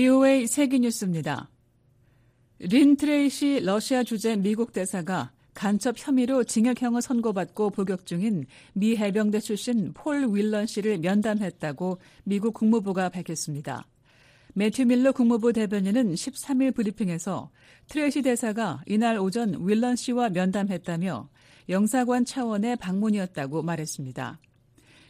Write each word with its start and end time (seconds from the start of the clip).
VOA 0.00 0.46
세계뉴스입니다. 0.46 1.50
린 2.58 2.96
트레이시 2.96 3.60
러시아 3.60 4.02
주재 4.02 4.34
미국 4.34 4.72
대사가 4.72 5.30
간첩 5.52 5.94
혐의로 5.98 6.42
징역형을 6.42 7.02
선고받고 7.02 7.68
복역 7.68 8.06
중인 8.06 8.46
미 8.72 8.96
해병대 8.96 9.40
출신 9.40 9.92
폴 9.92 10.26
윌런 10.34 10.66
씨를 10.66 11.00
면담했다고 11.00 11.98
미국 12.24 12.54
국무부가 12.54 13.10
밝혔습니다. 13.10 13.86
매튜 14.54 14.86
밀러 14.86 15.12
국무부 15.12 15.52
대변인은 15.52 16.14
13일 16.14 16.74
브리핑에서 16.74 17.50
트레이시 17.88 18.22
대사가 18.22 18.82
이날 18.86 19.18
오전 19.18 19.68
윌런 19.68 19.96
씨와 19.96 20.30
면담했다며 20.30 21.28
영사관 21.68 22.24
차원의 22.24 22.76
방문이었다고 22.76 23.60
말했습니다. 23.62 24.38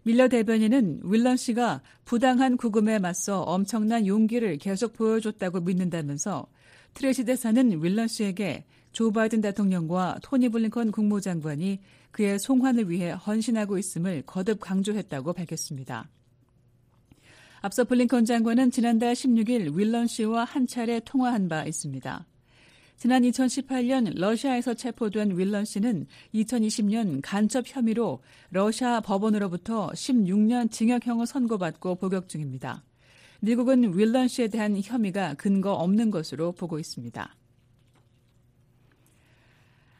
밀러 0.02 0.28
대변인은 0.28 1.02
윌런 1.04 1.36
씨가 1.36 1.82
부당한 2.04 2.56
구금에 2.56 2.98
맞서 2.98 3.42
엄청난 3.42 4.06
용기를 4.06 4.58
계속 4.58 4.94
보여줬다고 4.94 5.60
믿는다면서 5.60 6.46
트레시 6.94 7.24
대사는 7.24 7.82
윌런 7.82 8.08
씨에게 8.08 8.64
조 8.92 9.12
바이든 9.12 9.40
대통령과 9.40 10.18
토니 10.22 10.48
블링컨 10.48 10.90
국무장관이 10.90 11.80
그의 12.10 12.38
송환을 12.38 12.90
위해 12.90 13.10
헌신하고 13.10 13.78
있음을 13.78 14.22
거듭 14.26 14.60
강조했다고 14.60 15.32
밝혔습니다. 15.32 16.08
앞서 17.60 17.84
블링컨 17.84 18.24
장관은 18.24 18.70
지난달 18.70 19.12
16일 19.12 19.76
윌런 19.76 20.06
씨와 20.06 20.44
한 20.44 20.66
차례 20.66 20.98
통화한 21.00 21.48
바 21.48 21.64
있습니다. 21.64 22.26
지난 23.00 23.22
2018년 23.22 24.12
러시아에서 24.18 24.74
체포된 24.74 25.38
윌런 25.38 25.64
씨는 25.64 26.06
2020년 26.34 27.20
간첩 27.22 27.64
혐의로 27.66 28.20
러시아 28.50 29.00
법원으로부터 29.00 29.88
16년 29.94 30.70
징역형을 30.70 31.26
선고받고 31.26 31.94
복역 31.94 32.28
중입니다. 32.28 32.84
미국은 33.40 33.96
윌런 33.96 34.28
씨에 34.28 34.48
대한 34.48 34.78
혐의가 34.78 35.32
근거 35.32 35.72
없는 35.72 36.10
것으로 36.10 36.52
보고 36.52 36.78
있습니다. 36.78 37.36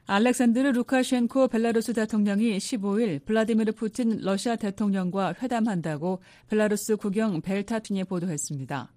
알렉산드르 0.05 0.73
루카셴코 0.73 1.49
벨라루스 1.49 1.95
대통령이 1.95 2.59
15일 2.59 3.25
블라디미르 3.25 3.73
푸틴 3.73 4.19
러시아 4.21 4.57
대통령과 4.57 5.37
회담한다고 5.41 6.21
벨라루스 6.49 6.97
국영 6.97 7.41
벨타툰이 7.41 8.05
보도했습니다. 8.05 8.93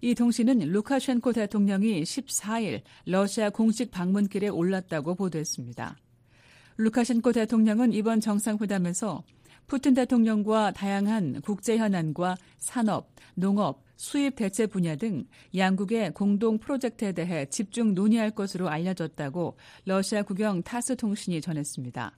이 0.00 0.14
통신은 0.14 0.58
루카셴코 0.58 1.32
대통령이 1.32 2.02
14일 2.02 2.82
러시아 3.06 3.50
공식 3.50 3.90
방문길에 3.90 4.48
올랐다고 4.48 5.14
보도했습니다. 5.14 5.96
루카셴코 6.76 7.32
대통령은 7.32 7.92
이번 7.92 8.20
정상회담에서 8.20 9.22
푸틴 9.66 9.94
대통령과 9.94 10.72
다양한 10.72 11.40
국제 11.42 11.78
현안과 11.78 12.36
산업, 12.58 13.10
농업, 13.34 13.82
수입 13.96 14.36
대체 14.36 14.66
분야 14.66 14.96
등 14.96 15.24
양국의 15.56 16.12
공동 16.12 16.58
프로젝트에 16.58 17.12
대해 17.12 17.46
집중 17.46 17.94
논의할 17.94 18.30
것으로 18.30 18.68
알려졌다고 18.68 19.56
러시아 19.86 20.22
국영 20.22 20.62
타스 20.62 20.96
통신이 20.96 21.40
전했습니다. 21.40 22.12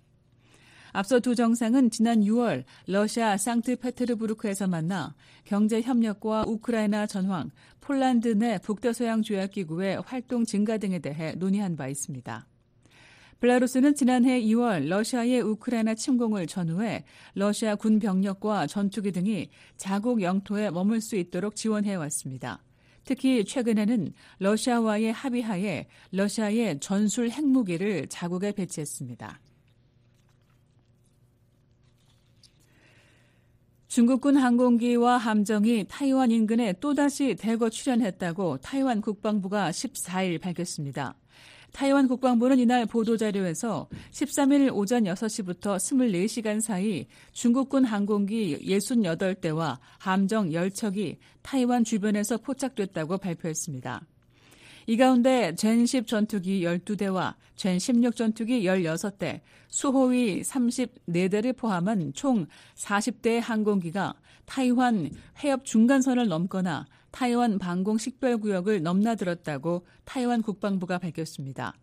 앞서 0.97 1.21
두 1.21 1.35
정상은 1.35 1.91
지난 1.91 2.23
6월 2.23 2.65
러시아 2.87 3.37
상트페테르부르크에서 3.37 4.67
만나 4.67 5.15
경제 5.45 5.83
협력과 5.83 6.45
우크라이나 6.47 7.07
전황, 7.07 7.51
폴란드 7.83 8.29
내 8.29 8.57
북대서양 8.57 9.21
조약 9.21 9.51
기구의 9.51 10.01
활동 10.07 10.47
증가 10.47 10.79
등에 10.79 11.01
대해 11.01 11.33
논의한 11.33 11.77
바 11.77 11.89
있습니다. 11.89 12.47
벨라루스는 13.41 13.95
지난해 13.95 14.41
2월 14.41 14.89
러시아의 14.89 15.43
우크라이나 15.43 15.95
침공을 15.95 16.47
전후해 16.47 17.05
러시아 17.35 17.75
군 17.75 17.99
병력과 17.99 18.67
전투기 18.67 19.13
등이 19.13 19.51
자국 19.77 20.23
영토에 20.23 20.71
머물 20.71 21.03
수 21.03 21.17
있도록 21.17 21.57
지원해 21.57 21.95
왔습니다. 21.95 22.63
특히 23.05 23.45
최근에는 23.45 24.15
러시아와의 24.39 25.13
합의하에 25.13 25.89
러시아의 26.13 26.81
전술 26.81 27.29
핵무기를 27.29 28.07
자국에 28.09 28.53
배치했습니다. 28.53 29.41
중국군 33.97 34.37
항공기와 34.37 35.17
함정이 35.17 35.87
타이완 35.89 36.31
인근에 36.31 36.75
또다시 36.75 37.35
대거 37.35 37.71
출현했다고 37.71 38.59
타이완 38.59 39.01
국방부가 39.01 39.71
14일 39.71 40.39
밝혔습니다. 40.39 41.15
타이완 41.73 42.07
국방부는 42.07 42.59
이날 42.59 42.85
보도자료에서 42.85 43.89
13일 44.11 44.75
오전 44.75 45.05
6시부터 45.05 45.79
24시간 45.79 46.61
사이 46.61 47.07
중국군 47.33 47.87
항공기 47.87 48.59
68대와 48.59 49.79
함정 49.99 50.51
10척이 50.51 51.17
타이완 51.41 51.83
주변에서 51.83 52.37
포착됐다고 52.37 53.17
발표했습니다. 53.17 54.03
이 54.89 54.97
가운데 54.97 55.53
젠10 55.55 56.07
전투기 56.07 56.63
12대와 56.63 57.35
젠16 57.57 58.15
전투기 58.15 58.63
16대, 58.63 59.41
수호위 59.69 60.43
34대를 60.43 61.57
포함한 61.57 62.13
총 62.15 62.47
40대의 62.77 63.41
항공기가 63.41 64.15
타이완 64.45 65.11
해협 65.43 65.65
중간선을 65.65 66.29
넘거나 66.29 66.87
타이완 67.11 67.59
방공 67.59 67.99
식별구역을 67.99 68.83
넘나들었다고 68.83 69.85
타이완 70.05 70.43
국방부가 70.43 70.99
밝혔습니다. 70.99 71.75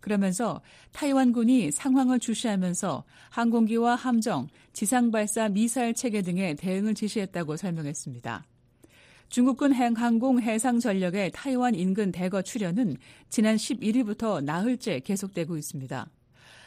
그러면서 0.00 0.60
타이완군이 0.92 1.70
상황을 1.70 2.18
주시하면서 2.18 3.04
항공기와 3.30 3.94
함정, 3.94 4.48
지상발사 4.72 5.50
미사일 5.50 5.94
체계 5.94 6.22
등의 6.22 6.56
대응을 6.56 6.94
지시했다고 6.94 7.56
설명했습니다. 7.56 8.44
중국군 9.28 9.72
항공 9.72 10.40
해상 10.40 10.80
전력의 10.80 11.32
타이완 11.34 11.74
인근 11.74 12.10
대거 12.12 12.42
출현은 12.42 12.96
지난 13.28 13.56
11일부터 13.56 14.42
나흘째 14.42 15.00
계속되고 15.00 15.56
있습니다. 15.56 16.08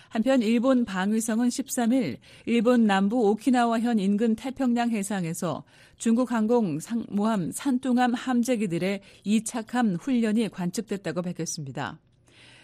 한편 0.09 0.41
일본 0.41 0.83
방위성은 0.83 1.47
13일 1.47 2.17
일본 2.45 2.85
남부 2.85 3.29
오키나와현 3.29 3.97
인근 3.97 4.35
태평양 4.35 4.91
해상에서 4.91 5.63
중국 5.97 6.31
항공 6.31 6.79
모함 7.09 7.51
산둥함 7.51 8.13
함재기들의 8.13 9.01
이착함 9.23 9.95
훈련이 9.95 10.49
관측됐다고 10.49 11.21
밝혔습니다. 11.21 11.99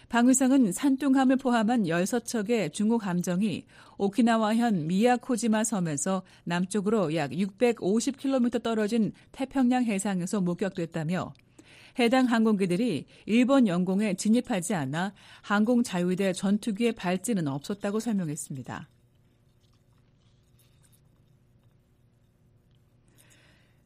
방위성은 0.08 0.72
산둥함을 0.72 1.36
포함한 1.36 1.82
16척의 1.84 2.72
중국 2.72 3.06
함정이 3.06 3.66
오키나와현 3.98 4.86
미야코지마 4.86 5.64
섬에서 5.64 6.22
남쪽으로 6.44 7.14
약 7.14 7.30
650km 7.32 8.62
떨어진 8.62 9.12
태평양 9.32 9.84
해상에서 9.84 10.40
목격됐다며 10.40 11.34
해당 11.98 12.24
항공기들이 12.24 13.04
일본 13.26 13.66
영공에 13.66 14.14
진입하지 14.14 14.74
않아 14.74 15.12
항공 15.42 15.82
자유대 15.82 16.32
전투기의 16.32 16.92
발진은 16.92 17.46
없었다고 17.46 18.00
설명했습니다. 18.00 18.88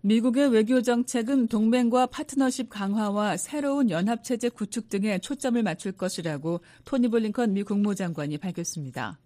미국의 0.04 0.48
외교 0.48 0.82
정책은 0.82 1.46
동맹과 1.46 2.06
파트너십 2.06 2.68
강화와 2.68 3.36
새로운 3.36 3.88
연합체제 3.88 4.48
구축 4.48 4.88
등에 4.88 5.18
초점을 5.18 5.62
맞출 5.62 5.92
것이라고 5.92 6.60
토니 6.84 7.06
블링컨 7.06 7.52
미 7.52 7.62
국무장관이 7.62 8.38
밝혔습니다. 8.38 9.20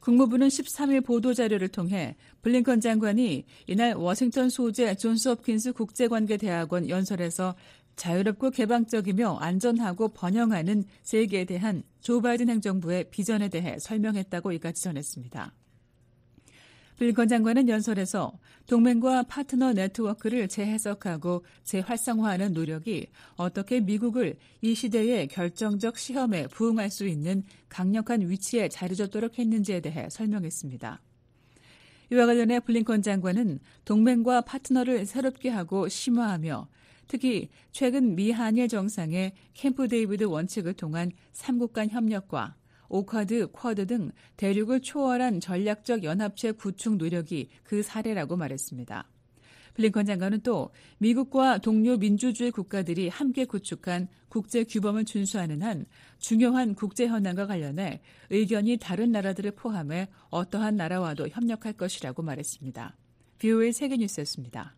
국무부는 0.00 0.48
13일 0.48 1.04
보도자료를 1.04 1.68
통해 1.68 2.16
블링컨 2.42 2.80
장관이 2.80 3.44
이날 3.68 3.94
워싱턴 3.94 4.48
소재 4.48 4.96
존스 4.96 5.28
홉킨스 5.28 5.72
국제관계대학원 5.74 6.88
연설에서 6.88 7.54
자유롭고 7.94 8.50
개방적이며 8.50 9.36
안전하고 9.36 10.08
번영하는 10.08 10.84
세계에 11.04 11.44
대한 11.44 11.84
조 12.00 12.20
바이든 12.20 12.48
행정부의 12.48 13.10
비전에 13.10 13.48
대해 13.48 13.78
설명했다고 13.78 14.50
이같이 14.52 14.82
전했습니다. 14.82 15.52
블링컨 16.98 17.28
장관은 17.28 17.68
연설에서 17.68 18.32
동맹과 18.66 19.24
파트너 19.24 19.74
네트워크를 19.74 20.48
재해석하고 20.48 21.44
재활성화하는 21.64 22.52
노력이 22.52 23.08
어떻게 23.36 23.80
미국을 23.80 24.36
이 24.62 24.74
시대의 24.74 25.28
결정적 25.28 25.98
시험에 25.98 26.46
부응할 26.46 26.90
수 26.90 27.06
있는 27.06 27.44
강력한 27.68 28.28
위치에 28.28 28.68
자리 28.68 28.96
잡도록 28.96 29.38
했는지에 29.38 29.80
대해 29.80 30.08
설명했습니다. 30.08 31.00
이와 32.12 32.26
관련해 32.26 32.60
블링컨 32.60 33.02
장관은 33.02 33.58
동맹과 33.84 34.42
파트너를 34.42 35.06
새롭게 35.06 35.50
하고 35.50 35.88
심화하며 35.88 36.68
특히 37.08 37.50
최근 37.72 38.14
미한일 38.16 38.68
정상의 38.68 39.32
캠프 39.54 39.86
데이비드 39.86 40.24
원칙을 40.24 40.74
통한 40.74 41.12
3국 41.34 41.72
간 41.72 41.90
협력과 41.90 42.56
오커스, 42.88 43.48
쿼드 43.52 43.86
등 43.86 44.10
대륙을 44.36 44.80
초월한 44.80 45.40
전략적 45.40 46.04
연합체 46.04 46.52
구축 46.52 46.96
노력이 46.96 47.50
그 47.62 47.82
사례라고 47.82 48.36
말했습니다. 48.36 49.08
블링컨 49.74 50.06
장관은 50.06 50.40
또 50.40 50.70
미국과 50.98 51.58
동료 51.58 51.98
민주주의 51.98 52.50
국가들이 52.50 53.08
함께 53.08 53.44
구축한 53.44 54.08
국제 54.28 54.64
규범을 54.64 55.04
준수하는 55.04 55.62
한 55.62 55.84
중요한 56.18 56.74
국제 56.74 57.06
현안과 57.06 57.46
관련해 57.46 58.00
의견이 58.30 58.78
다른 58.78 59.12
나라들을 59.12 59.50
포함해 59.52 60.08
어떠한 60.30 60.76
나라와도 60.76 61.28
협력할 61.28 61.74
것이라고 61.74 62.22
말했습니다. 62.22 62.96
비오의 63.38 63.74
세계뉴스였습니다. 63.74 64.74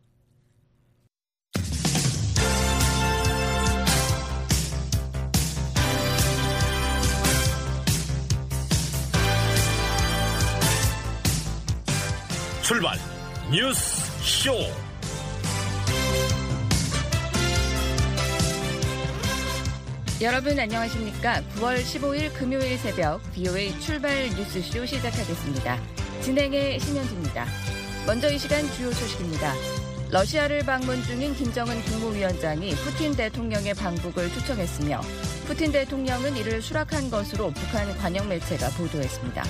출발 12.68 12.98
뉴스 13.50 14.02
쇼. 14.20 14.52
여러분 20.20 20.60
안녕하십니까? 20.60 21.40
9월 21.56 21.80
15일 21.80 22.30
금요일 22.34 22.76
새벽 22.76 23.22
BOA 23.32 23.80
출발 23.80 24.28
뉴스쇼 24.36 24.84
시작하겠습니다. 24.84 25.78
진행의 26.20 26.78
신현주입니다. 26.78 27.46
먼저 28.06 28.30
이 28.30 28.36
시간 28.36 28.62
주요 28.72 28.92
소식입니다. 28.92 29.54
러시아를 30.10 30.58
방문 30.66 31.02
중인 31.04 31.34
김정은 31.36 31.80
국무위원장이 31.80 32.72
푸틴 32.72 33.16
대통령의 33.16 33.72
방북을 33.72 34.30
초청했으며 34.34 35.00
푸틴 35.46 35.72
대통령은 35.72 36.36
이를 36.36 36.60
수락한 36.60 37.08
것으로 37.08 37.50
북한 37.50 37.96
관영 37.96 38.28
매체가 38.28 38.68
보도했습니다. 38.76 39.42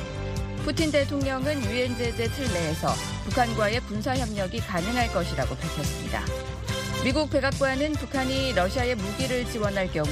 푸틴 0.69 0.93
대통령은 0.93 1.65
유엔 1.71 1.97
제재 1.97 2.29
틀 2.29 2.47
내에서 2.53 2.89
북한과의 3.25 3.81
군사 3.87 4.15
협력이 4.15 4.59
가능할 4.59 5.11
것이라고 5.15 5.57
밝혔습니다. 5.57 6.23
미국 7.03 7.31
백악관은 7.31 7.93
북한이 7.95 8.53
러시아에 8.53 8.95
무기를 8.95 9.47
지원할 9.51 9.91
경우 9.91 10.07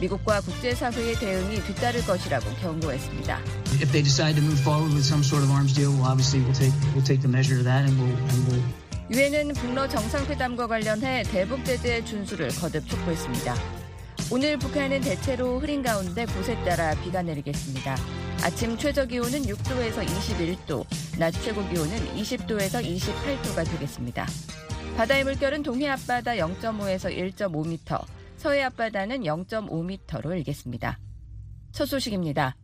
미국과 0.00 0.40
국제사회의 0.40 1.14
대응이 1.16 1.62
뒤따를 1.62 2.06
것이라고 2.06 2.46
경고했습니다. 2.54 3.38
If 3.82 3.92
they 3.92 4.02
decide 4.02 4.36
to 4.36 4.42
move 4.42 4.58
forward 4.62 4.94
with 4.94 5.04
some 5.04 5.22
sort 5.22 5.44
of 5.44 5.52
arms 5.52 5.74
deal, 5.74 5.92
well, 5.92 6.08
obviously 6.08 6.40
we'll 6.40 6.56
take 6.56 6.72
we'll 6.96 7.04
take 7.04 7.20
the 7.20 7.28
measure 7.28 7.60
of 7.60 7.68
that, 7.68 7.84
and 7.84 7.92
we'll, 8.00 8.16
and 8.32 8.48
we'll 8.48 8.64
유엔은 9.12 9.52
북러 9.60 9.86
정상회담과 9.86 10.68
관련해 10.68 11.24
대북 11.24 11.66
제재 11.66 12.02
준수를 12.06 12.48
거듭 12.56 12.88
촉구했습니다. 12.88 13.54
오늘 14.30 14.56
북한은 14.56 15.02
대체로 15.02 15.60
흐린 15.60 15.82
가운데 15.82 16.24
곳에 16.24 16.56
따라 16.64 16.94
비가 17.04 17.20
내리겠습니다. 17.20 18.27
아침 18.40 18.78
최저 18.78 19.04
기온은 19.04 19.42
6도에서 19.42 20.06
21도, 20.06 20.86
낮 21.18 21.32
최고 21.32 21.60
기온은 21.68 21.96
20도에서 22.14 22.82
28도가 22.84 23.68
되겠습니다. 23.72 24.26
바다의 24.96 25.24
물결은 25.24 25.64
동해 25.64 25.88
앞바다 25.88 26.32
0.5에서 26.32 27.34
1.5m, 27.34 28.04
서해 28.36 28.62
앞바다는 28.62 29.22
0.5m로 29.22 30.36
일겠습니다. 30.36 30.98
첫 31.72 31.86
소식입니다. 31.86 32.54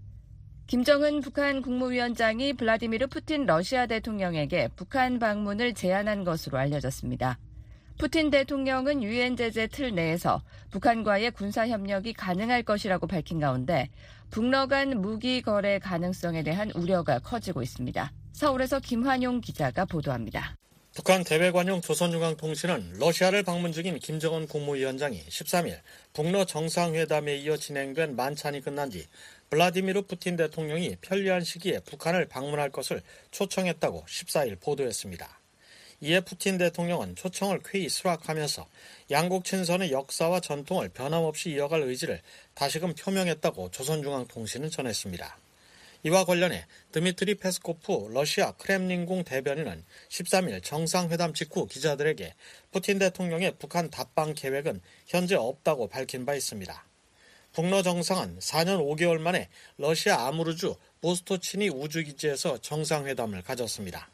김정은 0.68 1.20
북한 1.20 1.60
국무위원장이 1.60 2.52
블라디미르 2.52 3.08
푸틴 3.08 3.44
러시아 3.44 3.86
대통령에게 3.86 4.68
북한 4.76 5.18
방문을 5.18 5.74
제안한 5.74 6.22
것으로 6.22 6.56
알려졌습니다. 6.56 7.38
푸틴 7.98 8.30
대통령은 8.30 9.02
유엔 9.02 9.36
제재 9.36 9.66
틀 9.66 9.94
내에서 9.94 10.42
북한과의 10.70 11.30
군사 11.32 11.68
협력이 11.68 12.12
가능할 12.14 12.62
것이라고 12.62 13.06
밝힌 13.06 13.38
가운데 13.38 13.88
북러 14.34 14.66
간 14.66 15.00
무기 15.00 15.40
거래 15.42 15.78
가능성에 15.78 16.42
대한 16.42 16.72
우려가 16.72 17.20
커지고 17.20 17.62
있습니다. 17.62 18.12
서울에서 18.32 18.80
김환용 18.80 19.40
기자가 19.40 19.84
보도합니다. 19.84 20.56
북한 20.92 21.22
대외관용 21.22 21.80
조선중앙통신은 21.80 22.94
러시아를 22.98 23.44
방문 23.44 23.70
중인 23.70 24.00
김정은 24.00 24.48
국무위원장이 24.48 25.22
13일 25.28 25.78
북러 26.12 26.44
정상회담에 26.44 27.36
이어 27.36 27.56
진행된 27.56 28.16
만찬이 28.16 28.60
끝난 28.62 28.90
뒤 28.90 29.06
블라디미르 29.50 30.02
푸틴 30.02 30.34
대통령이 30.34 30.96
편리한 31.00 31.44
시기에 31.44 31.78
북한을 31.86 32.26
방문할 32.26 32.70
것을 32.70 33.02
초청했다고 33.30 34.04
14일 34.08 34.60
보도했습니다. 34.60 35.43
이에 36.00 36.20
푸틴 36.20 36.58
대통령은 36.58 37.16
초청을 37.16 37.60
쾌히 37.64 37.88
수락하면서 37.88 38.66
양국 39.10 39.44
친선의 39.44 39.92
역사와 39.92 40.40
전통을 40.40 40.90
변함없이 40.90 41.50
이어갈 41.50 41.82
의지를 41.82 42.20
다시금 42.54 42.94
표명했다고 42.94 43.70
조선중앙통신은 43.70 44.70
전했습니다. 44.70 45.38
이와 46.06 46.26
관련해 46.26 46.66
드미트리 46.92 47.36
페스코프 47.36 48.10
러시아 48.12 48.52
크렘린궁 48.52 49.24
대변인은 49.24 49.84
13일 50.10 50.62
정상회담 50.62 51.32
직후 51.32 51.66
기자들에게 51.66 52.34
푸틴 52.72 52.98
대통령의 52.98 53.54
북한 53.58 53.88
답방 53.90 54.34
계획은 54.34 54.82
현재 55.06 55.34
없다고 55.34 55.88
밝힌 55.88 56.26
바 56.26 56.34
있습니다. 56.34 56.84
북러 57.54 57.82
정상은 57.82 58.38
4년 58.38 58.80
5개월 58.80 59.18
만에 59.18 59.48
러시아 59.78 60.26
아무르주 60.26 60.76
보스토치니 61.00 61.70
우주기지에서 61.70 62.58
정상회담을 62.58 63.40
가졌습니다. 63.42 64.08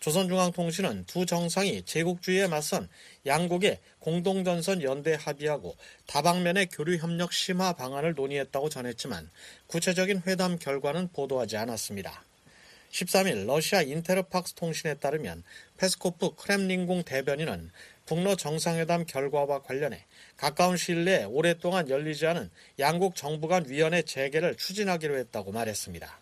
조선중앙통신은 0.00 1.04
두 1.04 1.26
정상이 1.26 1.82
제국주의에 1.84 2.48
맞선 2.48 2.88
양국의 3.26 3.78
공동전선 3.98 4.82
연대에 4.82 5.14
합의하고 5.18 5.76
다방면의 6.06 6.66
교류 6.66 6.96
협력 6.96 7.32
심화 7.32 7.74
방안을 7.74 8.14
논의했다고 8.14 8.70
전했지만 8.70 9.30
구체적인 9.66 10.22
회담 10.26 10.58
결과는 10.58 11.08
보도하지 11.12 11.58
않았습니다. 11.58 12.24
13일 12.90 13.46
러시아 13.46 13.82
인테르팍스 13.82 14.54
통신에 14.54 14.94
따르면 14.94 15.44
페스코프 15.76 16.34
크렘린궁 16.34 17.04
대변인은 17.04 17.70
북러 18.06 18.34
정상회담 18.34 19.06
결과와 19.06 19.62
관련해 19.62 20.04
가까운 20.36 20.76
시일 20.76 21.04
내에 21.04 21.24
오랫동안 21.24 21.88
열리지 21.88 22.26
않은 22.26 22.50
양국 22.80 23.14
정부 23.14 23.46
간 23.46 23.64
위원회 23.68 24.02
재개를 24.02 24.56
추진하기로 24.56 25.18
했다고 25.18 25.52
말했습니다. 25.52 26.20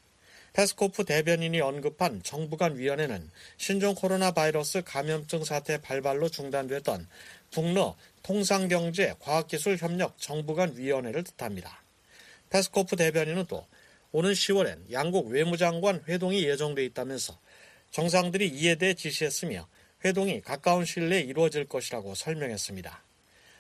페스코프 0.58 1.05
대변인이 1.05 1.60
언급한 1.60 2.20
정부 2.25 2.56
간 2.56 2.76
위원회는 2.76 3.31
신종 3.58 3.94
코로나 3.94 4.32
바이러스 4.32 4.82
감염증 4.82 5.44
사태 5.44 5.81
발발로 5.81 6.28
중단됐던 6.31 7.06
북러 7.52 7.96
통상경제 8.25 9.14
과학기술 9.20 9.76
협력 9.76 10.19
정부 10.19 10.56
간 10.56 10.76
위원회를 10.76 11.22
뜻합니다. 11.22 11.84
페스코프 12.50 12.96
대변인은 12.96 13.44
또 13.46 13.69
오는 14.10 14.32
10월엔 14.32 14.90
양국 14.90 15.28
외무장관 15.28 16.02
회동이 16.08 16.43
예정돼 16.43 16.84
있다면서 16.87 17.38
정상들이 17.93 18.49
이에 18.49 18.75
대해 18.75 18.94
지시했으며 18.94 19.69
회동이 20.04 20.40
가까운 20.40 20.84
시일 20.84 21.08
내에 21.08 21.20
이루어질 21.20 21.69
것이라고 21.69 22.16
설명했습니다. 22.16 23.04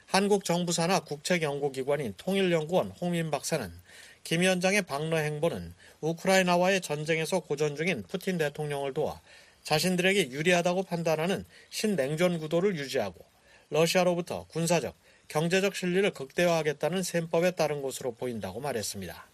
한국 0.06 0.44
정부 0.44 0.72
산하 0.72 0.98
국책연구기관인 0.98 2.14
통일연구원 2.16 2.90
홍민 3.00 3.30
박사는 3.30 3.70
김 4.28 4.42
위원장의 4.42 4.82
방러 4.82 5.16
행보는 5.16 5.72
우크라이나와의 6.02 6.82
전쟁에서 6.82 7.40
고전 7.40 7.76
중인 7.76 8.02
푸틴 8.02 8.36
대통령을 8.36 8.92
도와 8.92 9.22
자신들에게 9.62 10.32
유리하다고 10.32 10.82
판단하는 10.82 11.46
신냉전 11.70 12.38
구도를 12.38 12.76
유지하고 12.76 13.24
러시아로부터 13.70 14.44
군사적, 14.48 14.94
경제적 15.28 15.74
실리를 15.74 16.10
극대화하겠다는 16.10 17.02
셈법에 17.04 17.52
따른 17.52 17.80
것으로 17.80 18.12
보인다고 18.12 18.60
말했습니다. 18.60 19.26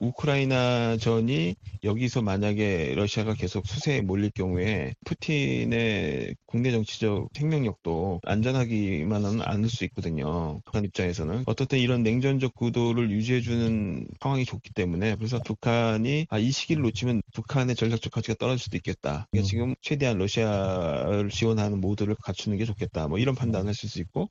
우크라이나 0.00 0.96
전이 0.96 1.54
여기서 1.84 2.22
만약에 2.22 2.94
러시아가 2.96 3.34
계속 3.34 3.66
수세에 3.66 4.00
몰릴 4.00 4.30
경우에 4.30 4.94
푸틴의 5.04 6.36
국내 6.46 6.70
정치적 6.70 7.28
생명력도 7.34 8.20
안전하기만은 8.24 9.42
않을 9.42 9.68
수 9.68 9.84
있거든요. 9.84 10.60
북한 10.64 10.84
입장에서는 10.84 11.44
어떻든 11.46 11.78
이런 11.78 12.02
냉전적 12.02 12.54
구도를 12.54 13.10
유지해주는 13.10 14.06
상황이 14.20 14.44
좋기 14.44 14.72
때문에 14.72 15.16
그래서 15.16 15.38
북한이 15.44 16.26
아, 16.30 16.38
이 16.38 16.50
시기를 16.50 16.82
놓치면 16.82 17.22
북한의 17.34 17.76
전략적 17.76 18.12
가치가 18.12 18.34
떨어질 18.38 18.58
수도 18.64 18.76
있겠다. 18.78 19.26
그러니까 19.30 19.48
지금 19.48 19.74
최대한 19.82 20.18
러시아를 20.18 21.28
지원하는 21.28 21.80
모드를 21.80 22.14
갖추는 22.22 22.56
게 22.56 22.64
좋겠다. 22.64 23.08
뭐 23.08 23.18
이런 23.18 23.34
판단을 23.34 23.68
했을 23.68 23.88
수 23.88 24.00
있고 24.00 24.30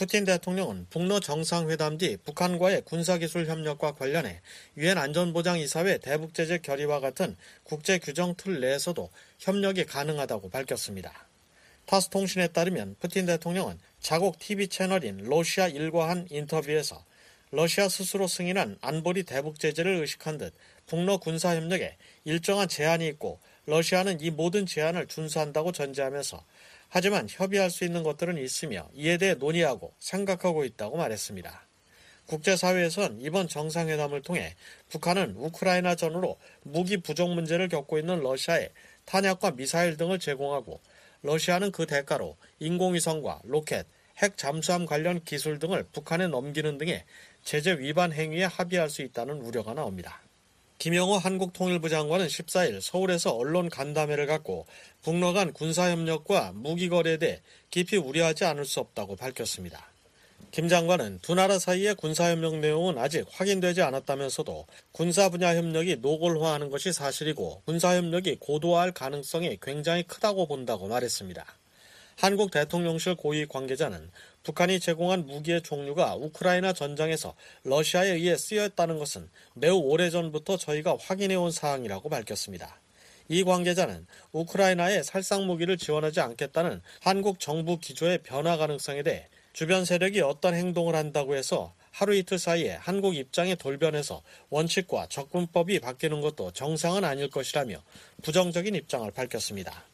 푸틴 0.00 0.24
대통령은 0.24 0.86
북러 0.88 1.20
정상회담 1.20 1.98
뒤 1.98 2.16
북한과의 2.16 2.84
군사기술 2.86 3.46
협력과 3.46 3.92
관련해 3.92 4.40
유엔 4.78 4.96
안전보장이사회 4.96 5.98
대북제재 5.98 6.60
결의와 6.60 7.00
같은 7.00 7.36
국제 7.64 7.98
규정 7.98 8.34
틀 8.34 8.60
내에서도 8.60 9.10
협력이 9.40 9.84
가능하다고 9.84 10.48
밝혔습니다. 10.48 11.28
타스 11.84 12.08
통신에 12.08 12.48
따르면 12.48 12.96
푸틴 12.98 13.26
대통령은 13.26 13.78
자국 14.00 14.38
TV 14.38 14.68
채널인 14.68 15.18
러시아 15.24 15.68
일과 15.68 16.08
한 16.08 16.26
인터뷰에서 16.30 17.04
러시아 17.50 17.90
스스로 17.90 18.26
승인한 18.26 18.78
안보리 18.80 19.24
대북 19.24 19.58
제재를 19.58 19.96
의식한 19.96 20.38
듯 20.38 20.54
북러 20.86 21.18
군사 21.18 21.54
협력에 21.54 21.98
일정한 22.24 22.68
제한이 22.68 23.06
있고 23.08 23.38
러시아는 23.66 24.22
이 24.22 24.30
모든 24.30 24.64
제한을 24.64 25.08
준수한다고 25.08 25.72
전제하면서 25.72 26.42
하지만 26.90 27.26
협의할 27.30 27.70
수 27.70 27.84
있는 27.84 28.02
것들은 28.02 28.36
있으며 28.36 28.88
이에 28.94 29.16
대해 29.16 29.34
논의하고 29.34 29.94
생각하고 30.00 30.64
있다고 30.64 30.96
말했습니다. 30.96 31.68
국제사회에선 32.26 33.20
이번 33.20 33.48
정상회담을 33.48 34.22
통해 34.22 34.54
북한은 34.88 35.34
우크라이나 35.36 35.94
전으로 35.94 36.38
무기 36.62 36.96
부족 36.98 37.32
문제를 37.32 37.68
겪고 37.68 37.98
있는 37.98 38.20
러시아에 38.20 38.68
탄약과 39.04 39.52
미사일 39.52 39.96
등을 39.96 40.18
제공하고 40.18 40.80
러시아는 41.22 41.70
그 41.70 41.86
대가로 41.86 42.36
인공위성과 42.58 43.42
로켓, 43.44 43.86
핵 44.18 44.36
잠수함 44.36 44.84
관련 44.84 45.22
기술 45.24 45.58
등을 45.58 45.84
북한에 45.92 46.26
넘기는 46.26 46.76
등의 46.76 47.04
제재 47.42 47.78
위반 47.78 48.12
행위에 48.12 48.44
합의할 48.44 48.90
수 48.90 49.02
있다는 49.02 49.40
우려가 49.40 49.74
나옵니다. 49.74 50.20
김영호 50.80 51.18
한국통일부 51.18 51.90
장관은 51.90 52.26
14일 52.26 52.80
서울에서 52.80 53.32
언론 53.36 53.68
간담회를 53.68 54.24
갖고 54.24 54.64
북러 55.02 55.34
간 55.34 55.52
군사협력과 55.52 56.52
무기거래에 56.54 57.18
대해 57.18 57.42
깊이 57.68 57.98
우려하지 57.98 58.46
않을 58.46 58.64
수 58.64 58.80
없다고 58.80 59.14
밝혔습니다. 59.16 59.90
김 60.52 60.68
장관은 60.68 61.18
두 61.20 61.34
나라 61.34 61.58
사이의 61.58 61.96
군사협력 61.96 62.60
내용은 62.60 62.96
아직 62.96 63.26
확인되지 63.30 63.82
않았다면서도 63.82 64.66
군사 64.92 65.28
분야 65.28 65.54
협력이 65.54 65.96
노골화하는 65.96 66.70
것이 66.70 66.94
사실이고 66.94 67.60
군사협력이 67.66 68.36
고도화할 68.40 68.92
가능성이 68.92 69.58
굉장히 69.60 70.02
크다고 70.04 70.46
본다고 70.46 70.88
말했습니다. 70.88 71.59
한국 72.20 72.50
대통령실 72.50 73.14
고위 73.14 73.46
관계자는 73.46 74.10
북한이 74.42 74.78
제공한 74.78 75.24
무기의 75.24 75.62
종류가 75.62 76.16
우크라이나 76.16 76.74
전장에서 76.74 77.34
러시아에 77.64 78.10
의해 78.10 78.36
쓰였다는 78.36 78.98
것은 78.98 79.30
매우 79.54 79.78
오래전부터 79.78 80.58
저희가 80.58 80.98
확인해온 81.00 81.50
사항이라고 81.50 82.10
밝혔습니다. 82.10 82.78
이 83.30 83.42
관계자는 83.42 84.06
우크라이나에 84.32 85.02
살상 85.02 85.46
무기를 85.46 85.78
지원하지 85.78 86.20
않겠다는 86.20 86.82
한국 87.00 87.40
정부 87.40 87.78
기조의 87.78 88.18
변화 88.18 88.58
가능성에 88.58 89.02
대해 89.02 89.26
주변 89.54 89.86
세력이 89.86 90.20
어떤 90.20 90.52
행동을 90.52 90.94
한다고 90.96 91.36
해서 91.36 91.72
하루 91.90 92.14
이틀 92.14 92.38
사이에 92.38 92.74
한국 92.74 93.16
입장에 93.16 93.54
돌변해서 93.54 94.22
원칙과 94.50 95.06
접근법이 95.08 95.80
바뀌는 95.80 96.20
것도 96.20 96.50
정상은 96.50 97.02
아닐 97.02 97.30
것이라며 97.30 97.82
부정적인 98.22 98.74
입장을 98.74 99.10
밝혔습니다. 99.10 99.89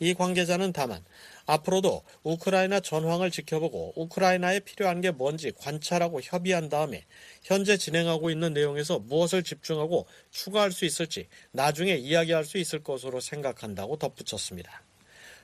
이 0.00 0.14
관계자는 0.14 0.72
다만 0.72 1.04
앞으로도 1.44 2.02
우크라이나 2.22 2.80
전황을 2.80 3.30
지켜보고 3.30 3.92
우크라이나에 3.96 4.60
필요한 4.60 5.02
게 5.02 5.10
뭔지 5.10 5.52
관찰하고 5.52 6.20
협의한 6.22 6.70
다음에 6.70 7.04
현재 7.42 7.76
진행하고 7.76 8.30
있는 8.30 8.54
내용에서 8.54 8.98
무엇을 8.98 9.42
집중하고 9.42 10.06
추가할 10.30 10.72
수 10.72 10.86
있을지 10.86 11.28
나중에 11.52 11.94
이야기할 11.94 12.44
수 12.44 12.56
있을 12.56 12.82
것으로 12.82 13.20
생각한다고 13.20 13.98
덧붙였습니다. 13.98 14.82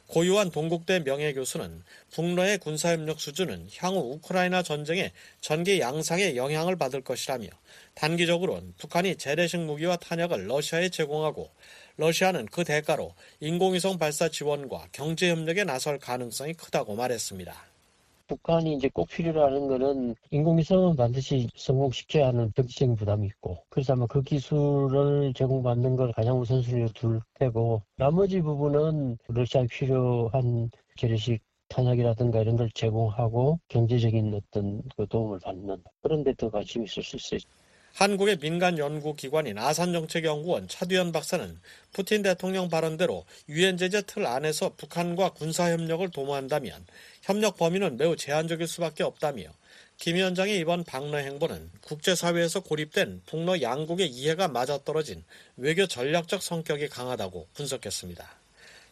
고유한 0.09 0.51
동국대 0.51 1.01
명예교수는 1.01 1.83
북러의 2.13 2.59
군사협력 2.59 3.21
수준은 3.21 3.69
향후 3.77 4.13
우크라이나 4.13 4.63
전쟁의 4.63 5.11
전개 5.41 5.81
양상에 5.81 6.37
영향을 6.37 6.77
받을 6.77 7.01
것이라며 7.03 7.49
단기적으로는 7.95 8.75
북한이 8.79 9.17
재래식 9.17 9.59
무기와 9.59 9.97
탄약을 9.97 10.49
러시아에 10.49 10.91
제공하고 10.91 11.51
러시아는 11.99 12.47
그 12.47 12.65
대가로 12.65 13.13
인공위성 13.41 13.99
발사 13.99 14.29
지원과 14.29 14.89
경제 14.93 15.31
협력에 15.31 15.65
나설 15.65 15.99
가능성이 15.99 16.53
크다고 16.55 16.95
말했습니다. 16.95 17.55
북한이 18.29 18.75
이제 18.75 18.89
꼭 18.93 19.09
필요로 19.09 19.45
하는 19.45 19.69
거는 19.69 20.15
인공위성은 20.31 20.97
반드시 20.97 21.49
성공시켜야 21.57 22.27
하는 22.29 22.53
경제적인 22.57 22.97
부담이 22.97 23.27
있고 23.29 23.65
그래서 23.71 23.93
아마 23.93 24.07
그 24.07 24.21
기술을 24.23 25.33
제공받는 25.35 25.95
걸 25.97 26.13
가장 26.13 26.41
우선순위로 26.41 26.89
둘 26.95 27.21
테고 27.35 27.83
나머지 27.97 28.41
부분은 28.41 29.19
러시아에 29.29 29.67
필요한 29.71 30.71
재래식 30.97 31.41
탄약이라든가 31.69 32.41
이런 32.41 32.57
걸 32.57 32.69
제공하고 32.75 33.61
경제적인 33.69 34.35
어떤 34.35 34.83
그 34.97 35.07
도움을 35.07 35.39
받는 35.41 35.83
그런 36.03 36.25
데 36.25 36.33
더 36.35 36.51
관심이 36.51 36.85
있을 36.85 37.03
수 37.05 37.17
있어요. 37.17 37.41
한국의 37.97 38.37
민간 38.37 38.77
연구기관인 38.77 39.57
아산정책연구원 39.57 40.69
차두현 40.69 41.13
박사는 41.13 41.59
푸틴 41.95 42.21
대통령 42.21 42.69
발언대로 42.69 43.25
유엔 43.49 43.79
제재 43.79 44.03
틀 44.03 44.27
안에서 44.27 44.75
북한과 44.77 45.31
군사협력을 45.31 46.07
도모한다면 46.11 46.85
협력 47.23 47.57
범위는 47.57 47.97
매우 47.97 48.15
제한적일 48.15 48.69
수밖에 48.69 49.03
없다며 49.03 49.45
김 49.97 50.17
위원장의 50.17 50.59
이번 50.59 50.85
방러 50.85 51.17
행보는 51.17 51.71
국제사회에서 51.81 52.61
고립된 52.61 53.23
북러 53.25 53.63
양국의 53.63 54.09
이해가 54.09 54.49
맞아떨어진 54.49 55.25
외교 55.57 55.87
전략적 55.87 56.43
성격이 56.43 56.89
강하다고 56.89 57.49
분석했습니다. 57.55 58.29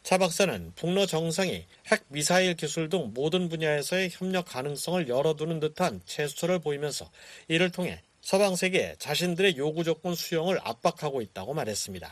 차 0.02 0.16
박사는 0.16 0.72
북러 0.76 1.04
정상이 1.04 1.66
핵 1.88 2.04
미사일 2.08 2.54
기술 2.54 2.88
등 2.88 3.10
모든 3.12 3.50
분야에서의 3.50 4.08
협력 4.12 4.46
가능성을 4.46 5.08
열어두는 5.08 5.60
듯한 5.60 6.00
제스처를 6.06 6.60
보이면서 6.60 7.10
이를 7.48 7.70
통해 7.70 8.00
서방 8.24 8.56
세계에 8.56 8.94
자신들의 8.98 9.58
요구 9.58 9.84
조건 9.84 10.14
수용을 10.14 10.58
압박하고 10.62 11.20
있다고 11.20 11.52
말했습니다. 11.52 12.08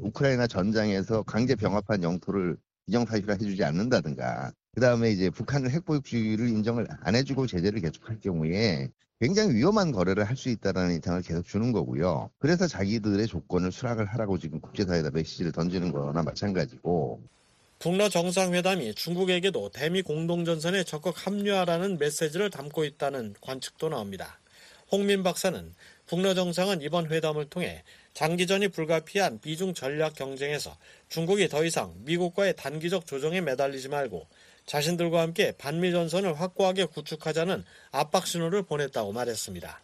우크라이나 0.00 0.48
전장에서 0.48 1.22
강제 1.22 1.54
병합한 1.54 2.02
영토를 2.02 2.56
인정사실화 2.88 3.34
해주지 3.34 3.62
않는다든가 3.62 4.50
그 4.74 4.80
다음에 4.80 5.12
이제 5.12 5.30
북한을 5.30 5.70
핵보육주의를 5.70 6.48
인정을 6.48 6.88
안 7.02 7.14
해주고 7.14 7.46
제재를 7.46 7.80
계속할 7.80 8.18
경우에 8.20 8.88
굉장히 9.20 9.54
위험한 9.54 9.92
거래를 9.92 10.24
할 10.24 10.36
수 10.36 10.48
있다는 10.48 10.90
인상을 10.96 11.22
계속 11.22 11.46
주는 11.46 11.70
거고요. 11.70 12.30
그래서 12.38 12.66
자기들의 12.66 13.24
조건을 13.28 13.70
수락을 13.70 14.06
하라고 14.06 14.38
지금 14.38 14.60
국제사회에다 14.60 15.10
메시지를 15.10 15.52
던지는 15.52 15.92
거나 15.92 16.20
마찬가지고 16.24 17.22
북러 17.78 18.08
정상회담이 18.08 18.96
중국에게도 18.96 19.68
대미 19.68 20.02
공동전선에 20.02 20.82
적극 20.82 21.14
합류하라는 21.24 21.98
메시지를 21.98 22.50
담고 22.50 22.84
있다는 22.84 23.36
관측도 23.40 23.88
나옵니다. 23.90 24.40
홍민 24.90 25.22
박사는 25.22 25.74
북러 26.06 26.32
정상은 26.34 26.80
이번 26.80 27.10
회담을 27.10 27.50
통해 27.50 27.82
장기전이 28.14 28.68
불가피한 28.68 29.40
미중 29.44 29.74
전략 29.74 30.14
경쟁에서 30.14 30.76
중국이 31.08 31.48
더 31.48 31.64
이상 31.64 31.94
미국과의 32.04 32.56
단기적 32.56 33.06
조정에 33.06 33.40
매달리지 33.42 33.88
말고 33.88 34.26
자신들과 34.66 35.20
함께 35.20 35.52
반미 35.52 35.92
전선을 35.92 36.40
확고하게 36.40 36.86
구축하자는 36.86 37.64
압박 37.90 38.26
신호를 38.26 38.62
보냈다고 38.62 39.12
말했습니다. 39.12 39.80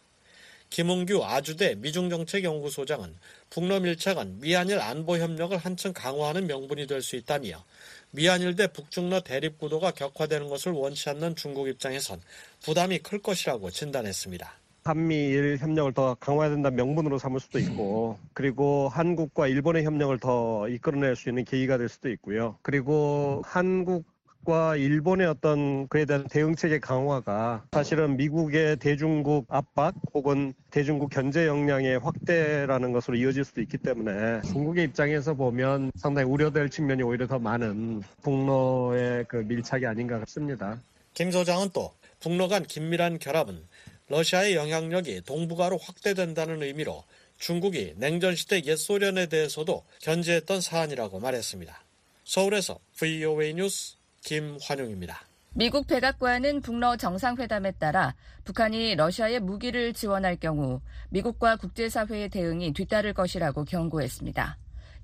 김웅규 0.71 1.23
아주대 1.23 1.75
미중정책연구소장은 1.75 3.15
북러 3.51 3.79
밀착은 3.79 4.39
미한일 4.39 4.79
안보 4.79 5.17
협력을 5.17 5.55
한층 5.55 5.93
강화하는 5.93 6.47
명분이 6.47 6.87
될 6.87 7.01
수 7.01 7.15
있다며 7.15 7.63
미한일 8.11 8.55
대 8.55 8.67
북중러 8.67 9.21
대립 9.21 9.59
구도가 9.59 9.91
격화되는 9.91 10.49
것을 10.49 10.71
원치 10.71 11.09
않는 11.09 11.35
중국 11.35 11.67
입장에선 11.67 12.21
부담이 12.63 12.99
클 12.99 13.19
것이라고 13.21 13.69
진단했습니다. 13.69 14.64
한미일 14.85 15.57
협력을 15.57 15.93
더 15.93 16.13
강화해야 16.13 16.53
된다는 16.53 16.75
명분으로 16.77 17.17
삼을 17.17 17.39
수도 17.39 17.57
있고 17.57 18.19
그리고 18.33 18.87
한국과 18.87 19.47
일본의 19.47 19.83
협력을 19.83 20.17
더 20.19 20.69
이끌어낼 20.69 21.15
수 21.15 21.29
있는 21.29 21.43
계기가 21.43 21.79
될 21.79 21.89
수도 21.89 22.09
있고요. 22.11 22.57
그리고 22.61 23.41
한국 23.43 24.05
과 24.45 24.75
일본의 24.75 25.25
어떤 25.25 25.87
그에 25.87 26.05
대한 26.05 26.27
대응체계 26.29 26.77
강화가 26.77 27.65
사실은 27.71 28.15
미국의 28.15 28.77
대중국 28.77 29.47
압박 29.49 29.95
혹은 30.13 30.53
대중국 30.69 31.09
견제 31.09 31.47
역량의 31.47 31.97
확대라는 31.97 32.91
것으로 32.91 33.17
이어질 33.17 33.43
수도 33.43 33.61
있기 33.61 33.79
때문에 33.79 34.41
중국의 34.43 34.83
입장에서 34.83 35.33
보면 35.33 35.91
상당히 35.95 36.29
우려될 36.29 36.69
측면이 36.69 37.01
오히려 37.01 37.25
더 37.25 37.39
많은 37.39 38.03
북로의 38.21 39.25
그 39.27 39.37
밀착이 39.37 39.87
아닌가 39.87 40.19
싶습니다. 40.19 40.79
김 41.15 41.31
소장은 41.31 41.69
또 41.73 41.95
북로 42.19 42.47
간 42.47 42.61
긴밀한 42.61 43.17
결합은 43.17 43.63
러시아의 44.07 44.55
영향력이 44.55 45.21
동북아로 45.21 45.77
확대된다는 45.77 46.61
의미로 46.61 47.03
중국이 47.39 47.93
냉전시대 47.97 48.61
옛 48.65 48.75
소련에 48.75 49.27
대해서도 49.27 49.83
견제했던 50.01 50.61
사안이라고 50.61 51.19
말했습니다. 51.19 51.83
서울에서 52.23 52.79
VOA 52.97 53.53
뉴스 53.53 53.95
김환용입니다. 54.23 55.21
미국 55.53 55.87
백악관은 55.87 56.61
북러 56.61 56.97
정상회담에 56.97 57.71
따라 57.73 58.13
북한이 58.43 58.95
러시아에 58.95 59.39
무기를 59.39 59.93
지원할 59.93 60.35
경우 60.35 60.81
미국과 61.09 61.55
국제사회의 61.55 62.27
대응이 62.27 62.73
뒤따를 62.73 63.13
것이라고 63.13 63.63
경고했습니다. 63.63 64.57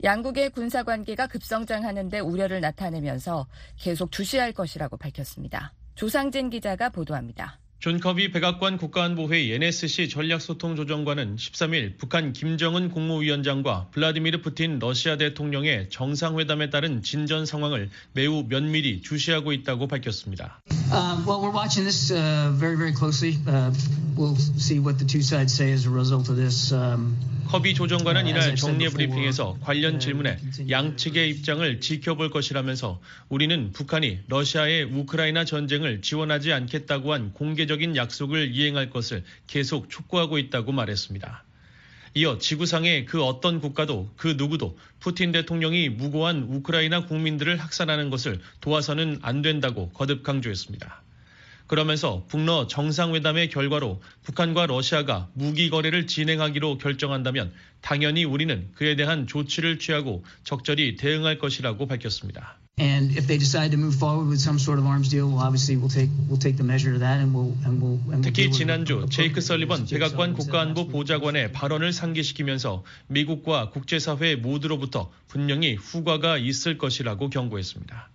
양국의 0.04 0.50
군사 0.50 0.84
관계가 0.84 1.28
급성장하는데 1.28 2.20
우려를 2.20 2.60
나타내면서 2.60 3.48
계속 3.78 4.12
주시할 4.12 4.52
것이라고 4.52 4.98
밝혔습니다. 4.98 5.74
조상진 5.96 6.50
기자가 6.50 6.90
보도합니다. 6.90 7.61
존 7.82 8.00
커비 8.00 8.32
백악관 8.32 8.78
국가안보회의 8.78 9.56
NSC 9.56 10.08
전략소통조정관은 10.08 11.38
13일 11.38 11.98
북한 11.98 12.32
김정은 12.32 12.92
국무위원장과 12.92 13.88
블라디미르 13.90 14.44
푸틴 14.44 14.78
러시아 14.78 15.18
대통령의 15.18 15.90
정상회담에 15.90 16.70
따른 16.70 17.02
진전 17.02 17.48
상황을 17.48 17.90
매우 18.14 18.44
면밀히 18.48 19.02
주시하고 19.02 19.52
있다고 19.52 19.88
밝혔습니다. 19.88 20.62
Uh, 20.92 21.26
well, 21.26 21.42
we're 21.42 21.50
watching 21.50 21.84
this 21.84 22.12
uh, 22.12 22.52
very, 22.54 22.78
very 22.78 22.94
closely. 22.94 23.40
Uh, 23.48 23.74
we'll 24.16 24.36
see 24.36 24.78
what 24.78 25.00
the 25.00 25.06
two 25.06 25.24
sides 25.24 25.52
say 25.52 25.72
as 25.72 25.88
a 25.88 25.90
result 25.90 26.30
of 26.30 26.36
this. 26.36 26.72
Um, 26.72 27.18
커비 27.52 27.74
조정관은 27.74 28.28
이날 28.28 28.56
정례 28.56 28.88
브리핑에서 28.88 29.58
관련 29.60 30.00
질문에 30.00 30.38
양측의 30.70 31.30
입장을 31.32 31.82
지켜볼 31.82 32.30
것이라면서 32.30 33.02
우리는 33.28 33.74
북한이 33.74 34.20
러시아의 34.30 34.86
우크라이나 34.86 35.44
전쟁을 35.44 36.02
지원하지 36.02 36.54
않겠다고 36.54 37.12
한 37.12 37.34
공개적인 37.34 37.98
약속을 37.98 38.56
이행할 38.56 38.90
것을 38.90 39.26
계속 39.48 39.90
촉구하고 39.90 40.38
있다고 40.38 40.72
말했습니다. 40.72 41.44
이어 42.14 42.38
지구상의 42.38 43.04
그 43.04 43.22
어떤 43.22 43.60
국가도 43.60 44.14
그 44.16 44.36
누구도 44.38 44.78
푸틴 45.02 45.34
대통령이 45.34 45.90
무고한 45.90 46.44
우크라이나 46.44 47.06
국민들을 47.06 47.58
학살하는 47.58 48.10
것을 48.10 48.40
도와서는 48.62 49.20
안 49.24 49.42
된다고 49.42 49.90
거듭 49.90 50.24
강조했습니다. 50.24 51.04
그러면서 51.72 52.26
북러 52.28 52.68
정상회담의 52.68 53.50
결과로 53.50 54.02
북한과 54.24 54.66
러시아가 54.66 55.30
무기 55.34 55.70
거래를 55.70 56.06
진행하기로 56.06 56.80
결정한다면 56.80 57.54
당연히 57.80 58.26
우리는 58.26 58.68
그에 58.76 58.98
대한 58.98 59.26
조치를 59.26 59.80
취하고 59.80 60.26
적절히 60.44 60.98
대응할 60.98 61.40
것이라고 61.40 61.88
밝혔습니다. 61.88 62.58
And 62.78 63.18
if 63.18 63.26
they 63.26 63.40
decide 63.40 63.72
to 63.72 63.80
move 63.80 63.96
forward 63.96 64.28
with 64.28 64.42
some 64.42 64.60
sort 64.60 64.82
of 64.82 64.86
arms 64.86 65.08
deal, 65.08 65.32
well, 65.32 65.40
obviously 65.40 65.80
we'll 65.80 65.88
take 65.88 66.12
we'll 66.28 66.36
take 66.40 66.58
the 66.58 66.68
measure 66.68 66.92
of 66.92 67.00
that, 67.00 67.24
and 67.24 67.32
we'll 67.32 67.56
and 67.64 67.80
we'll. 67.80 68.04
And 68.12 68.20
we'll 68.20 68.22
특히 68.22 68.52
지난주 68.52 69.06
제이크 69.10 69.40
설리번. 69.40 69.86
백악관 69.86 70.34
국가안보 70.34 70.90
보좌관의 70.90 71.54
발언을 71.54 71.94
상기시키면서 71.94 72.84
미국과 73.08 73.70
국제사회 73.70 74.36
모두로부터 74.36 75.10
분명히 75.30 75.76
후과가 75.76 76.38
있을 76.38 76.78
것이라고 76.78 77.30
경고했습니다. 77.30 78.10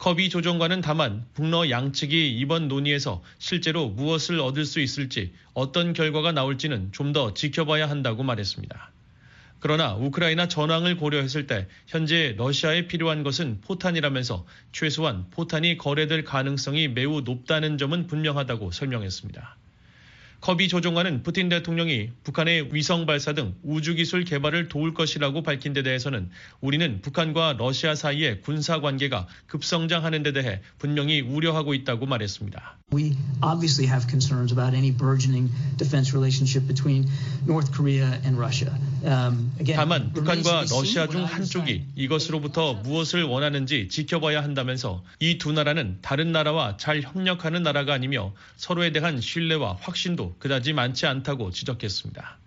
커비 0.00 0.30
조정관은 0.30 0.80
다만 0.80 1.26
북러 1.34 1.68
양측이 1.68 2.38
이번 2.38 2.68
논의에서 2.68 3.22
실제로 3.38 3.90
무엇을 3.90 4.40
얻을 4.40 4.64
수 4.64 4.80
있을지 4.80 5.34
어떤 5.52 5.92
결과가 5.92 6.32
나올지는 6.32 6.90
좀 6.90 7.12
더 7.12 7.34
지켜봐야 7.34 7.90
한다고 7.90 8.22
말했습니다. 8.22 8.92
그러나 9.58 9.94
우크라이나 9.96 10.48
전황을 10.48 10.96
고려했을 10.96 11.46
때 11.46 11.66
현재 11.86 12.34
러시아에 12.38 12.86
필요한 12.86 13.22
것은 13.24 13.60
포탄이라면서 13.60 14.46
최소한 14.72 15.28
포탄이 15.32 15.76
거래될 15.76 16.24
가능성이 16.24 16.88
매우 16.88 17.20
높다는 17.20 17.76
점은 17.76 18.06
분명하다고 18.06 18.70
설명했습니다. 18.70 19.56
커비 20.40 20.68
조종관은 20.68 21.22
푸틴 21.22 21.50
대통령이 21.50 22.10
북한의 22.24 22.74
위성 22.74 23.04
발사 23.04 23.34
등 23.34 23.54
우주 23.62 23.94
기술 23.94 24.24
개발을 24.24 24.68
도울 24.68 24.94
것이라고 24.94 25.42
밝힌 25.42 25.74
데 25.74 25.82
대해서는 25.82 26.30
우리는 26.60 27.02
북한과 27.02 27.56
러시아 27.58 27.94
사이의 27.94 28.40
군사 28.40 28.80
관계가 28.80 29.26
급성장하는 29.46 30.22
데 30.22 30.32
대해 30.32 30.62
분명히 30.78 31.20
우려하고 31.20 31.74
있다고 31.74 32.06
말했습니다. 32.06 32.79
We 32.92 33.16
obviously 33.40 33.86
have 33.86 34.08
concerns 34.08 34.50
about 34.50 34.74
any 34.74 34.90
burgeoning 34.90 35.48
defense 35.76 36.12
relationship 36.12 36.66
between 36.66 37.06
North 37.46 37.70
Korea 37.70 38.18
and 38.24 38.36
Russia. 38.36 38.76
Um, 39.04 39.52
again, 39.60 39.76
다만 39.76 40.12
북한과 40.12 40.64
러시아 40.68 41.06
중 41.06 41.24
한쪽이. 41.24 41.84
이것으로부터 41.94 42.74
무엇을 42.74 43.22
원하는지 43.22 43.88
지켜봐야 43.90 44.42
한다면서 44.42 45.04
이 45.20 45.38
두 45.38 45.52
나라는 45.52 45.98
다른 46.02 46.32
나라와 46.32 46.76
잘 46.78 47.00
협력하는 47.00 47.62
나라가 47.62 47.94
아니며 47.94 48.34
서로에 48.56 48.90
대한 48.90 49.20
신뢰와 49.20 49.78
확신도 49.80 50.34
그다지 50.40 50.72
많지 50.72 51.06
않다고 51.06 51.52
지적했습니다. 51.52 52.38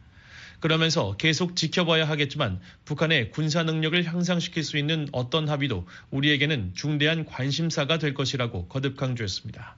그러면서 0.59 1.15
계속 1.17 1.55
지켜봐야 1.55 2.05
하겠지만 2.09 2.59
북한의 2.83 3.31
군사 3.31 3.63
능력을 3.63 4.03
향상시킬 4.03 4.65
수 4.65 4.77
있는 4.77 5.07
어떤 5.13 5.47
합의도 5.47 5.87
우리에게는 6.11 6.71
중대한 6.75 7.23
관심사가 7.25 7.97
될 7.97 8.13
것이라고 8.13 8.67
거듭 8.67 8.97
강조했습니다. 8.97 9.77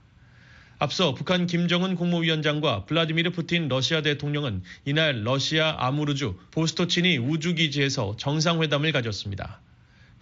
앞서 0.78 1.14
북한 1.14 1.46
김정은 1.46 1.94
국무위원장과 1.94 2.84
블라디미르 2.84 3.30
푸틴 3.30 3.68
러시아 3.68 4.02
대통령은 4.02 4.62
이날 4.84 5.24
러시아 5.24 5.74
아무르주 5.78 6.38
보스토치니 6.50 7.16
우주기지에서 7.16 8.16
정상회담을 8.18 8.92
가졌습니다. 8.92 9.60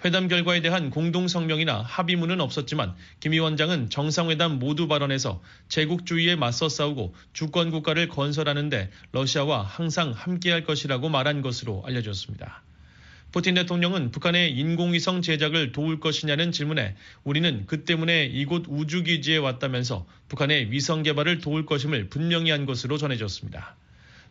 회담 0.05 0.29
결과에 0.29 0.61
대한 0.61 0.91
공동 0.91 1.27
성명이나 1.27 1.81
합의문은 1.81 2.41
없었지만 2.41 2.95
김 3.19 3.33
위원장은 3.33 3.91
정상회담 3.91 4.61
모두 4.61 4.87
발언에서 4.87 5.43
제국주의에 5.69 6.37
맞서 6.37 6.69
싸우고 6.69 7.15
주권 7.33 7.73
국가를 7.73 8.07
건설하는데 8.09 8.91
러시아와 9.11 9.63
항상 9.63 10.13
함께할 10.13 10.63
것이라고 10.63 11.09
말한 11.09 11.43
것으로 11.43 11.83
알려졌습니다. 11.85 12.63
푸틴 13.35 13.55
대통령은 13.55 14.13
북한의 14.13 14.53
인공위성 14.53 15.21
제작을 15.21 15.73
도울 15.73 15.99
것이냐는 15.99 16.53
질문에 16.53 16.95
우리는 17.25 17.65
그 17.67 17.85
때문에 17.85 18.27
이곳 18.27 18.67
우주기지에 18.69 19.39
왔다면서 19.39 20.07
북한의 20.29 20.71
위성 20.71 21.03
개발을 21.03 21.39
도울 21.39 21.67
것임을 21.67 22.11
분명히 22.11 22.53
한 22.53 22.65
것으로 22.65 22.97
전해졌습니다. 22.97 23.75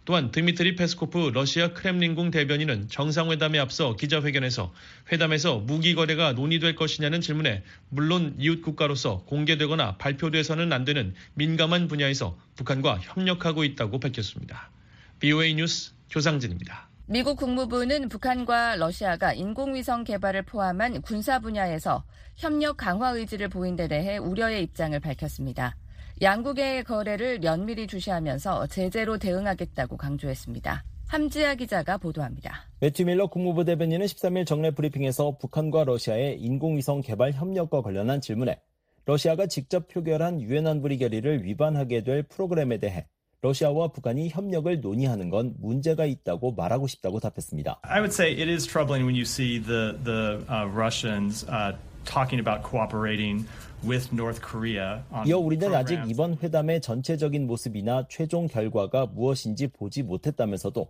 또한 0.05 0.31
드미트리 0.31 0.77
페스코프 0.77 1.31
러시아 1.33 1.74
크렘린궁 1.74 2.31
대변인은 2.31 2.88
정상회담에 2.88 3.60
앞서 3.60 3.98
기자회견에서 3.98 4.74
회담에서 5.12 5.57
무기 5.57 5.95
거래가 5.95 6.31
논의될 6.31 6.75
것이냐는 6.75 7.19
질문에 7.19 7.63
물론 7.89 8.36
이웃 8.39 8.62
국가로서 8.62 9.25
공개되거나 9.25 9.98
발표돼서는 9.98 10.72
안 10.72 10.86
되는 10.86 11.13
민감한 11.33 11.89
분야에서 11.89 12.39
북한과 12.55 13.00
협력하고 13.00 13.65
있다고 13.65 14.00
밝혔습니다. 14.00 14.72
VOA 15.19 15.55
뉴스 15.55 15.91
조상진입니다. 16.07 16.92
미국 17.05 17.35
국무부는 17.37 18.07
북한과 18.07 18.77
러시아가 18.77 19.33
인공위성 19.33 20.05
개발을 20.05 20.43
포함한 20.43 21.01
군사 21.01 21.39
분야에서 21.39 22.05
협력 22.37 22.77
강화 22.77 23.09
의지를 23.09 23.49
보인 23.49 23.75
데 23.75 23.89
대해 23.89 24.17
우려의 24.17 24.63
입장을 24.63 24.97
밝혔습니다. 25.01 25.75
양국의 26.21 26.85
거래를 26.85 27.39
면밀히 27.39 27.87
주시하면서 27.87 28.67
제재로 28.67 29.17
대응하겠다고 29.17 29.97
강조했습니다. 29.97 30.85
함지아 31.09 31.55
기자가 31.55 31.97
보도합니다. 31.97 32.69
매튜 32.79 33.03
밀러 33.03 33.27
국무부 33.27 33.65
대변인은 33.65 34.05
13일 34.05 34.47
정례 34.47 34.71
브리핑에서 34.71 35.37
북한과 35.39 35.83
러시아의 35.83 36.39
인공위성 36.39 37.01
개발 37.01 37.33
협력과 37.33 37.81
관련한 37.81 38.21
질문에 38.21 38.61
러시아가 39.05 39.47
직접 39.47 39.89
표결한 39.89 40.41
유엔 40.41 40.65
안보리 40.67 40.97
결의를 40.99 41.43
위반하게 41.43 42.03
될 42.03 42.23
프로그램에 42.23 42.77
대해 42.77 43.07
러시아와 43.43 43.89
북한이 43.89 44.29
협력을 44.29 44.79
논의하는 44.79 45.29
건 45.29 45.53
문제가 45.60 46.06
있다고 46.06 46.53
말하고 46.53 46.88
싶다고 46.88 47.19
답했습니다. 47.19 47.82
I 47.84 47.99
would 47.99 48.13
say 48.13 48.32
it 48.32 48.49
is 48.49 48.65
troubling 48.65 49.06
when 49.06 49.15
you 49.15 49.23
see 49.23 49.60
the 49.60 49.99
the 50.03 50.39
uh, 50.47 50.65
Russians 50.73 51.45
uh, 51.51 51.75
talking 52.06 52.39
about 52.39 52.63
cooperating 52.63 53.45
with 53.86 54.08
North 54.15 54.41
Korea. 54.41 55.03
on 55.12 55.27
이어 55.27 55.38
우리는 55.38 55.75
아직. 55.75 55.99
이번 56.08 56.38
회담의 56.41 56.79
전체적인 56.79 57.45
모습이나 57.45 58.08
최종 58.10 58.47
결과가 58.47 59.08
무엇인지 59.08 59.67
보지 59.67 60.03
못했다면서도 60.03 60.88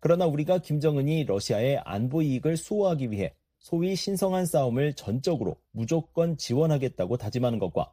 그러나 0.00 0.26
우리가 0.26 0.58
김정은이 0.58 1.24
러시아의 1.24 1.80
안보 1.84 2.22
이익을 2.22 2.56
수호하기 2.56 3.12
위해 3.12 3.34
소위 3.60 3.94
신성한 3.94 4.46
싸움을 4.46 4.94
전적으로 4.94 5.56
무조건 5.70 6.36
지원하겠다고 6.36 7.16
다짐하는 7.16 7.60
것과 7.60 7.92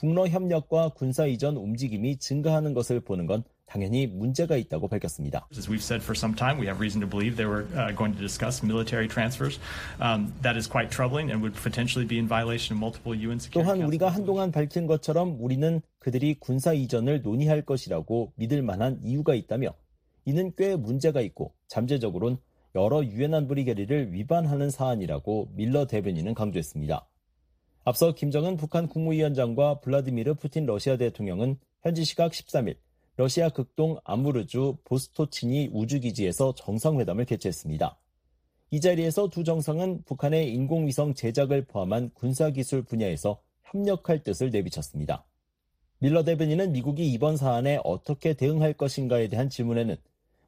북러 0.00 0.26
협력과 0.28 0.94
군사 0.94 1.26
이전 1.26 1.58
움직임이 1.58 2.16
증가하는 2.16 2.72
것을 2.72 3.00
보는 3.00 3.26
건 3.26 3.44
당연히 3.66 4.06
문제가 4.06 4.56
있다고 4.56 4.88
밝혔습니다. 4.88 5.46
As 5.52 5.68
we've 5.68 5.84
said 5.84 6.02
for 6.02 6.16
some 6.16 6.34
time, 6.34 6.58
we 6.58 6.66
have 6.66 6.80
reason 6.80 7.02
to 7.02 7.06
believe 7.06 7.36
they 7.36 7.46
were 7.46 7.68
uh, 7.76 7.94
going 7.94 8.16
to 8.16 8.18
discuss 8.18 8.64
military 8.64 9.06
transfers. 9.06 9.60
Um, 10.00 10.32
that 10.40 10.56
is 10.56 10.66
quite 10.66 10.88
troubling 10.90 11.30
and 11.30 11.42
would 11.42 11.52
potentially 11.52 12.08
be 12.08 12.16
in 12.16 12.26
violation 12.26 12.72
of 12.72 12.80
multiple 12.80 13.12
UN 13.12 13.38
Security 13.38 13.60
또한 13.60 13.82
우리가 13.82 14.08
한동안 14.08 14.50
밝힌 14.50 14.86
것처럼 14.86 15.36
우리는 15.38 15.82
그들이 15.98 16.40
군사 16.40 16.72
이전을 16.72 17.20
논의할 17.20 17.60
것이라고 17.60 18.32
믿을 18.36 18.62
만한 18.62 18.98
이유가 19.04 19.34
있다며 19.34 19.74
이는 20.24 20.50
꽤 20.56 20.76
문제가 20.76 21.20
있고 21.20 21.52
잠재적으로는 21.68 22.38
여러 22.74 23.04
유엔 23.04 23.34
안보리 23.34 23.66
결의를 23.66 24.14
위반하는 24.14 24.70
사안이라고 24.70 25.50
밀러 25.56 25.86
대변인은 25.86 26.32
강조했습니다. 26.32 27.06
앞서 27.82 28.12
김정은 28.14 28.56
북한 28.58 28.88
국무위원장과 28.88 29.80
블라디미르 29.80 30.34
푸틴 30.34 30.66
러시아 30.66 30.98
대통령은 30.98 31.58
현지 31.82 32.04
시각 32.04 32.32
13일 32.32 32.76
러시아 33.16 33.48
극동 33.48 33.96
아무르주 34.04 34.76
보스토치니 34.84 35.70
우주기지에서 35.72 36.54
정상회담을 36.56 37.24
개최했습니다. 37.24 37.98
이 38.72 38.80
자리에서 38.80 39.30
두 39.30 39.44
정상은 39.44 40.02
북한의 40.04 40.52
인공위성 40.52 41.14
제작을 41.14 41.64
포함한 41.64 42.10
군사기술 42.12 42.82
분야에서 42.82 43.40
협력할 43.64 44.22
뜻을 44.24 44.50
내비쳤습니다. 44.50 45.24
밀러 46.00 46.22
대변인은 46.22 46.72
미국이 46.72 47.10
이번 47.10 47.38
사안에 47.38 47.80
어떻게 47.82 48.34
대응할 48.34 48.74
것인가에 48.74 49.28
대한 49.28 49.48
질문에는 49.48 49.96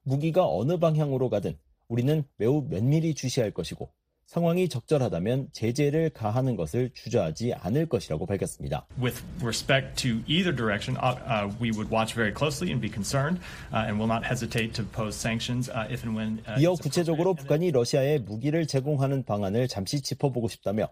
무기가 0.02 0.46
어느 0.46 0.78
방향으로 0.78 1.30
가든 1.30 1.58
우리는 1.88 2.24
매우 2.36 2.66
면밀히 2.68 3.14
주시할 3.14 3.52
것이고 3.52 3.90
상황이 4.26 4.68
적절하다면 4.68 5.48
제재를 5.52 6.10
가하는 6.10 6.56
것을 6.56 6.90
주저하지 6.94 7.54
않을 7.54 7.86
것이라고 7.86 8.24
밝혔습니다. 8.26 8.86
With 8.98 9.22
respect 9.42 9.96
to 10.02 10.22
either 10.26 10.54
direction, 10.54 10.96
uh, 11.02 11.16
uh, 11.26 11.54
we 11.60 11.70
would 11.70 11.92
watch 11.92 12.14
very 12.14 12.32
closely 12.32 12.72
and 12.72 12.80
be 12.80 12.90
concerned, 12.90 13.40
uh, 13.72 13.84
and 13.86 13.98
will 14.00 14.08
not 14.10 14.24
hesitate 14.24 14.72
to 14.74 14.84
pose 14.84 15.14
sanctions 15.16 15.70
uh, 15.70 15.86
if 15.92 16.02
and 16.06 16.16
when. 16.16 16.38
Uh, 16.48 16.60
이어 16.60 16.74
구체적으로. 16.74 17.34
북한이 17.34 17.70
러시아에 17.72 18.18
무기를 18.18 18.66
제공하는 18.66 19.24
방안을 19.24 19.68
잠시 19.68 20.00
짚어보고 20.00 20.48
싶다며 20.48 20.88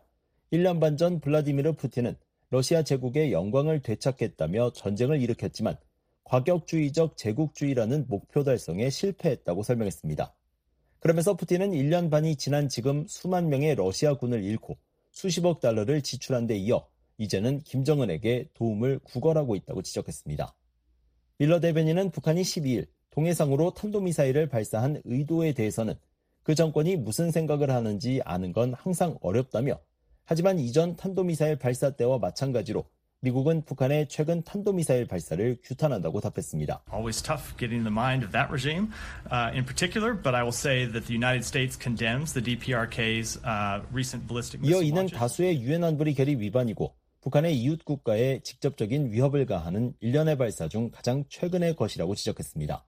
1년 0.52 0.80
반 0.80 0.96
전 0.96 1.20
블라디미르 1.20 1.74
푸틴은 1.74 2.16
러시아 2.50 2.82
제국의 2.82 3.32
영광을 3.32 3.80
되찾겠다며 3.80 4.72
전쟁을 4.72 5.22
일으켰지만 5.22 5.76
과격주의적 6.24 7.16
제국주의라는 7.16 8.06
목표 8.08 8.44
달성에 8.44 8.90
실패했다고 8.90 9.62
설명했습니다. 9.62 10.34
그러면서 11.00 11.34
푸틴은 11.34 11.72
1년 11.72 12.10
반이 12.10 12.36
지난 12.36 12.68
지금 12.68 13.06
수만 13.08 13.48
명의 13.48 13.74
러시아 13.74 14.14
군을 14.14 14.44
잃고 14.44 14.78
수십억 15.10 15.60
달러를 15.60 16.02
지출한 16.02 16.46
데 16.46 16.56
이어 16.56 16.86
이제는 17.18 17.60
김정은에게 17.60 18.50
도움을 18.54 19.00
구걸하고 19.00 19.56
있다고 19.56 19.82
지적했습니다. 19.82 20.54
밀러 21.38 21.58
대변인은 21.60 22.10
북한이 22.10 22.42
12일 22.42 22.86
동해상으로 23.10 23.72
탄도미사일을 23.72 24.48
발사한 24.48 25.00
의도에 25.04 25.52
대해서는 25.52 25.94
그 26.42 26.54
정권이 26.54 26.96
무슨 26.96 27.30
생각을 27.30 27.70
하는지 27.70 28.20
아는 28.24 28.52
건 28.52 28.74
항상 28.74 29.16
어렵다며 29.20 29.80
하지만 30.24 30.58
이전 30.58 30.96
탄도미사일 30.96 31.56
발사 31.56 31.90
때와 31.90 32.18
마찬가지로 32.18 32.84
미국은 33.22 33.62
북한의 33.66 34.08
최근 34.08 34.42
탄도미사일 34.42 35.06
발사를 35.06 35.58
규탄한다고 35.62 36.20
답했습니다. 36.20 36.84
Always 36.90 37.22
tough 37.22 37.54
getting 37.58 37.84
the 37.84 37.92
mind 37.92 38.24
of 38.24 38.32
that 38.32 38.48
regime 38.50 38.88
uh, 39.30 39.52
in 39.52 39.64
particular, 39.66 40.14
but 40.14 40.34
I 40.34 40.42
will 40.42 40.56
say 40.56 40.86
that 40.86 41.06
the 41.06 41.14
United 41.14 41.44
States 41.44 41.76
condemns 41.78 42.32
the 42.32 42.40
DPRK's 42.40 43.36
uh, 43.44 43.84
recent 43.92 44.26
ballistic 44.26 44.64
이어 44.64 44.80
이는. 44.82 45.06
다수의 45.08 45.60
유엔 45.60 45.84
안보리 45.84 46.14
결의 46.14 46.40
위반이고 46.40 46.94
북한의 47.20 47.60
이웃 47.60 47.84
국가에 47.84 48.40
직접적인 48.40 49.12
위협을 49.12 49.44
가하는 49.44 49.92
일련의 50.00 50.38
발사 50.38 50.68
중 50.68 50.90
가장 50.90 51.24
최근의 51.28 51.76
것이라고 51.76 52.14
지적했습니다. 52.14 52.86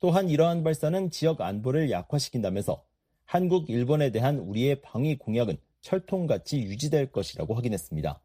또한 0.00 0.28
이러한 0.28 0.62
발사는 0.62 1.10
지역 1.10 1.40
안보를 1.40 1.90
약화시킨다면서 1.90 2.84
한국, 3.24 3.70
일본에 3.70 4.10
대한 4.10 4.38
우리의 4.38 4.82
방위 4.82 5.16
공약은 5.16 5.56
철통같이 5.80 6.58
유지될 6.58 7.10
것이라고 7.10 7.54
확인했습니다. 7.54 8.20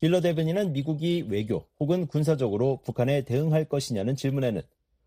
빌러 0.00 0.20
대변인은 0.20 0.72
미국이 0.72 1.24
외교 1.28 1.66
혹은 1.80 2.06
군사적으로 2.06 2.80
북한에 2.84 3.22
대응할 3.22 3.64
것이냐는 3.64 4.16
질문에는 4.16 4.62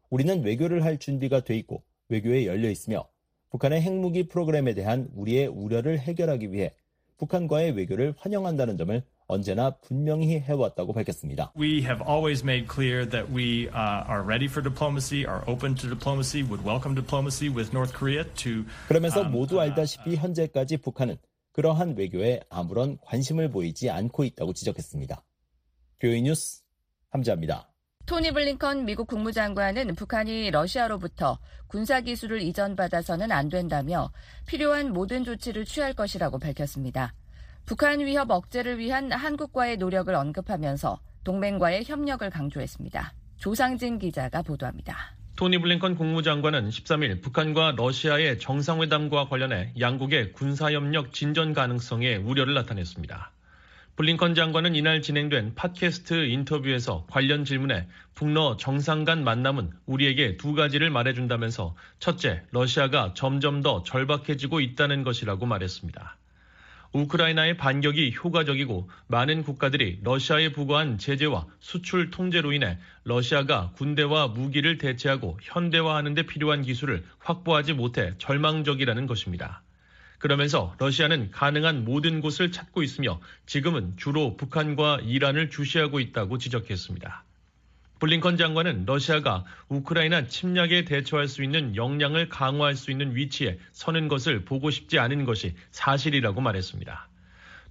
우리는 0.10 0.43
외교를 0.43 0.84
할 0.84 0.97
준비가 0.97 1.41
돼 1.41 1.56
있고 1.58 1.84
외교에 2.10 2.45
열려 2.45 2.69
있으며 2.69 3.08
북한의 3.50 3.82
핵무기 3.82 4.28
프로그램에 4.28 4.73
대한 4.73 5.10
우리의 5.15 5.47
우려를 5.47 6.00
해결하기 6.00 6.52
위해 6.52 6.73
북한과의 7.17 7.71
외교를 7.71 8.13
환영한다는 8.17 8.78
점을 8.78 9.04
언제나 9.28 9.71
분명히 9.82 10.39
해왔다고 10.39 10.93
밝혔습니다. 10.93 11.52
We 11.58 11.82
have 11.82 12.02
always 12.08 12.43
made 12.43 12.67
clear 12.71 13.08
that 13.10 13.32
we 13.32 13.67
uh, 13.67 14.08
are 14.08 14.23
ready 14.23 14.45
for 14.45 14.63
diplomacy, 14.63 15.26
are 15.26 15.43
open 15.47 15.76
to 15.76 15.89
diplomacy, 15.89 16.43
would 16.43 16.63
welcome 16.63 16.95
diplomacy 16.95 17.50
with 17.50 17.71
North 17.73 17.93
Korea 17.93 18.23
to 18.23 18.63
그러면서 18.88 19.21
um, 19.21 19.32
모두 19.32 19.60
알다시피 19.60 20.15
현재까지 20.15 20.78
북한은 20.78 21.17
그러한 21.57 21.97
외교에 21.97 22.39
아무런 22.51 22.99
관심을 23.01 23.49
보이지 23.49 23.89
않고 23.89 24.23
있다고 24.23 24.53
지적했습니다. 24.53 25.23
뷰이 25.97 26.21
뉴스 26.21 26.61
함자입니다. 27.09 27.67
토니 28.05 28.31
블링컨 28.31 28.85
미국 28.85 29.07
국무장관은 29.07 29.95
북한이 29.95 30.51
러시아로부터 30.51 31.39
군사 31.65 31.99
기술을 31.99 32.43
이전받아서는 32.43 33.31
안 33.31 33.49
된다며 33.49 34.11
필요한 34.45 34.93
모든 34.93 35.23
조치를 35.23 35.65
취할 35.65 35.93
것이라고 35.93 36.37
밝혔습니다. 36.37 37.15
북한 37.65 38.01
위협 38.01 38.29
억제를 38.29 38.77
위한 38.77 39.11
한국과의 39.11 39.77
노력을 39.77 40.13
언급하면서 40.13 40.99
동맹과의 41.23 41.85
협력을 41.85 42.29
강조했습니다. 42.29 43.13
조상진 43.37 43.97
기자가 43.97 44.43
보도합니다. 44.43 45.16
토니 45.38 45.60
블링컨 45.60 45.93
국무장관은 45.97 46.69
13일 46.69 47.21
북한과 47.21 47.76
러시아의 47.78 48.39
정상회담과 48.39 49.30
관련해 49.30 49.71
양국의 49.80 50.32
군사협력 50.32 51.13
진전 51.13 51.54
가능성에 51.54 52.15
우려를 52.15 52.56
나타냈습니다. 52.56 53.32
블링컨 53.97 54.34
장관은 54.34 54.73
이날 54.73 55.04
진행된 55.04 55.54
팟캐스트 55.54 56.26
인터뷰에서 56.26 57.06
관련 57.08 57.45
질문에 57.45 57.88
북러 58.15 58.58
정상 58.58 59.06
간 59.06 59.23
만남은 59.23 59.69
우리에게 59.86 60.38
두 60.38 60.56
가지를 60.56 60.89
말해준다면서 60.89 61.76
첫째, 62.00 62.41
러시아가 62.50 63.13
점점 63.15 63.62
더 63.62 63.84
절박해지고 63.84 64.60
있다는 64.60 65.04
것이라고 65.04 65.45
말했습니다. 65.45 66.17
우크라이나의 66.93 67.58
반격이 67.58 68.15
효과적이고 68.15 68.89
많은 69.08 69.43
국가들이 69.43 70.00
러시아에 70.04 70.52
부과한 70.52 70.97
제재와 70.97 71.45
수출 71.60 72.10
통제로 72.10 72.54
인해 72.54 72.78
러시아가 73.04 73.71
군대와 73.76 74.30
무기를 74.30 74.78
대체하고 74.78 75.38
현대화하는 75.41 76.13
데 76.13 76.23
필요한 76.23 76.62
기술을 76.62 77.04
확보하지 77.19 77.73
못해 77.73 78.13
절망적이라는 78.17 79.08
것입니다. 79.08 79.62
그러면서 80.19 80.76
러시아는 80.80 81.32
가능한 81.32 81.86
모든 81.86 82.21
곳을 82.21 82.52
찾고 82.52 82.82
있으며 82.82 83.19
지금은 83.45 83.93
주로 83.97 84.36
북한과 84.36 85.02
이란을 85.04 85.50
주시하고 85.50 86.00
있다고 86.00 86.39
지적했습니다. 86.39 87.26
블링컨 87.99 88.38
장관은 88.38 88.86
러시아가 88.86 89.43
우크라이나 89.69 90.27
침략에 90.27 90.86
대처할 90.86 91.27
수 91.27 91.43
있는 91.43 91.75
역량을 91.75 92.29
강화할 92.29 92.75
수 92.75 92.91
있는 92.91 93.15
위치에 93.15 93.57
서는 93.71 94.07
것을 94.07 94.45
보고 94.45 94.69
싶지 94.69 94.99
않은 94.99 95.25
것이 95.25 95.55
사실이라고 95.71 96.41
말했습니다. 96.41 97.10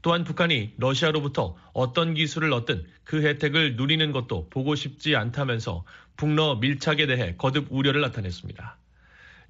또한 0.02 0.24
북한이 0.24 0.74
러시아로부터 0.78 1.56
어떤 1.72 2.14
기술을 2.14 2.52
얻든 2.52 2.86
그 3.04 3.22
혜택을 3.22 3.76
누리는 3.76 4.12
것도 4.12 4.48
보고 4.50 4.74
싶지 4.74 5.16
않다면서 5.16 5.84
북러 6.16 6.56
밀착에 6.56 7.06
대해 7.06 7.34
거듭 7.36 7.68
우려를 7.70 8.00
나타냈습니다. 8.00 8.78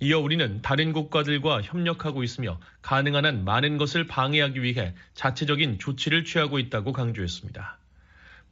이어 0.00 0.18
우리는 0.18 0.60
다른 0.60 0.92
국가들과 0.92 1.62
협력하고 1.62 2.22
있으며 2.22 2.60
가능한 2.82 3.24
한 3.24 3.44
많은 3.44 3.78
것을 3.78 4.06
방해하기 4.06 4.62
위해 4.62 4.94
자체적인 5.14 5.78
조치를 5.78 6.24
취하고 6.24 6.58
있다고 6.58 6.92
강조했습니다. 6.92 7.78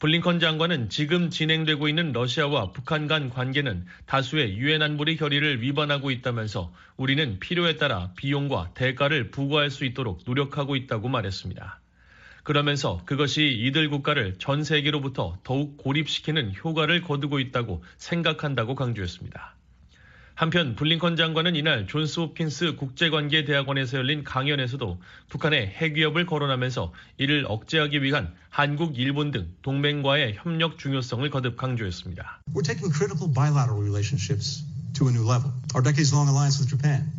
블링컨 0.00 0.40
장관은 0.40 0.90
지금 0.90 1.30
진행되고 1.30 1.88
있는 1.88 2.12
러시아와 2.12 2.72
북한 2.72 3.06
간 3.06 3.30
관계는 3.30 3.86
다수의 4.06 4.58
유엔 4.58 4.82
안보리 4.82 5.16
결의를 5.16 5.62
위반하고 5.62 6.10
있다면서 6.10 6.72
우리는 6.96 7.38
필요에 7.38 7.76
따라 7.76 8.10
비용과 8.16 8.72
대가를 8.74 9.30
부과할 9.30 9.70
수 9.70 9.84
있도록 9.84 10.22
노력하고 10.26 10.76
있다고 10.76 11.08
말했습니다. 11.08 11.80
그러면서 12.42 13.00
그것이 13.06 13.46
이들 13.46 13.88
국가를 13.88 14.34
전 14.38 14.64
세계로부터 14.64 15.38
더욱 15.44 15.78
고립시키는 15.78 16.54
효과를 16.62 17.00
거두고 17.00 17.40
있다고 17.40 17.82
생각한다고 17.96 18.74
강조했습니다. 18.74 19.56
한편 20.34 20.74
블링컨 20.74 21.16
장관은 21.16 21.54
이날 21.54 21.86
존스 21.86 22.18
호킨스 22.18 22.74
국제관계대학원에서 22.74 23.98
열린 23.98 24.24
강연에서도 24.24 25.00
북한의 25.28 25.68
핵 25.68 25.94
위협을 25.94 26.26
거론하면서 26.26 26.92
이를 27.18 27.44
억제하기 27.48 28.02
위한 28.02 28.34
한국, 28.50 28.98
일본 28.98 29.30
등 29.30 29.48
동맹과의 29.62 30.34
협력 30.36 30.78
중요성을 30.78 31.28
거듭 31.30 31.56
강조했습니다. 31.56 32.40
We're 32.52 32.64
taking 32.64 32.92
critical 32.92 33.32
bilateral 33.32 33.80
relationships 33.80 34.64
to 34.94 35.06
a 35.06 35.12
new 35.12 35.22
level. 35.22 35.52
Our 35.72 35.84
decades-long 35.84 36.28
alliance 36.28 36.58
with 36.58 36.68
Japan. 36.68 37.12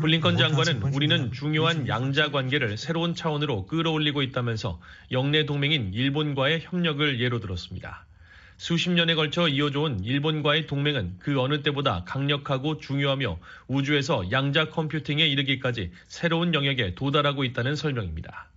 블링컨 0.00 0.38
장관은 0.38 0.94
우리는 0.94 1.32
중요한 1.32 1.88
양자 1.88 2.30
관계를 2.30 2.78
새로운 2.78 3.16
차원으로 3.16 3.66
끌어올리고 3.66 4.22
있다면서 4.22 4.80
영내 5.10 5.44
동맹인 5.44 5.92
일본과의 5.92 6.60
협력을 6.62 7.20
예로 7.20 7.40
들었습니다. 7.40 8.06
수십 8.60 8.90
년에 8.90 9.14
걸쳐 9.14 9.48
이어져온 9.48 10.04
일본과의 10.04 10.66
동맹은 10.66 11.14
그 11.18 11.40
어느 11.40 11.62
때보다 11.62 12.04
강력하고 12.04 12.76
중요하며 12.76 13.38
우주에서 13.68 14.30
양자 14.30 14.68
컴퓨팅에 14.68 15.26
이르기까지 15.26 15.92
새로운 16.08 16.52
영역에 16.52 16.94
도달하고 16.94 17.44
있다는 17.44 17.74
설명입니다. 17.74 18.50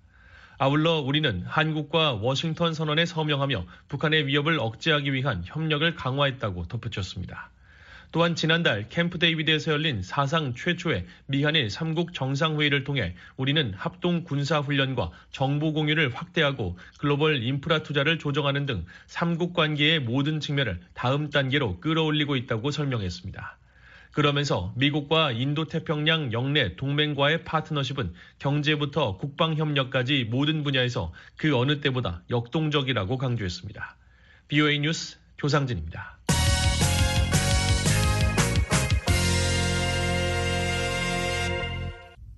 아울러 0.58 1.00
우리는 1.00 1.44
한국과 1.48 2.16
워싱턴 2.16 2.74
선언에 2.74 3.06
서명하며 3.06 3.66
북한의 3.88 4.28
위협을 4.28 4.60
억제하기 4.60 5.14
위한 5.14 5.42
협력을 5.46 5.96
강화했다고 5.96 6.68
덧붙였습니다. 6.68 7.50
또한 8.14 8.36
지난달 8.36 8.90
캠프 8.90 9.18
데이비드에서 9.18 9.72
열린 9.72 10.04
사상 10.04 10.54
최초의 10.54 11.08
미한일 11.26 11.68
3국 11.68 12.14
정상회의를 12.14 12.84
통해 12.84 13.16
우리는 13.38 13.74
합동 13.76 14.24
군사훈련과 14.24 15.10
정보 15.32 15.74
공유를 15.74 16.14
확대하고 16.14 16.78
글로벌 17.00 17.42
인프라 17.42 17.82
투자를 17.82 18.20
조정하는 18.20 18.68
등 18.68 18.86
3국 19.08 19.54
관계의 19.54 20.00
모든 20.00 20.40
측면을 20.40 20.80
다음 20.94 21.32
단계로 21.32 21.80
끌어올리고 21.80 22.36
있다고 22.36 22.70
설명했습니다. 22.70 23.58
그러면서 24.12 24.76
미국과 24.78 25.32
인도태평양 25.32 26.34
영내 26.34 26.76
동맹과의 26.76 27.44
파트너십은 27.46 28.14
경제부터 28.38 29.18
국방협력까지 29.18 30.26
모든 30.26 30.62
분야에서 30.62 31.12
그 31.36 31.58
어느 31.58 31.82
때보다 31.82 32.22
역동적이라고 32.30 33.18
강조했습니다. 33.18 33.98
BOA 34.50 34.78
뉴스 34.82 35.18
조상진입니다. 35.38 36.13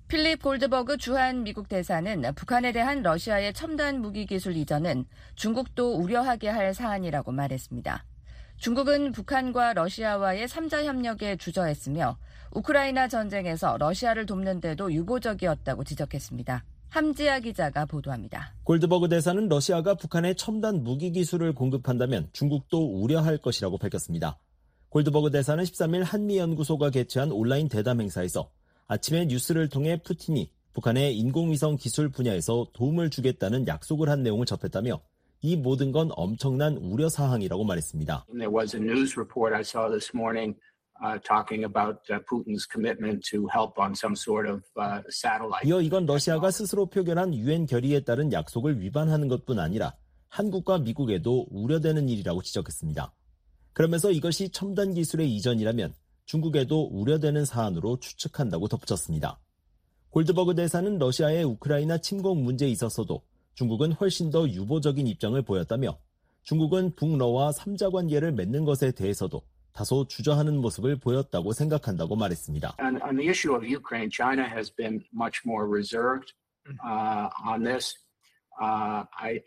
필립 0.08 0.40
골드버그 0.40 0.98
주한 0.98 1.42
미국 1.42 1.68
대사는 1.68 2.22
북한에 2.36 2.70
대한 2.70 3.02
러시아의 3.02 3.52
첨단 3.52 4.00
무기 4.00 4.24
기술 4.24 4.56
이전은 4.56 5.04
중국도 5.34 5.96
우려하게 5.96 6.48
할 6.48 6.72
사안이라고 6.74 7.32
말했습니다. 7.32 8.04
중국은 8.56 9.10
북한과 9.10 9.74
러시아와의 9.74 10.46
3자 10.46 10.84
협력에 10.84 11.36
주저했으며 11.36 12.18
우크라이나 12.52 13.08
전쟁에서 13.08 13.76
러시아를 13.78 14.26
돕는 14.26 14.60
데도 14.60 14.92
유보적이었다고 14.92 15.82
지적했습니다. 15.82 16.64
함지아 16.88 17.40
기자가 17.40 17.84
보도합니다. 17.84 18.54
골드버그 18.62 19.08
대사는 19.08 19.48
러시아가 19.48 19.94
북한에 19.94 20.34
첨단 20.34 20.84
무기 20.84 21.10
기술을 21.10 21.52
공급한다면 21.52 22.28
중국도 22.32 23.02
우려할 23.02 23.38
것이라고 23.38 23.76
밝혔습니다. 23.76 24.38
골드버그 24.90 25.32
대사는 25.32 25.62
13일 25.64 26.04
한미연구소가 26.04 26.90
개최한 26.90 27.32
온라인 27.32 27.68
대담 27.68 28.00
행사에서 28.00 28.50
아침에 28.88 29.26
뉴스를 29.26 29.68
통해 29.68 30.00
푸틴이 30.02 30.50
북한의 30.72 31.16
인공위성 31.16 31.76
기술 31.76 32.08
분야에서 32.10 32.68
도움을 32.72 33.10
주겠다는 33.10 33.66
약속을 33.66 34.08
한 34.08 34.22
내용을 34.22 34.46
접했다며 34.46 35.00
이 35.42 35.56
모든 35.56 35.90
건 35.90 36.10
엄청난 36.12 36.76
우려 36.76 37.08
사항이라고 37.08 37.64
말했습니다. 37.64 38.26
Uh, 38.28 38.42
uh, 38.42 38.60
uh. 45.42 45.68
이어 45.68 45.80
이건 45.80 46.06
러시아가 46.06 46.50
스스로 46.50 46.86
표결한 46.86 47.34
유엔 47.34 47.66
결의에 47.66 48.00
따른 48.00 48.32
약속을 48.32 48.80
위반하는 48.80 49.28
것뿐 49.28 49.58
아니라 49.58 49.94
한국과 50.28 50.78
미국에도 50.78 51.46
우려되는 51.50 52.08
일이라고 52.08 52.42
지적했습니다. 52.42 53.12
그러면서 53.72 54.10
이것이 54.10 54.50
첨단 54.50 54.94
기술의 54.94 55.30
이전이라면 55.36 55.92
중국에도 56.26 56.88
우려되는 56.92 57.44
사안으로 57.44 57.98
추측한다고 58.00 58.68
덧붙였습니다. 58.68 59.38
골드버그 60.10 60.54
대사는 60.54 60.98
러시아의 60.98 61.44
우크라이나 61.44 61.98
침공 61.98 62.44
문제에 62.44 62.68
있어서도 62.68 63.22
중국은 63.54 63.92
훨씬 63.92 64.30
더 64.30 64.48
유보적인 64.48 65.06
입장을 65.06 65.40
보였다며 65.42 65.98
중국은 66.42 66.94
북러와 66.94 67.52
3자 67.52 67.92
관계를 67.92 68.32
맺는 68.32 68.64
것에 68.64 68.92
대해서도 68.92 69.42
다소 69.72 70.06
주저하는 70.08 70.56
모습을 70.56 70.96
보였다고 70.96 71.52
생각한다고 71.52 72.16
말했습니다. 72.16 72.76
Uh. 78.58 79.04
Uh, 79.18 79.40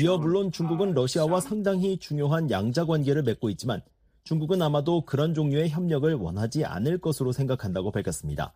이어 0.00 0.16
물론 0.16 0.50
중국은 0.50 0.94
러시아와 0.94 1.40
상당히 1.40 1.98
중요한 1.98 2.50
양자 2.50 2.86
관계를 2.86 3.22
맺고 3.22 3.50
있지만 3.50 3.82
중국은 4.28 4.60
아마도 4.60 5.06
그런 5.06 5.32
종류의 5.32 5.70
협력을 5.70 6.12
원하지 6.12 6.66
않을 6.66 6.98
것으로 6.98 7.32
생각한다고 7.32 7.90
밝혔습니다. 7.90 8.52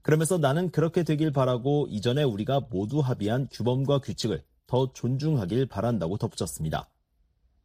그러면서 0.00 0.38
나는 0.38 0.70
그렇게 0.70 1.02
되길 1.02 1.30
바라고 1.30 1.86
이전에 1.90 2.22
우리가 2.22 2.68
모두 2.70 3.00
합의한 3.00 3.48
규범과 3.52 3.98
규칙을 3.98 4.42
더 4.66 4.90
존중하길 4.94 5.66
바란다고 5.66 6.16
덧붙였습니다. 6.16 6.88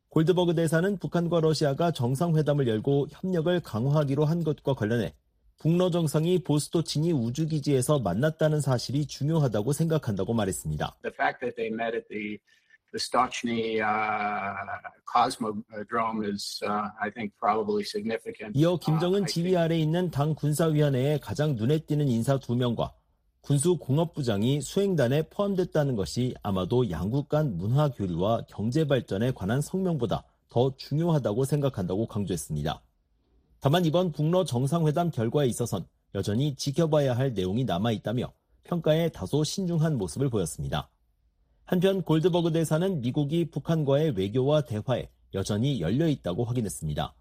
골드버그 0.09 0.53
대사는 0.53 0.97
북한과 0.97 1.39
러시아가 1.39 1.91
정상회담을 1.91 2.67
열고 2.67 3.07
협력을 3.09 3.57
강화하기로 3.61 4.25
한 4.25 4.43
것과 4.43 4.73
관련해 4.73 5.13
북러 5.59 5.91
정상이 5.91 6.43
보스토치니 6.43 7.13
우주기지에서 7.13 7.99
만났다는 7.99 8.59
사실이 8.59 9.05
중요하다고 9.05 9.71
생각한다고 9.71 10.33
말했습니다. 10.33 10.97
The 12.91 12.99
Stochny 12.99 13.81
uh, 13.81 14.55
Cosmodrome 15.05 16.25
is, 16.25 16.59
uh, 16.65 16.89
I 16.99 17.11
think, 17.11 17.33
probably 17.39 17.83
significant. 17.83 18.57
이어 18.57 18.77
김정은 18.77 19.27
지휘 19.27 19.55
아래 19.55 19.77
있는 19.77 20.09
당 20.09 20.33
군사위원회의 20.33 21.19
가장 21.19 21.55
눈에 21.55 21.79
띄는 21.79 22.07
인사 22.07 22.39
두 22.39 22.55
명과 22.55 22.93
군수공업부장이 23.41 24.61
수행단에 24.61 25.23
포함됐다는 25.29 25.95
것이 25.95 26.33
아마도 26.41 26.89
양국 26.89 27.29
간 27.29 27.57
문화 27.57 27.89
교류와 27.89 28.45
경제 28.47 28.87
발전에 28.87 29.31
관한 29.31 29.61
성명보다 29.61 30.23
더 30.49 30.73
중요하다고 30.75 31.45
생각한다고 31.45 32.07
강조했습니다. 32.07 32.81
다만 33.59 33.85
이번 33.85 34.11
북러 34.11 34.45
정상회담 34.45 35.11
결과에 35.11 35.47
있어선 35.47 35.85
여전히 36.15 36.55
지켜봐야 36.55 37.15
할 37.15 37.33
내용이 37.33 37.65
남아 37.65 37.91
있다며 37.91 38.33
평가에 38.63 39.09
다소 39.09 39.43
신중한 39.43 39.97
모습을 39.97 40.29
보였습니다. 40.29 40.89
한편 41.69 42.01
골드버그 42.01 42.51
대사는 42.51 42.99
미국이 42.99 43.51
북한과의 43.51 44.13
외교와 44.17 44.61
대화에 44.61 45.07
여전히 45.35 45.79
열려 45.81 46.07
있다고 46.07 46.43
확인했습니다. 46.43 47.13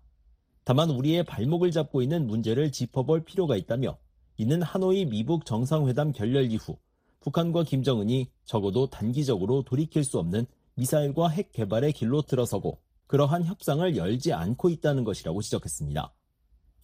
다만 0.64 0.88
우리의 0.88 1.24
발목을 1.24 1.70
잡고 1.70 2.00
있는 2.00 2.26
문제를 2.26 2.72
짚어볼 2.72 3.26
필요가 3.26 3.56
있다며 3.56 3.98
이는 4.38 4.62
하노이 4.62 5.04
미북 5.04 5.44
정상회담 5.44 6.12
결렬 6.12 6.50
이후 6.50 6.78
북한과 7.20 7.64
김정은이 7.64 8.30
적어도 8.46 8.88
단기적으로 8.88 9.64
돌이킬 9.64 10.02
수 10.02 10.18
없는 10.18 10.46
미사일과 10.76 11.28
핵 11.28 11.52
개발의 11.52 11.92
길로 11.92 12.22
들어서고 12.22 12.80
그러한 13.06 13.44
협상을 13.44 13.98
열지 13.98 14.32
않고 14.32 14.70
있다는 14.70 15.04
것이라고 15.04 15.42
지적했습니다. 15.42 16.10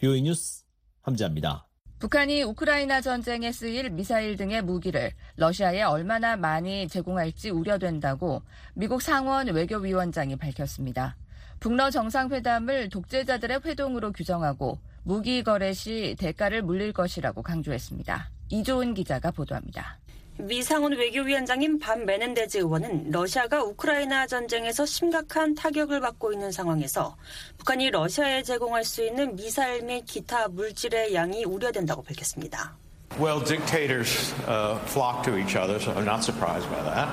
뷰이 0.00 0.20
뉴스 0.20 0.64
함지합니다. 1.00 1.66
북한이 1.98 2.42
우크라이나 2.42 3.00
전쟁에 3.00 3.52
쓰일 3.52 3.90
미사일 3.90 4.36
등의 4.36 4.62
무기를 4.62 5.12
러시아에 5.36 5.82
얼마나 5.82 6.36
많이 6.36 6.86
제공할지 6.88 7.50
우려된다고 7.50 8.42
미국 8.74 9.00
상원 9.00 9.48
외교위원장이 9.48 10.36
밝혔습니다. 10.36 11.16
북러 11.60 11.90
정상회담을 11.90 12.90
독재자들의 12.90 13.60
회동으로 13.64 14.12
규정하고 14.12 14.78
무기 15.02 15.42
거래 15.42 15.72
시 15.72 16.14
대가를 16.18 16.62
물릴 16.62 16.92
것이라고 16.92 17.42
강조했습니다. 17.42 18.30
이조은 18.50 18.94
기자가 18.94 19.30
보도합니다. 19.30 19.98
미 20.36 20.62
상원 20.62 20.92
외교위원장인 20.92 21.78
반 21.78 22.04
메넨데즈 22.04 22.58
의원은 22.58 23.10
러시아가 23.10 23.62
우크라이나 23.62 24.26
전쟁에서 24.26 24.84
심각한 24.84 25.54
타격을 25.54 26.00
받고 26.00 26.32
있는 26.32 26.50
상황에서 26.50 27.16
북한이 27.58 27.90
러시아에 27.90 28.42
제공할 28.42 28.84
수 28.84 29.04
있는 29.04 29.36
미사일 29.36 29.82
및 29.82 30.04
기타 30.04 30.48
물질의 30.48 31.14
양이 31.14 31.44
우려된다고 31.44 32.02
밝혔습니다. 32.02 32.76
Well, 33.20 33.40
dictators 33.44 34.34
uh, 34.48 34.76
flock 34.86 35.22
to 35.22 35.36
each 35.38 35.54
other, 35.54 35.78
so 35.78 35.92
I'm 35.92 36.04
not 36.04 36.24
surprised 36.24 36.68
by 36.68 36.82
that. 36.82 37.08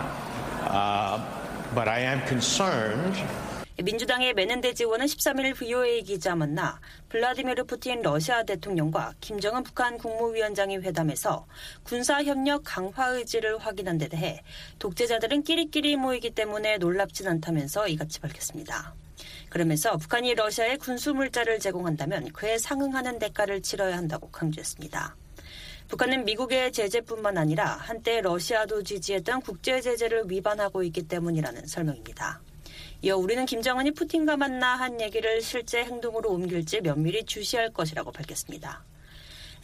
Uh, 0.67 1.19
but 1.75 1.87
I 1.87 1.99
am 1.99 2.21
concerned 2.27 3.15
민주당의 3.83 4.33
메넨데즈 4.33 4.83
의원은 4.83 5.07
13일 5.07 5.55
VOA 5.55 6.03
기자 6.03 6.35
만나 6.35 6.79
블라디미르 7.09 7.63
푸틴 7.63 8.01
러시아 8.01 8.43
대통령과 8.43 9.13
김정은 9.21 9.63
북한 9.63 9.97
국무위원장이 9.97 10.77
회담에서 10.77 11.47
군사협력 11.83 12.61
강화 12.63 13.07
의지를 13.09 13.57
확인한 13.57 13.97
데 13.97 14.07
대해 14.07 14.43
독재자들은 14.77 15.43
끼리끼리 15.43 15.95
모이기 15.95 16.31
때문에 16.31 16.77
놀랍진 16.77 17.27
않다면서 17.27 17.87
이같이 17.87 18.19
밝혔습니다. 18.19 18.93
그러면서 19.49 19.97
북한이 19.97 20.35
러시아에 20.35 20.77
군수물자를 20.77 21.59
제공한다면 21.59 22.31
그에 22.33 22.57
상응하는 22.57 23.19
대가를 23.19 23.61
치러야 23.61 23.97
한다고 23.97 24.29
강조했습니다. 24.29 25.15
북한은 25.87 26.25
미국의 26.25 26.71
제재뿐만 26.71 27.37
아니라 27.37 27.65
한때 27.65 28.21
러시아도 28.21 28.83
지지했던 28.83 29.41
국제제재를 29.41 30.25
위반하고 30.27 30.83
있기 30.83 31.07
때문이라는 31.07 31.65
설명입니다. 31.65 32.41
이어 33.03 33.17
우리는 33.17 33.47
김정은이 33.47 33.91
푸틴과 33.91 34.37
만나 34.37 34.75
한 34.75 35.01
얘기를 35.01 35.41
실제 35.41 35.83
행동으로 35.83 36.29
옮길지 36.31 36.81
면밀히 36.81 37.25
주시할 37.25 37.73
것이라고 37.73 38.11
밝혔습니다. 38.11 38.83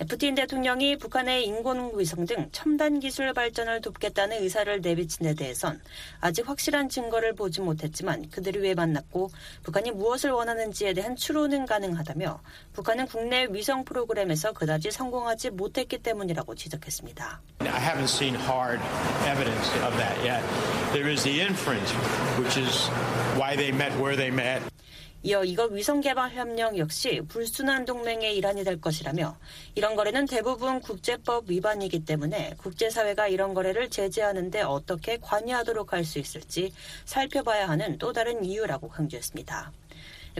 푸틴 0.05 0.35
대통령이 0.35 0.97
북한의 0.97 1.45
인공위성 1.45 2.25
등 2.27 2.49
첨단 2.51 2.99
기술 2.99 3.33
발전을 3.33 3.81
돕겠다는 3.81 4.43
의사를 4.43 4.79
내비친 4.79 5.25
데 5.25 5.33
대해선 5.33 5.81
아직 6.19 6.47
확실한 6.47 6.87
증거를 6.89 7.33
보지 7.33 7.61
못했지만 7.61 8.29
그들이 8.29 8.59
왜 8.59 8.75
만났고 8.75 9.31
북한이 9.63 9.91
무엇을 9.91 10.29
원하는지에 10.31 10.93
대한 10.93 11.15
추론은 11.15 11.65
가능하다며 11.65 12.41
북한은 12.73 13.07
국내 13.07 13.47
위성 13.49 13.83
프로그램에서 13.83 14.51
그다지 14.53 14.91
성공하지 14.91 15.49
못했기 15.51 15.97
때문이라고 15.99 16.53
지적했습니다. 16.53 17.41
The 24.17 24.86
이어 25.23 25.43
이것 25.43 25.71
위성개발협력 25.71 26.77
역시 26.77 27.21
불순한 27.27 27.85
동맹의 27.85 28.37
일환이 28.37 28.63
될 28.63 28.79
것이라며 28.79 29.37
이런 29.75 29.95
거래는 29.95 30.25
대부분 30.25 30.79
국제법 30.79 31.49
위반이기 31.49 32.05
때문에 32.05 32.53
국제사회가 32.57 33.27
이런 33.27 33.53
거래를 33.53 33.89
제재하는데 33.89 34.61
어떻게 34.61 35.17
관여하도록 35.17 35.93
할 35.93 36.07
수 36.07 36.19
있을지 36.19 36.71
살펴봐야 37.05 37.67
하는 37.67 37.97
또 37.97 38.13
다른 38.13 38.45
이유라고 38.45 38.87
강조했습니다. 38.87 39.71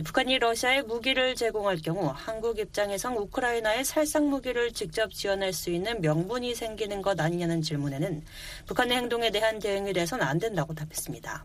북한이 0.04 0.38
러시아에 0.38 0.82
무기를 0.82 1.34
제공할 1.34 1.78
경우 1.78 2.12
한국 2.14 2.58
입장에선 2.58 3.16
우크라이나에 3.16 3.82
살상 3.82 4.30
무기를 4.30 4.72
직접 4.72 5.12
지원할 5.12 5.52
수 5.52 5.70
있는 5.70 6.00
명분이 6.00 6.54
생기는 6.54 7.02
것 7.02 7.20
아니냐는 7.20 7.60
질문에는 7.60 8.22
북한의 8.66 8.96
행동에 8.96 9.30
대한 9.30 9.58
대응이 9.58 9.92
돼선 9.92 10.22
안 10.22 10.38
된다고 10.38 10.72
답했습니다. 10.72 11.44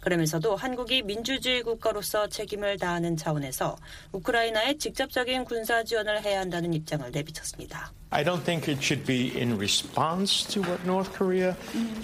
그러면서도 0.00 0.56
한국이 0.56 1.02
민주주의 1.02 1.62
국가로서 1.62 2.28
책임을 2.28 2.78
다하는 2.78 3.16
차원에서 3.16 3.76
우크라이나에 4.12 4.78
직접적인 4.78 5.44
군사 5.44 5.82
지원을 5.84 6.22
해야 6.24 6.40
한다는 6.40 6.72
입장을 6.74 7.10
내비쳤습니다. 7.10 7.92
I 8.10 8.24
don't 8.24 8.44
think 8.44 8.72
it 8.72 8.84
should 8.84 9.06
be 9.06 9.32
in 9.40 9.52
response 9.54 10.46
to 10.48 10.62
what 10.62 10.82
North 10.84 11.16
Korea 11.16 11.54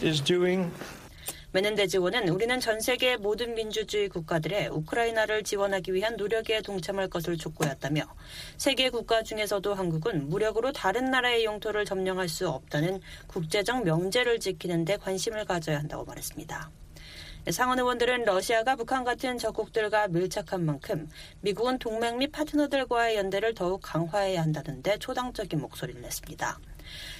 is 0.03 0.23
doing. 0.23 0.71
메넨데즈 1.57 1.97
의원은 1.97 2.29
우리는 2.29 2.61
전 2.61 2.81
세계 2.81 3.17
모든 3.17 3.55
민주주의 3.55 4.11
국가들의 4.11 4.69
우크라이나를 4.69 5.43
지원하기 5.43 5.95
위한 5.95 6.17
노력에 6.17 6.61
동참할 6.61 7.09
것을 7.09 7.39
촉구했다며 7.39 8.03
세계 8.59 8.91
국가 8.91 9.23
중에서도 9.23 9.73
한국은 9.73 10.29
무력으로 10.29 10.73
다른 10.73 11.11
나라의 11.11 11.45
영토를 11.45 11.87
점령할 11.87 12.29
수 12.29 12.47
없다는 12.51 13.01
국제적 13.27 13.85
명제를 13.85 14.39
지키는 14.39 14.85
데 14.85 14.99
관심을 14.99 15.47
가져야 15.47 15.79
한다고 15.79 16.05
말했습니다. 16.05 16.71
상원 17.51 17.79
의원들은 17.79 18.25
러시아가 18.25 18.75
북한 18.75 19.05
같은 19.05 19.39
적국들과 19.39 20.09
밀착한 20.09 20.65
만큼 20.65 21.09
미국은 21.43 21.79
동맹 21.79 22.19
및 22.19 22.33
파트너들과의 22.33 23.17
연대를 23.17 23.55
더욱 23.55 23.81
강화해야 23.85 24.43
한다는데 24.43 24.99
초당적인 24.99 25.61
목소리를 25.61 26.01
냈습니다. 26.03 26.59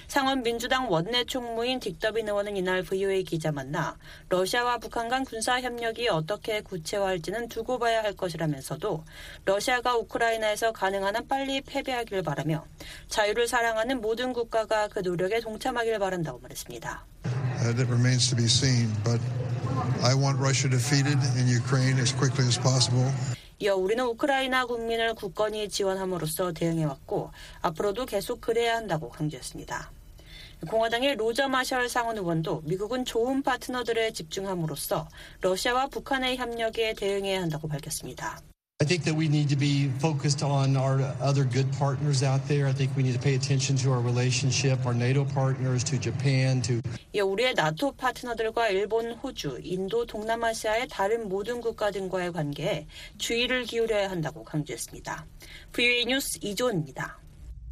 상원 0.07 0.43
민주당 0.43 0.89
원내 0.91 1.25
총무인 1.25 1.79
딕더빈 1.79 2.27
의원은 2.27 2.57
이날 2.57 2.83
VOA 2.83 3.23
기자 3.23 3.53
만나 3.53 3.97
러시아와 4.27 4.79
북한 4.79 5.07
간 5.07 5.23
군사 5.23 5.61
협력이 5.61 6.09
어떻게 6.09 6.61
구체화할지는 6.61 7.47
두고 7.47 7.79
봐야 7.79 8.03
할 8.03 8.13
것이라면서도 8.13 9.05
러시아가 9.45 9.95
우크라이나에서 9.95 10.73
가능한 10.73 11.15
한 11.15 11.27
빨리 11.27 11.61
패배하길 11.61 12.21
바라며 12.23 12.65
자유를 13.07 13.47
사랑하는 13.47 14.01
모든 14.01 14.33
국가가 14.33 14.87
그 14.89 14.99
노력에 14.99 15.39
동참하길 15.39 15.99
바란다고 15.99 16.39
말했습니다. 16.39 17.05
That 17.63 17.89
remains 17.89 18.29
to 18.29 18.35
be 18.35 18.47
seen, 18.47 18.87
but 19.03 19.19
I 20.01 20.13
want 20.13 20.39
Russia 20.39 20.69
defeated 20.69 21.17
in 21.37 21.47
Ukraine 21.47 21.99
as 21.99 22.13
quickly 22.13 22.47
as 22.47 22.57
possible. 22.57 23.11
이어 23.59 23.75
우리는 23.75 24.03
우크라이나 24.05 24.65
국민을 24.65 25.15
굳건히 25.15 25.67
지원함으로써 25.67 26.53
대응해왔고 26.53 27.31
앞으로도 27.61 28.05
계속 28.05 28.39
그래야 28.39 28.75
한다고 28.75 29.09
강조했습니다. 29.09 29.91
공화당의 30.69 31.15
로저 31.15 31.47
마셜 31.47 31.89
상원 31.89 32.17
의원도 32.17 32.61
미국은 32.65 33.05
좋은 33.05 33.41
파트너들에 33.43 34.11
집중함으로써 34.11 35.07
러시아와 35.41 35.87
북한의 35.87 36.37
협력에 36.37 36.93
대응해야 36.93 37.41
한다고 37.41 37.67
밝혔습니다. 37.67 38.39
I 38.79 38.85
think 38.85 39.05
that 39.05 39.15
we 39.15 39.27
need 39.27 39.49
to 39.49 39.55
be 39.55 39.89
focused 39.97 40.43
on 40.43 40.77
our 40.77 41.01
other 41.19 41.43
good 41.43 41.65
partners 41.79 42.21
out 42.21 42.47
there. 42.47 42.67
I 42.67 42.73
think 42.73 42.95
we 42.95 43.01
need 43.01 43.15
to 43.15 43.19
pay 43.19 43.33
attention 43.33 43.75
to 43.77 43.91
our 43.91 43.99
relationship, 43.99 44.85
our 44.85 44.93
NATO 44.93 45.25
partners, 45.25 45.83
to 45.85 45.97
Japan, 45.97 46.61
to. 46.61 46.81
이 47.11 47.19
우리의 47.19 47.55
나토 47.55 47.93
파트너들과 47.93 48.69
일본, 48.69 49.13
호주, 49.13 49.61
인도, 49.63 50.05
동남아시아의 50.05 50.89
다른 50.89 51.27
모든 51.27 51.59
국가 51.59 51.89
등과의 51.89 52.31
관계에 52.31 52.85
주의를 53.17 53.63
기울여야 53.63 54.11
한다고 54.11 54.43
강조했습니다. 54.43 55.25
VOA 55.73 56.05
뉴스 56.05 56.37
이조은입니다. 56.43 57.19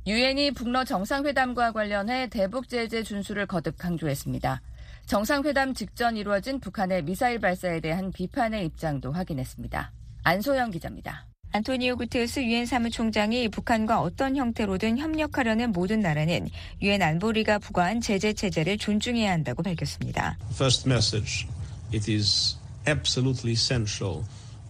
유엔이 0.07 0.53
북러 0.53 0.83
정상회담과 0.85 1.71
관련해 1.73 2.29
대북 2.29 2.67
제재 2.67 3.03
준수를 3.03 3.45
거듭 3.45 3.77
강조했습니다. 3.77 4.59
정상회담 5.05 5.75
직전 5.75 6.17
이루어진 6.17 6.59
북한의 6.59 7.03
미사일 7.03 7.37
발사에 7.37 7.79
대한 7.79 8.11
비판의 8.11 8.65
입장도 8.65 9.11
확인했습니다. 9.11 9.91
안소영 10.25 10.71
기자입니다. 10.71 11.27
안토니오 11.51 11.97
구테우스 11.97 12.39
유엔 12.39 12.65
사무총장이 12.65 13.47
북한과 13.49 14.01
어떤 14.01 14.35
형태로든 14.35 14.97
협력하려는 14.97 15.71
모든 15.71 15.99
나라는 15.99 16.49
유엔 16.81 17.03
안보리가 17.03 17.59
부과한 17.59 18.01
제재 18.01 18.33
체제를 18.33 18.79
존중해야 18.79 19.31
한다고 19.31 19.61
밝혔습니다. 19.61 20.35
First 20.51 20.89
message: 20.89 21.47
It 21.93 22.11
is 22.11 22.57
absolutely 22.87 23.53
essential 23.53 24.23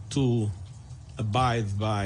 to 0.10 0.52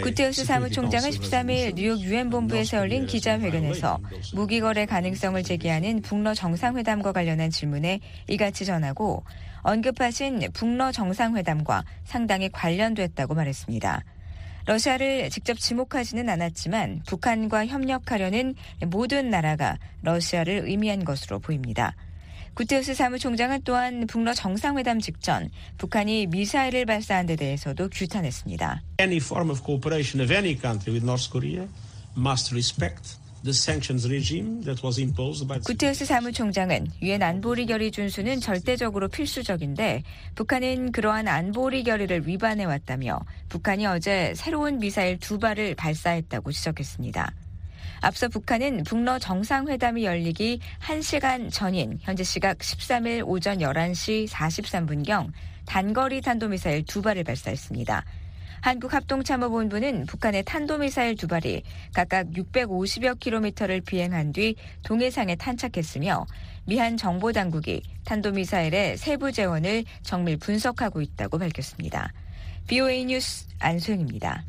구테우스 0.03 0.45
사무총장은 0.45 1.09
13일 1.09 1.73
뉴욕 1.73 1.99
유엔 1.99 2.29
본부에서 2.29 2.77
열린 2.77 3.07
기자회견에서 3.07 3.97
무기 4.35 4.59
거래 4.59 4.85
가능성을 4.85 5.41
제기하는 5.41 6.03
북러 6.03 6.35
정상회담과 6.35 7.11
관련한 7.11 7.49
질문에 7.49 8.01
이같이 8.27 8.65
전하고 8.65 9.23
언급하신 9.61 10.51
북러 10.53 10.91
정상회담과 10.91 11.83
상당히 12.03 12.49
관련됐다고 12.49 13.35
말했습니다. 13.35 14.03
러시아를 14.65 15.29
직접 15.29 15.57
지목하지는 15.59 16.29
않았지만 16.29 17.01
북한과 17.07 17.67
협력하려는 17.67 18.55
모든 18.87 19.29
나라가 19.29 19.77
러시아를 20.03 20.63
의미한 20.65 21.03
것으로 21.03 21.39
보입니다. 21.39 21.95
구테우스 22.53 22.93
사무총장은 22.93 23.61
또한 23.63 24.05
북러 24.05 24.33
정상회담 24.33 24.99
직전 24.99 25.49
북한이 25.77 26.27
미사일을 26.27 26.85
발사한 26.85 27.25
데 27.25 27.35
대해서도 27.35 27.89
규탄했습니다. 27.89 28.81
Any 28.99 29.17
form 29.17 29.49
of 29.49 29.63
cooperation 29.63 30.21
of 30.21 30.33
any 30.33 30.59
country 30.59 30.93
with 30.93 31.05
North 31.05 31.31
Korea 31.31 31.67
must 32.17 32.53
respect 32.53 33.18
구테우스 35.63 36.03
사무총장은 36.05 36.87
유엔 37.01 37.23
안보리 37.23 37.67
결의 37.67 37.89
준수는 37.89 38.41
절대적으로 38.41 39.07
필수적인데 39.07 40.03
북한은 40.35 40.91
그러한 40.91 41.27
안보리 41.27 41.83
결의를 41.83 42.27
위반해 42.27 42.65
왔다며 42.65 43.19
북한이 43.47 43.85
어제 43.85 44.33
새로운 44.35 44.79
미사일 44.79 45.17
두 45.19 45.39
발을 45.39 45.75
발사했다고 45.75 46.51
지적했습니다. 46.51 47.33
앞서 48.01 48.27
북한은 48.27 48.83
북러 48.83 49.19
정상회담이 49.19 50.03
열리기 50.03 50.59
1시간 50.81 51.51
전인 51.51 51.97
현재 52.01 52.23
시각 52.23 52.57
13일 52.57 53.23
오전 53.25 53.59
11시 53.59 54.27
43분경 54.27 55.31
단거리 55.65 56.21
탄도미사일 56.21 56.83
두 56.85 57.01
발을 57.01 57.23
발사했습니다. 57.23 58.03
한국합동참모본부는 58.61 60.05
북한의 60.05 60.43
탄도미사일 60.43 61.15
두 61.15 61.27
발이 61.27 61.63
각각 61.93 62.27
650여 62.27 63.19
킬로미터를 63.19 63.81
비행한 63.81 64.31
뒤 64.31 64.55
동해상에 64.83 65.35
탄착했으며 65.35 66.25
미한 66.65 66.97
정보당국이 66.97 67.81
탄도미사일의 68.05 68.97
세부 68.97 69.31
재원을 69.31 69.83
정밀 70.03 70.37
분석하고 70.37 71.01
있다고 71.01 71.37
밝혔습니다. 71.37 72.11
BOA 72.67 73.05
뉴스 73.05 73.47
안소영입니다. 73.59 74.43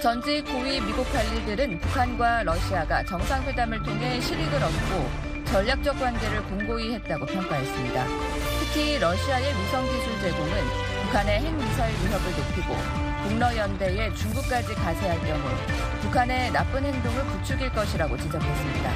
전직 0.00 0.44
고위 0.46 0.80
미국 0.80 1.04
관리들은 1.12 1.78
북한과 1.78 2.42
러시아가 2.42 3.04
정상회담을 3.04 3.82
통해 3.84 4.20
실익을 4.20 4.62
얻고 4.62 5.31
전략적 5.52 5.98
관계를 5.98 6.42
공고히 6.44 6.94
했다고 6.94 7.26
평가했습니다. 7.26 8.06
특히 8.60 8.98
러시아의 8.98 9.52
위성 9.52 9.84
기술 9.84 10.18
제공은 10.20 10.52
북한의 11.04 11.40
핵미사일 11.40 11.94
위협을 11.98 12.30
높이고 12.38 12.74
북러 13.28 13.54
연대에 13.54 14.14
중국까지 14.14 14.74
가세할 14.74 15.20
경우 15.20 15.42
북한의 16.00 16.52
나쁜 16.52 16.84
행동을 16.86 17.22
부추길 17.24 17.70
것이라고 17.70 18.16
지적했습니다. 18.16 18.92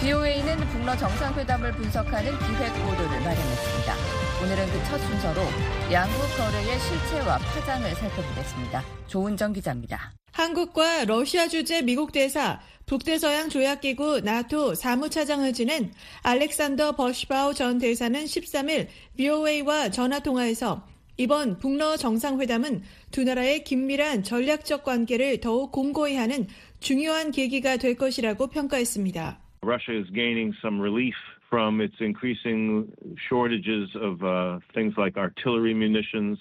BOA는 0.00 0.58
북러 0.68 0.94
정상회담을 0.94 1.72
분석하는 1.72 2.38
기획 2.38 2.72
보도를 2.74 3.20
마련했습니다. 3.20 3.94
오늘은 4.42 4.70
그 4.70 4.84
첫 4.88 4.98
순서로 4.98 5.42
양국 5.90 6.36
거래의 6.36 6.78
실체와 6.78 7.38
파장을 7.38 7.94
살펴보겠습니다. 7.94 8.84
조은정 9.06 9.54
기자입니다. 9.54 10.17
한국과 10.38 11.04
러시아 11.06 11.48
주재 11.48 11.82
미국 11.82 12.12
대사, 12.12 12.60
북대서양 12.86 13.48
조약기구 13.48 14.20
나토 14.20 14.76
사무차장을 14.76 15.52
지낸 15.52 15.90
알렉산더 16.22 16.92
버시바우 16.92 17.54
전 17.54 17.78
대사는 17.78 18.22
13일 18.22 18.86
VOA와 19.16 19.90
전화 19.90 20.20
통화에서 20.20 20.86
이번 21.16 21.58
북러 21.58 21.96
정상회담은 21.96 22.82
두 23.10 23.24
나라의 23.24 23.64
긴밀한 23.64 24.22
전략적 24.22 24.84
관계를 24.84 25.40
더욱 25.40 25.72
공고히 25.72 26.14
하는 26.14 26.46
중요한 26.78 27.32
계기가 27.32 27.76
될 27.76 27.96
것이라고 27.96 28.46
평가했습니다. 28.46 29.40
Russia 29.64 29.98
is 29.98 30.08
gaining 30.14 30.54
some 30.62 30.80
relief 30.80 31.16
from 31.48 31.80
its 31.80 31.96
increasing 32.00 32.86
shortages 33.28 33.90
of 33.96 34.22
uh, 34.22 34.60
things 34.72 34.94
like 34.96 35.18
artillery 35.18 35.74
munitions, 35.74 36.38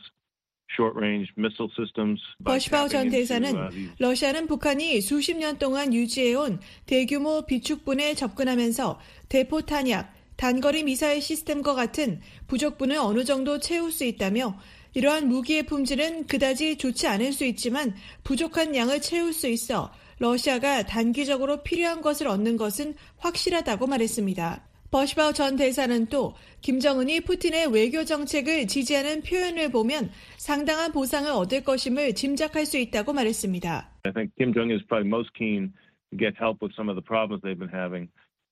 버시바우 2.44 2.90
전 2.90 3.10
대사는 3.10 3.54
러시아는 4.00 4.48
북한이 4.48 5.02
수십 5.02 5.36
년 5.36 5.58
동안 5.58 5.94
유지해온 5.94 6.60
대규모 6.86 7.46
비축분에 7.46 8.14
접근하면서 8.16 9.00
대포 9.30 9.62
탄약, 9.62 10.14
단거리 10.36 10.84
미사일 10.84 11.22
시스템과 11.22 11.74
같은 11.74 12.22
부족분을 12.48 12.98
어느 12.98 13.24
정도 13.24 13.60
채울 13.60 13.92
수 13.92 14.04
있다며 14.04 14.60
이러한 14.94 15.28
무기의 15.28 15.64
품질은 15.64 16.28
그다지 16.28 16.78
좋지 16.78 17.08
않을 17.08 17.34
수 17.34 17.46
있지만 17.46 17.96
부족한 18.24 18.76
양을 18.76 19.02
채울 19.02 19.34
수 19.34 19.48
있어 19.48 19.92
러시아가 20.20 20.84
단기적으로 20.84 21.64
필요한 21.64 22.02
것을 22.02 22.28
얻는 22.28 22.58
것은 22.58 22.96
확실하다고 23.18 23.88
말했습니다. 23.88 24.64
버시바우 24.92 25.34
전 25.34 25.56
대사는 25.56 26.06
또 26.08 26.34
김정은이 26.62 27.22
푸틴의 27.22 27.68
외교 27.74 28.04
정책을 28.04 28.68
지지하는 28.68 29.22
표현을 29.22 29.70
보면 29.72 30.10
상당한 30.38 30.92
보상을 30.92 31.30
얻을 31.30 31.64
것임을 31.64 32.14
짐작할 32.16 32.66
수 32.66 32.78
있다고 32.78 33.14
말했습니다. 33.14 33.90
I 34.06 34.14
think 34.14 34.32
Kim 34.38 34.54
Jong 34.54 34.72
is 34.72 34.84
probably 34.88 35.08
most 35.08 35.30
keen 35.38 35.74
to 36.12 36.18
get 36.18 36.36
help 36.40 36.62
with 36.62 36.74
some 36.76 36.90
of 36.90 36.96
the 36.96 37.04
problems 37.04 37.42
they've 37.44 37.60
been 37.60 37.70
having 37.70 38.08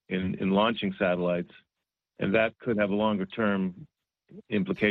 in, 0.09 0.35
in 0.39 0.51
launching 0.51 0.93
satellites, 0.99 1.51
and 2.19 2.33
that 2.35 2.53
could 2.59 2.77
have 2.77 2.91
a 2.91 2.95
longer 2.95 3.25
term 3.25 3.73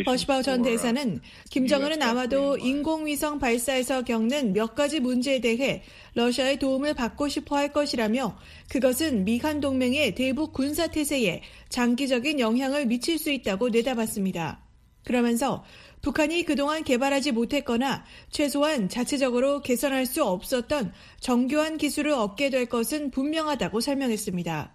버시바우 0.04 0.42
전 0.42 0.62
대사는 0.62 1.20
김정은은 1.50 2.02
아마도 2.02 2.56
인공위성 2.56 3.38
발사에서 3.38 4.02
겪는 4.02 4.52
몇 4.52 4.74
가지 4.74 5.00
문제에 5.00 5.40
대해 5.40 5.82
러시아의 6.14 6.58
도움을 6.58 6.94
받고 6.94 7.28
싶어 7.28 7.56
할 7.56 7.72
것이라며 7.72 8.38
그것은 8.70 9.24
미한 9.24 9.60
동맹의 9.60 10.14
대북 10.14 10.52
군사 10.52 10.86
태세에 10.86 11.42
장기적인 11.68 12.40
영향을 12.40 12.86
미칠 12.86 13.18
수 13.18 13.30
있다고 13.30 13.68
내다봤습니다. 13.68 14.60
그러면서 15.04 15.64
북한이 16.00 16.44
그동안 16.44 16.82
개발하지 16.84 17.32
못했거나 17.32 18.04
최소한 18.30 18.88
자체적으로 18.88 19.60
개선할 19.60 20.06
수 20.06 20.24
없었던 20.24 20.92
정교한 21.20 21.76
기술을 21.78 22.12
얻게 22.12 22.50
될 22.50 22.66
것은 22.66 23.10
분명하다고 23.10 23.80
설명했습니다. 23.80 24.73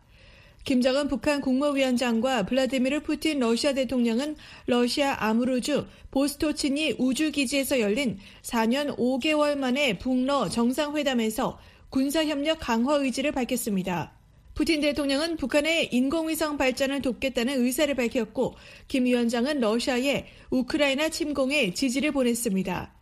김정은 0.70 1.07
북한 1.07 1.41
국무위원장과 1.41 2.45
블라디미르 2.45 2.99
푸틴 2.99 3.39
러시아 3.39 3.74
대통령은 3.74 4.36
러시아 4.67 5.15
아무르주 5.17 5.88
보스토치니 6.11 6.97
우주기지에서 6.99 7.80
열린 7.80 8.20
4년 8.43 8.95
5개월 8.95 9.57
만에 9.57 9.97
북러 9.97 10.47
정상회담에서 10.47 11.57
군사협력 11.89 12.59
강화 12.59 12.97
의지를 12.97 13.32
밝혔습니다. 13.32 14.13
푸틴 14.53 14.82
대통령은 14.82 15.38
북한의 15.38 15.89
인공위성 15.91 16.57
발전을 16.57 17.01
돕겠다는 17.01 17.59
의사를 17.59 17.91
밝혔고 17.95 18.53
김 18.88 19.05
위원장은 19.05 19.61
러시아에 19.61 20.28
우크라이나 20.51 21.09
침공에 21.09 21.74
지지를 21.74 22.11
보냈습니다. 22.11 22.99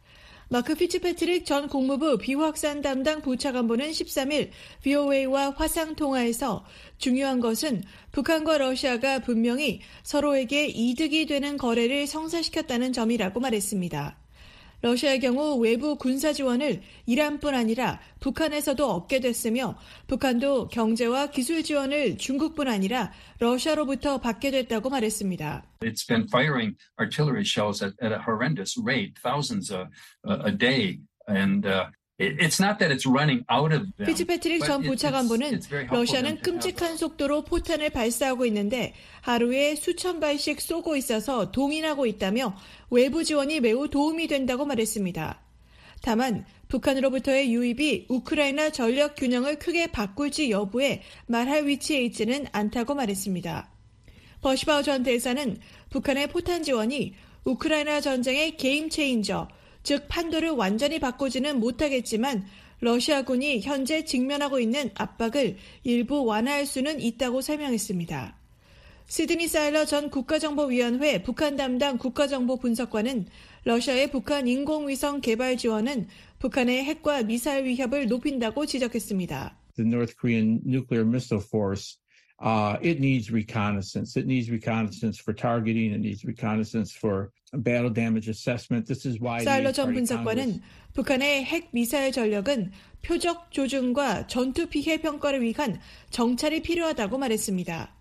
마크 0.50 0.76
피츠패트릭 0.76 1.46
전 1.46 1.68
국무부 1.68 2.18
비확산 2.18 2.82
담당 2.82 3.22
부차관보는 3.22 3.92
13일 3.92 4.50
VOA와 4.82 5.52
화상 5.58 5.96
통화에서 5.96 6.66
중요한 6.98 7.42
것은 7.42 7.84
북한과 8.14 8.58
러시아가 8.60 9.20
분명히 9.20 9.82
서로에게 10.04 10.68
이득이 10.68 11.26
되는 11.26 11.58
거래를 11.58 12.08
성사시켰다는 12.08 12.94
점이라고 12.94 13.42
말했습니다. 13.42 14.27
러시아의 14.82 15.20
경우 15.20 15.56
외부 15.58 15.98
군사 15.98 16.34
지원을 16.34 16.82
이란뿐 17.06 17.56
아니라 17.56 18.00
북한에서도 18.20 18.90
얻게 18.90 19.20
됐으며 19.20 19.78
북한도 20.08 20.68
경제와 20.68 21.28
기술 21.28 21.64
지원을 21.64 22.18
중국뿐 22.18 22.68
아니라 22.68 23.12
러시아로부터 23.40 24.20
받게 24.20 24.52
됐다고 24.52 24.90
말했습니다. 24.90 25.64
It's 25.82 26.08
been 26.08 26.28
firing 26.30 26.76
artillery 27.00 27.44
shells 27.44 27.84
at, 27.84 27.94
at 28.02 28.14
a 28.14 28.20
horrendous 28.20 28.78
rate, 28.78 29.14
thousands 29.22 29.72
a, 29.72 29.88
a 30.26 30.52
day. 30.52 31.00
And 31.28 31.66
uh, 31.66 31.88
피츠패트릭 34.06 34.66
전 34.66 34.82
부차관보는 34.82 35.62
러시아는 35.92 36.42
끔찍한 36.42 36.98
속도로 36.98 37.44
포탄을 37.44 37.92
발사하고 37.92 38.48
있는데 38.48 38.96
하루에 39.22 39.76
수천 39.76 40.20
발씩 40.20 40.60
쏘고 40.60 40.96
있어서 40.96 41.52
동인하고 41.52 42.08
있다며 42.08 42.58
외부 42.90 43.24
지원이 43.24 43.60
매우 43.60 43.88
도움이 43.88 44.28
된다고 44.28 44.66
말했습니다. 44.66 45.42
다만 46.02 46.46
북한으로부터의 46.70 47.54
유입이 47.54 48.08
우크라이나 48.10 48.72
전력 48.72 49.16
균형을 49.16 49.60
크게 49.60 49.88
바꿀지 49.88 50.50
여부에 50.50 51.04
말할 51.28 51.68
위치에 51.68 52.02
있지는 52.02 52.48
않다고 52.52 52.96
말했습니다. 52.96 53.70
버시바우 54.42 54.82
전 54.84 55.04
대사는 55.04 55.58
북한의 55.92 56.28
포탄 56.28 56.64
지원이 56.64 57.14
우크라이나 57.46 58.02
전쟁의 58.02 58.58
게임 58.58 58.90
체인저, 58.90 59.48
즉 59.88 60.10
판도를 60.10 60.50
완전히 60.50 61.00
바꾸지는 61.00 61.62
못하겠지만 61.62 62.46
러시아군이 62.82 63.62
현재 63.62 64.04
직면하고 64.04 64.60
있는 64.60 64.92
압박을 64.96 65.56
일부 65.86 66.26
완화할 66.26 66.66
수는 66.66 67.00
있다고 67.00 67.40
설명했습니다. 67.40 68.36
시드니 69.06 69.48
사일러 69.48 69.86
전 69.86 70.10
국가정보위원회 70.10 71.24
북한 71.24 71.56
담당 71.56 71.98
국가정보 71.98 72.58
분석관은 72.58 73.28
러시아의 73.64 74.12
북한 74.12 74.46
인공위성 74.50 75.22
개발 75.22 75.56
지원은 75.56 76.10
북한의 76.40 76.84
핵과 76.84 77.24
미사일 77.24 77.64
위협을 77.64 78.08
높인다고 78.08 78.66
지적했습니다. 78.66 79.58
The 79.78 79.88
North 79.88 80.16
Korean 80.20 80.60
nuclear 80.66 81.08
missile 81.08 81.42
force 81.42 81.98
Uh, 82.40 82.78
it 82.82 83.00
needs 83.00 83.32
reconnaissance. 83.32 84.16
It 84.16 84.28
needs 84.28 84.52
reconnaissance 84.52 85.18
for 85.18 85.34
targeting. 85.34 85.92
It 85.92 86.02
needs 86.02 86.24
reconnaissance 86.24 86.94
for 86.94 87.32
battle 87.54 87.90
damage 87.90 88.30
assessment. 88.30 88.86
This 88.86 89.08
is 89.08 89.20
why. 89.20 89.44
사일러 89.44 89.72
전 89.72 89.94
분석관은 89.94 90.62
북한의 90.94 91.46
핵 91.46 91.70
미사일 91.72 92.12
전력은 92.12 92.72
표적 93.02 93.52
조준과 93.52 94.28
전투 94.28 94.68
피해 94.68 94.98
평가를 95.02 95.42
위한 95.42 95.80
정찰이 96.12 96.62
필요하다고 96.62 97.18
말했습니다. 97.18 97.94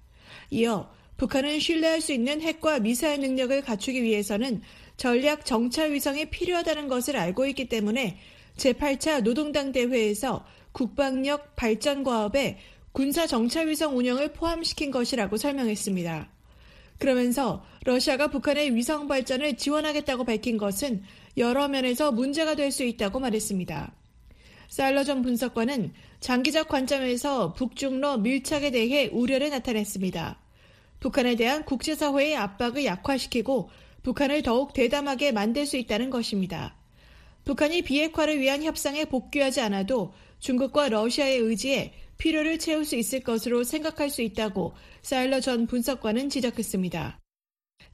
이어 0.50 0.90
북한은 1.16 1.58
신뢰할 1.60 2.02
수 2.02 2.12
있는 2.12 2.42
핵과 2.42 2.80
미사일 2.80 3.20
능력을 3.20 3.62
갖추기 3.62 4.02
위해서는 4.02 4.60
전략 4.98 5.46
정찰 5.46 5.92
위성이 5.92 6.26
필요하다는 6.26 6.88
것을 6.88 7.16
알고 7.16 7.46
있기 7.46 7.68
때문에 7.68 8.18
제8차 8.56 9.22
노동당 9.22 9.72
대회에서 9.72 10.44
국방력 10.72 11.56
발전 11.56 12.04
과업에 12.04 12.58
군사 12.96 13.26
정찰 13.26 13.68
위성 13.68 13.98
운영을 13.98 14.32
포함시킨 14.32 14.90
것이라고 14.90 15.36
설명했습니다. 15.36 16.30
그러면서 16.98 17.62
러시아가 17.84 18.28
북한의 18.28 18.74
위성 18.74 19.06
발전을 19.06 19.58
지원하겠다고 19.58 20.24
밝힌 20.24 20.56
것은 20.56 21.02
여러 21.36 21.68
면에서 21.68 22.10
문제가 22.10 22.54
될 22.54 22.72
수 22.72 22.84
있다고 22.84 23.20
말했습니다. 23.20 23.92
사일러 24.68 25.04
전 25.04 25.20
분석관은 25.20 25.92
장기적 26.20 26.68
관점에서 26.68 27.52
북중러 27.52 28.16
밀착에 28.16 28.70
대해 28.70 29.10
우려를 29.12 29.50
나타냈습니다. 29.50 30.40
북한에 31.00 31.36
대한 31.36 31.66
국제사회의 31.66 32.34
압박을 32.34 32.86
약화시키고 32.86 33.68
북한을 34.04 34.40
더욱 34.40 34.72
대담하게 34.72 35.32
만들 35.32 35.66
수 35.66 35.76
있다는 35.76 36.08
것입니다. 36.08 36.74
북한이 37.44 37.82
비핵화를 37.82 38.40
위한 38.40 38.62
협상에 38.62 39.04
복귀하지 39.04 39.60
않아도 39.60 40.14
중국과 40.38 40.88
러시아의 40.88 41.38
의지에 41.40 41.92
필요를 42.18 42.58
채울 42.58 42.84
수 42.84 42.96
있을 42.96 43.20
것으로 43.20 43.64
생각할 43.64 44.10
수 44.10 44.22
있다고 44.22 44.74
사일러 45.02 45.40
전 45.40 45.66
분석관은 45.66 46.28
지적했습니다. 46.30 47.20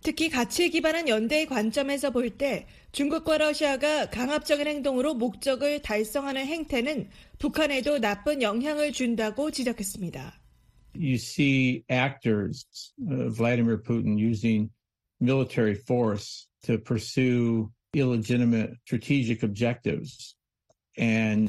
특히 0.03 0.29
가치에 0.31 0.69
기반한 0.69 1.09
연대의 1.09 1.47
관점에서 1.47 2.11
볼 2.11 2.37
때 2.37 2.67
중국과 2.93 3.39
러시아가 3.39 4.11
강압적인 4.11 4.67
행동으로 4.67 5.15
목적을 5.15 5.81
달성하는 5.83 6.47
행태는 6.47 7.09
북한에도 7.39 7.99
나쁜 7.99 8.43
영향을 8.43 8.93
준다고 8.93 9.51
지적했습니다. 9.51 10.41
You 10.95 11.15
see 11.15 11.85
actors, 11.91 12.67
Vladimir 12.99 13.81
Putin 13.83 14.19
using 14.19 14.71
military 15.21 15.75
force 15.75 16.47
to 16.63 16.79
pursue 16.79 17.71
illegitimate 17.95 18.75
strategic 18.85 19.43
objectives. 19.43 20.37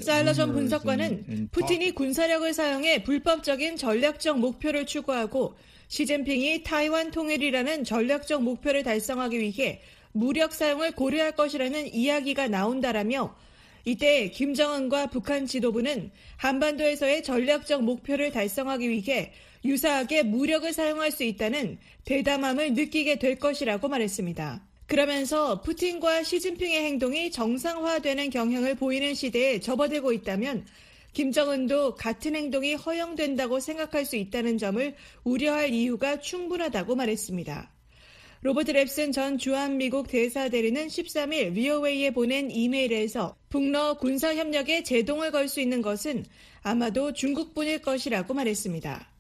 사일러 0.01 0.31
전 0.33 0.53
분석관은 0.53 1.49
푸틴이 1.51 1.91
군사력을 1.91 2.53
사용해 2.53 3.03
불법적인 3.03 3.75
전략적 3.75 4.39
목표를 4.39 4.85
추구하고 4.85 5.55
시진핑이 5.89 6.63
타이완 6.63 7.11
통일이라는 7.11 7.83
전략적 7.83 8.41
목표를 8.41 8.83
달성하기 8.83 9.39
위해 9.39 9.81
무력 10.13 10.53
사용을 10.53 10.93
고려할 10.93 11.33
것이라는 11.33 11.93
이야기가 11.93 12.47
나온다라며 12.47 13.35
이때 13.85 14.29
김정은과 14.29 15.07
북한 15.07 15.45
지도부는 15.45 16.11
한반도에서의 16.37 17.21
전략적 17.23 17.83
목표를 17.83 18.31
달성하기 18.31 18.89
위해 18.89 19.33
유사하게 19.65 20.23
무력을 20.23 20.71
사용할 20.71 21.11
수 21.11 21.23
있다는 21.23 21.79
대담함을 22.05 22.73
느끼게 22.73 23.19
될 23.19 23.39
것이라고 23.39 23.89
말했습니다. 23.89 24.72
그러면서 24.87 25.61
푸틴과 25.61 26.23
시진핑의 26.23 26.83
행동이 26.83 27.31
정상화되는 27.31 28.29
경향을 28.29 28.75
보이는 28.75 29.13
시대에 29.13 29.59
접어들고 29.59 30.11
있다면 30.13 30.65
김정은도 31.13 31.95
같은 31.95 32.35
행동이 32.35 32.73
허용된다고 32.73 33.59
생각할 33.59 34.05
수 34.05 34.15
있다는 34.15 34.57
점을 34.57 34.95
우려할 35.23 35.73
이유가 35.73 36.19
충분하다고 36.19 36.95
말했습니다. 36.95 37.71
로버트 38.41 38.73
랩슨 38.73 39.13
전 39.13 39.37
주한미국 39.37 40.09
대사대리는 40.09 40.87
13일 40.87 41.53
VOA에 41.53 42.11
보낸 42.11 42.51
이메일에서 42.51 43.37
북러 43.49 43.97
군사협력에 43.99 44.83
제동을 44.83 45.31
걸 45.31 45.47
수 45.47 45.61
있는 45.61 45.81
것은 45.81 46.25
아마도 46.61 47.13
중국뿐일 47.13 47.81
것이라고 47.81 48.33
말했습니다. 48.33 49.12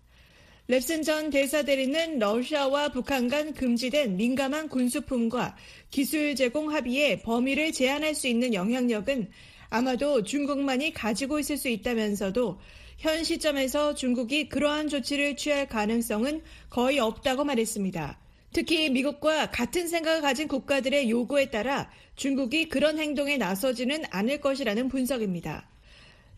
랩슨 0.69 1.03
전 1.03 1.29
대사 1.29 1.63
대리는 1.63 2.19
러시아와 2.19 2.87
북한 2.87 3.27
간 3.27 3.53
금지된 3.53 4.15
민감한 4.15 4.69
군수품과 4.69 5.57
기술 5.89 6.35
제공 6.35 6.71
합의의 6.71 7.21
범위를 7.21 7.73
제한할 7.73 8.15
수 8.15 8.29
있는 8.29 8.53
영향력은 8.53 9.29
아마도 9.69 10.23
중국만이 10.23 10.93
가지고 10.93 11.39
있을 11.39 11.57
수 11.57 11.67
있다면서도 11.67 12.61
현 12.97 13.23
시점에서 13.25 13.93
중국이 13.93 14.47
그러한 14.47 14.87
조치를 14.87 15.35
취할 15.35 15.67
가능성은 15.67 16.41
거의 16.69 16.97
없다고 16.99 17.43
말했습니다. 17.43 18.17
특히 18.53 18.89
미국과 18.89 19.51
같은 19.51 19.89
생각을 19.89 20.21
가진 20.21 20.47
국가들의 20.47 21.09
요구에 21.09 21.49
따라 21.49 21.91
중국이 22.15 22.69
그런 22.69 22.99
행동에 22.99 23.35
나서지는 23.35 24.03
않을 24.11 24.39
것이라는 24.39 24.87
분석입니다. 24.87 25.72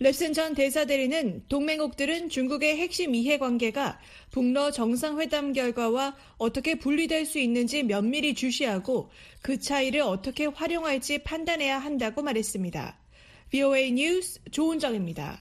랩슨 0.02 0.34
전 0.34 0.54
대사대리는 0.56 1.46
동맹국들은 1.48 2.28
중국의 2.28 2.78
핵심 2.78 3.16
이해관계가 3.16 3.98
북러 4.30 4.70
정상회담 4.70 5.54
결과와 5.54 6.18
어떻게 6.38 6.76
분리될 6.76 7.26
수 7.26 7.40
있는지 7.40 7.82
면밀히 7.84 8.34
주시하고 8.36 9.10
그 9.42 9.58
차이를 9.58 10.02
어떻게 10.02 10.48
활용할지 10.48 11.20
판단해야 11.20 11.80
한다고 11.80 12.24
말했습니다. 12.24 12.98
VOA 13.52 13.92
뉴스 13.92 14.42
조은정입니다. 14.52 15.40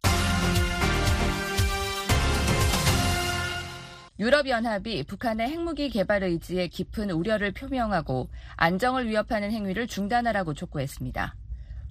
유럽연합이 4.20 5.02
북한의 5.02 5.48
핵무기 5.48 5.90
개발 5.90 6.22
의지에 6.22 6.68
깊은 6.68 7.10
우려를 7.10 7.50
표명하고 7.50 8.28
안정을 8.54 9.08
위협하는 9.08 9.50
행위를 9.50 9.88
중단하라고 9.88 10.54
촉구했습니다. 10.54 11.34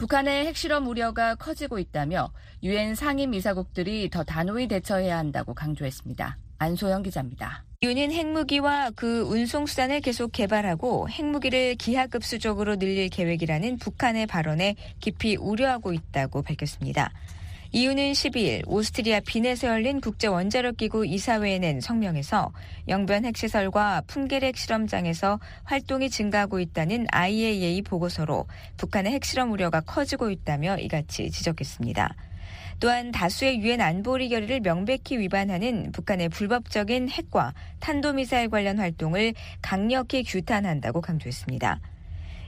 북한의 0.03 0.47
핵실험 0.47 0.85
우려가 0.87 1.33
커지고 1.35 1.79
있다며 1.79 2.29
유엔 2.61 2.93
상임이사국들이 2.93 4.09
더 4.09 4.25
단호히 4.25 4.67
대처해야 4.67 5.17
한다고 5.17 5.53
강조했습니다. 5.53 6.37
안소영 6.57 7.03
기자입니다. 7.03 7.63
이유는 7.79 8.11
핵무기와 8.11 8.91
그 8.97 9.21
운송수단을 9.21 10.01
계속 10.01 10.33
개발하고 10.33 11.07
핵무기를 11.07 11.75
기하급수적으로 11.75 12.75
늘릴 12.75 13.07
계획이라는 13.07 13.77
북한의 13.77 14.27
발언에 14.27 14.75
깊이 14.99 15.37
우려하고 15.37 15.93
있다고 15.93 16.41
밝혔습니다. 16.41 17.09
이유는 17.75 18.11
12일 18.11 18.61
오스트리아 18.67 19.19
빈에서 19.21 19.67
열린 19.67 19.99
국제원자력기구 19.99 21.07
이사회에 21.07 21.57
낸 21.57 21.81
성명에서 21.81 22.53
영변 22.87 23.25
핵시설과 23.25 24.03
풍계리 24.05 24.45
핵실험장에서 24.45 25.39
활동이 25.63 26.11
증가하고 26.11 26.59
있다는 26.59 27.07
IAEA 27.11 27.81
보고서로 27.81 28.45
북한의 28.77 29.13
핵실험 29.13 29.51
우려가 29.51 29.81
커지고 29.81 30.29
있다며 30.29 30.77
이같이 30.77 31.31
지적했습니다. 31.31 32.15
또한 32.79 33.11
다수의 33.11 33.59
유엔 33.61 33.81
안보리 33.81 34.29
결의를 34.29 34.59
명백히 34.59 35.17
위반하는 35.17 35.91
북한의 35.93 36.29
불법적인 36.29 37.09
핵과 37.09 37.55
탄도미사일 37.79 38.49
관련 38.49 38.77
활동을 38.77 39.33
강력히 39.63 40.23
규탄한다고 40.23 41.01
강조했습니다. 41.01 41.79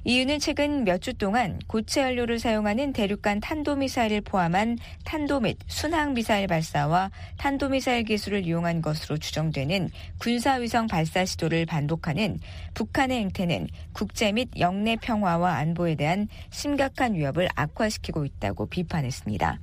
이유는 0.07 0.37
최근 0.37 0.83
몇 0.83 1.01
주 1.01 1.15
동안 1.15 1.59
고체 1.65 2.03
연료를 2.03 2.37
사용하는 2.37 2.93
대륙간 2.93 3.39
탄도미사일을 3.39 4.21
포함한 4.21 4.77
탄도 5.03 5.39
및 5.39 5.57
순항미사일 5.65 6.45
발사와 6.45 7.09
탄도미사일 7.37 8.03
기술을 8.03 8.45
이용한 8.45 8.83
것으로 8.83 9.17
추정되는 9.17 9.89
군사위성 10.19 10.85
발사 10.87 11.25
시도를 11.25 11.65
반복하는 11.65 12.39
북한의 12.75 13.19
행태는 13.19 13.67
국제 13.93 14.31
및 14.31 14.49
영내 14.59 14.97
평화와 14.97 15.55
안보에 15.55 15.95
대한 15.95 16.27
심각한 16.51 17.15
위협을 17.15 17.49
악화시키고 17.55 18.25
있다고 18.25 18.67
비판했습니다. 18.67 19.59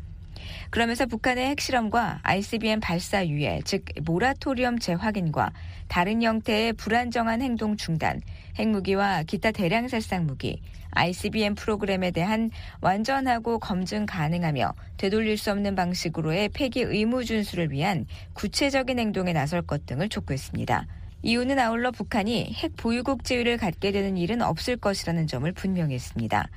그러면서 0.71 1.07
북한의 1.07 1.47
핵실험과 1.51 2.21
ICBM 2.23 2.81
발사 2.81 3.27
유예, 3.27 3.61
즉 3.65 3.85
모라토리엄 4.05 4.79
재확인과 4.79 5.53
다른 5.89 6.23
형태의 6.23 6.73
불안정한 6.75 7.43
행동 7.43 7.77
중단, 7.77 8.21
핵무기와 8.59 9.23
기타 9.25 9.51
대량 9.51 9.89
살상 9.89 10.27
무기, 10.27 10.61
ICBM 10.93 11.55
프로그램에 11.55 12.11
대한 12.11 12.51
완전하고 12.81 13.59
검증 13.59 14.07
가능하며 14.07 14.75
되돌릴 14.97 15.39
수 15.39 15.51
없는 15.51 15.75
방식으로의 15.75 16.51
폐기 16.51 16.81
의무 16.81 17.25
준수를 17.25 17.71
위한 17.71 18.07
구체적인 18.35 18.99
행동에 18.99 19.33
나설 19.33 19.63
것 19.63 19.87
등을 19.87 20.09
촉구했습니다. 20.09 20.87
이유는 21.23 21.59
아울러 21.59 21.93
북한이 21.93 22.53
핵 22.55 22.77
보유국 22.77 23.25
지위를 23.25 23.57
갖게 23.57 23.93
되는 23.93 24.17
일은 24.17 24.43
없을 24.43 24.77
것이라는 24.77 25.27
점을 25.27 25.51
분명히 25.53 25.95
했습니다. 25.95 26.49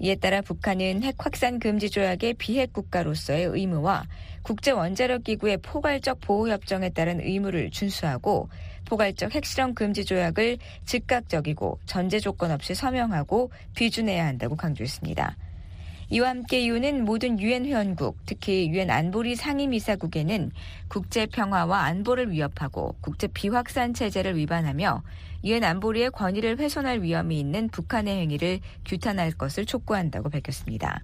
이에 0.00 0.14
따라 0.14 0.40
북한은 0.40 1.02
핵 1.02 1.16
확산 1.18 1.58
금지 1.58 1.90
조약의 1.90 2.34
비핵 2.34 2.72
국가로서의 2.72 3.46
의무와 3.46 4.04
국제 4.42 4.70
원자력 4.70 5.24
기구의 5.24 5.58
포괄적 5.58 6.20
보호 6.20 6.48
협정에 6.48 6.90
따른 6.90 7.20
의무를 7.20 7.70
준수하고 7.70 8.48
포괄적 8.84 9.34
핵실험 9.34 9.74
금지 9.74 10.04
조약을 10.04 10.58
즉각적이고 10.84 11.80
전제 11.84 12.20
조건 12.20 12.52
없이 12.52 12.74
서명하고 12.74 13.50
비준해야 13.74 14.24
한다고 14.24 14.56
강조했습니다. 14.56 15.36
이와 16.10 16.30
함께 16.30 16.60
이유는 16.60 17.04
모든 17.04 17.38
유엔 17.38 17.66
회원국, 17.66 18.16
특히 18.24 18.70
유엔 18.70 18.88
안보리 18.88 19.36
상임이사국에는 19.36 20.52
국제 20.88 21.26
평화와 21.26 21.84
안보를 21.84 22.30
위협하고 22.30 22.94
국제 23.02 23.26
비확산 23.26 23.92
체제를 23.92 24.36
위반하며 24.36 25.02
유엔 25.44 25.64
안보리의 25.64 26.10
권위를 26.10 26.58
훼손할 26.58 27.02
위험이 27.02 27.38
있는 27.38 27.68
북한의 27.68 28.16
행위를 28.20 28.60
규탄할 28.84 29.32
것을 29.32 29.66
촉구한다고 29.66 30.30
밝혔습니다. 30.30 31.02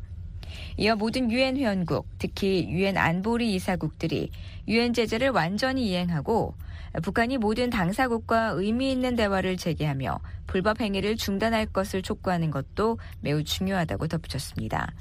이어 0.77 0.97
모든 0.97 1.31
유엔 1.31 1.57
회원국, 1.57 2.07
특히 2.19 2.69
유엔 2.69 2.97
안보리 2.97 3.55
이사국들이 3.55 4.31
유엔 4.69 4.93
제재를 4.93 5.31
완전히 5.31 5.89
이행하고 5.89 6.55
북한이 7.03 7.39
모든 7.39 7.71
당사국과 7.71 8.51
의미 8.55 8.93
있는 8.93 9.17
대화를 9.17 9.57
재개하며 9.57 10.19
불법 10.47 10.81
행위를 10.81 11.17
중단할 11.17 11.67
것을 11.67 12.03
촉구하는 12.03 12.51
것도 12.51 12.99
매우 13.21 13.43
중요하다고 13.43 14.07
덧붙였습니다. 14.09 14.93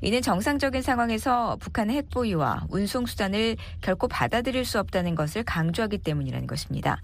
이는 0.00 0.20
정상적인 0.22 0.82
상황에서 0.82 1.56
북한의 1.60 1.96
핵보유와 1.96 2.66
운송수단을 2.70 3.56
결코 3.80 4.08
받아들일 4.08 4.64
수 4.64 4.78
없다는 4.78 5.14
것을 5.14 5.44
강조하기 5.44 5.98
때문이라는 5.98 6.46
것입니다. 6.46 7.00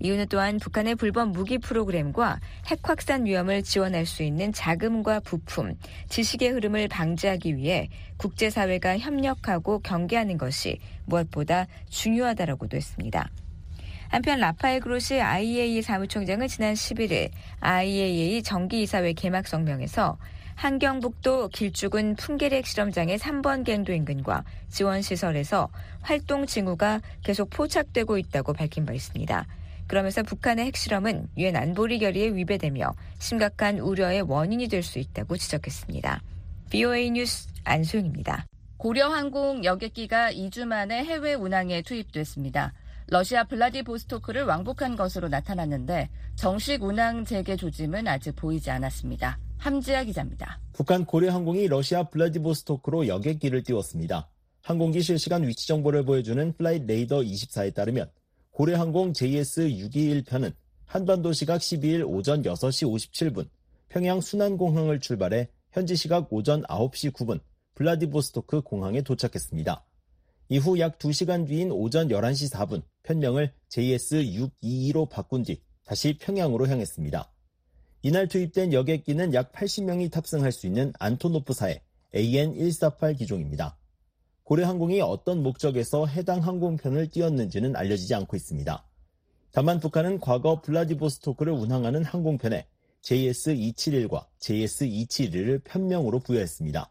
이유는 0.00 0.26
또한 0.28 0.58
북한의 0.58 0.94
불법 0.94 1.28
무기 1.28 1.58
프로그램과 1.58 2.40
핵 2.66 2.78
확산 2.82 3.26
위험을 3.26 3.62
지원할 3.62 4.06
수 4.06 4.22
있는 4.22 4.52
자금과 4.52 5.20
부품, 5.20 5.74
지식의 6.08 6.50
흐름을 6.50 6.88
방지하기 6.88 7.56
위해 7.56 7.88
국제사회가 8.16 8.98
협력하고 8.98 9.80
경계하는 9.80 10.38
것이 10.38 10.78
무엇보다 11.04 11.66
중요하다라고도 11.90 12.76
했습니다. 12.76 13.30
한편 14.08 14.40
라파엘 14.40 14.80
그로시 14.80 15.20
IAEA 15.20 15.82
사무총장은 15.82 16.48
지난 16.48 16.74
11일 16.74 17.30
IAEA 17.60 18.42
정기이사회 18.42 19.12
개막 19.12 19.46
성명에서 19.46 20.18
한경북도 20.56 21.48
길쭉은 21.48 22.16
풍계리 22.16 22.62
실험장의 22.64 23.18
3번 23.18 23.64
갱도 23.64 23.92
인근과 23.92 24.44
지원시설에서 24.68 25.68
활동 26.02 26.44
징후가 26.44 27.00
계속 27.22 27.48
포착되고 27.50 28.18
있다고 28.18 28.52
밝힌 28.52 28.84
바 28.84 28.92
있습니다. 28.92 29.46
그러면서 29.90 30.22
북한의 30.22 30.66
핵실험은 30.66 31.26
유엔 31.36 31.56
안보리 31.56 31.98
결의에 31.98 32.28
위배되며 32.28 32.94
심각한 33.18 33.80
우려의 33.80 34.22
원인이 34.22 34.68
될 34.68 34.84
수 34.84 35.00
있다고 35.00 35.36
지적했습니다. 35.36 36.22
VOA 36.70 37.10
뉴스 37.10 37.48
안소영입니다. 37.64 38.46
고려항공 38.76 39.64
여객기가 39.64 40.30
2주 40.32 40.64
만에 40.66 41.02
해외 41.04 41.34
운항에 41.34 41.82
투입됐습니다. 41.82 42.72
러시아 43.08 43.42
블라디보스토크를 43.42 44.44
왕복한 44.44 44.94
것으로 44.94 45.26
나타났는데 45.26 46.08
정식 46.36 46.84
운항 46.84 47.24
재개 47.24 47.56
조짐은 47.56 48.06
아직 48.06 48.36
보이지 48.36 48.70
않았습니다. 48.70 49.40
함지하 49.58 50.04
기자입니다. 50.04 50.60
북한 50.72 51.04
고려항공이 51.04 51.66
러시아 51.66 52.04
블라디보스토크로 52.04 53.08
여객기를 53.08 53.64
띄웠습니다. 53.64 54.28
항공기 54.62 55.02
실시간 55.02 55.44
위치 55.48 55.66
정보를 55.66 56.04
보여주는 56.04 56.52
Flightradar24에 56.52 57.74
따르면 57.74 58.08
고려항공 58.60 59.14
JS621편은 59.14 60.52
한반도 60.84 61.32
시각 61.32 61.62
12일 61.62 62.06
오전 62.06 62.42
6시 62.42 63.10
57분 63.10 63.48
평양 63.88 64.20
순안공항을 64.20 65.00
출발해 65.00 65.48
현지 65.72 65.96
시각 65.96 66.30
오전 66.30 66.62
9시 66.64 67.10
9분 67.12 67.40
블라디보스토크 67.74 68.60
공항에 68.60 69.00
도착했습니다. 69.00 69.86
이후 70.50 70.78
약 70.78 70.98
2시간 70.98 71.46
뒤인 71.46 71.72
오전 71.72 72.08
11시 72.08 72.52
4분 72.52 72.82
편명을 73.02 73.54
JS622로 73.70 75.08
바꾼 75.08 75.42
뒤 75.42 75.62
다시 75.86 76.18
평양으로 76.18 76.68
향했습니다. 76.68 77.32
이날 78.02 78.28
투입된 78.28 78.74
여객기는 78.74 79.32
약 79.32 79.52
80명이 79.52 80.12
탑승할 80.12 80.52
수 80.52 80.66
있는 80.66 80.92
안토노프사의 80.98 81.80
AN148 82.14 83.16
기종입니다. 83.16 83.79
고려항공이 84.50 85.00
어떤 85.00 85.44
목적에서 85.44 86.06
해당 86.06 86.40
항공편을 86.40 87.10
띄웠는지는 87.10 87.76
알려지지 87.76 88.16
않고 88.16 88.34
있습니다. 88.34 88.84
다만 89.52 89.78
북한은 89.78 90.18
과거 90.18 90.60
블라디보스토크를 90.60 91.52
운항하는 91.52 92.02
항공편에 92.02 92.66
JS271과 93.02 94.26
JS271을 94.40 95.62
편명으로 95.62 96.18
부여했습니다. 96.18 96.90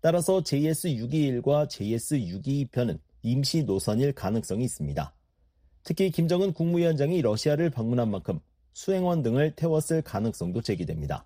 따라서 0.00 0.40
JS621과 0.40 1.68
JS622편은 1.68 2.98
임시 3.22 3.62
노선일 3.62 4.12
가능성이 4.12 4.64
있습니다. 4.64 5.14
특히 5.84 6.10
김정은 6.10 6.52
국무위원장이 6.52 7.22
러시아를 7.22 7.70
방문한 7.70 8.10
만큼 8.10 8.40
수행원 8.72 9.22
등을 9.22 9.54
태웠을 9.54 10.02
가능성도 10.02 10.60
제기됩니다. 10.60 11.24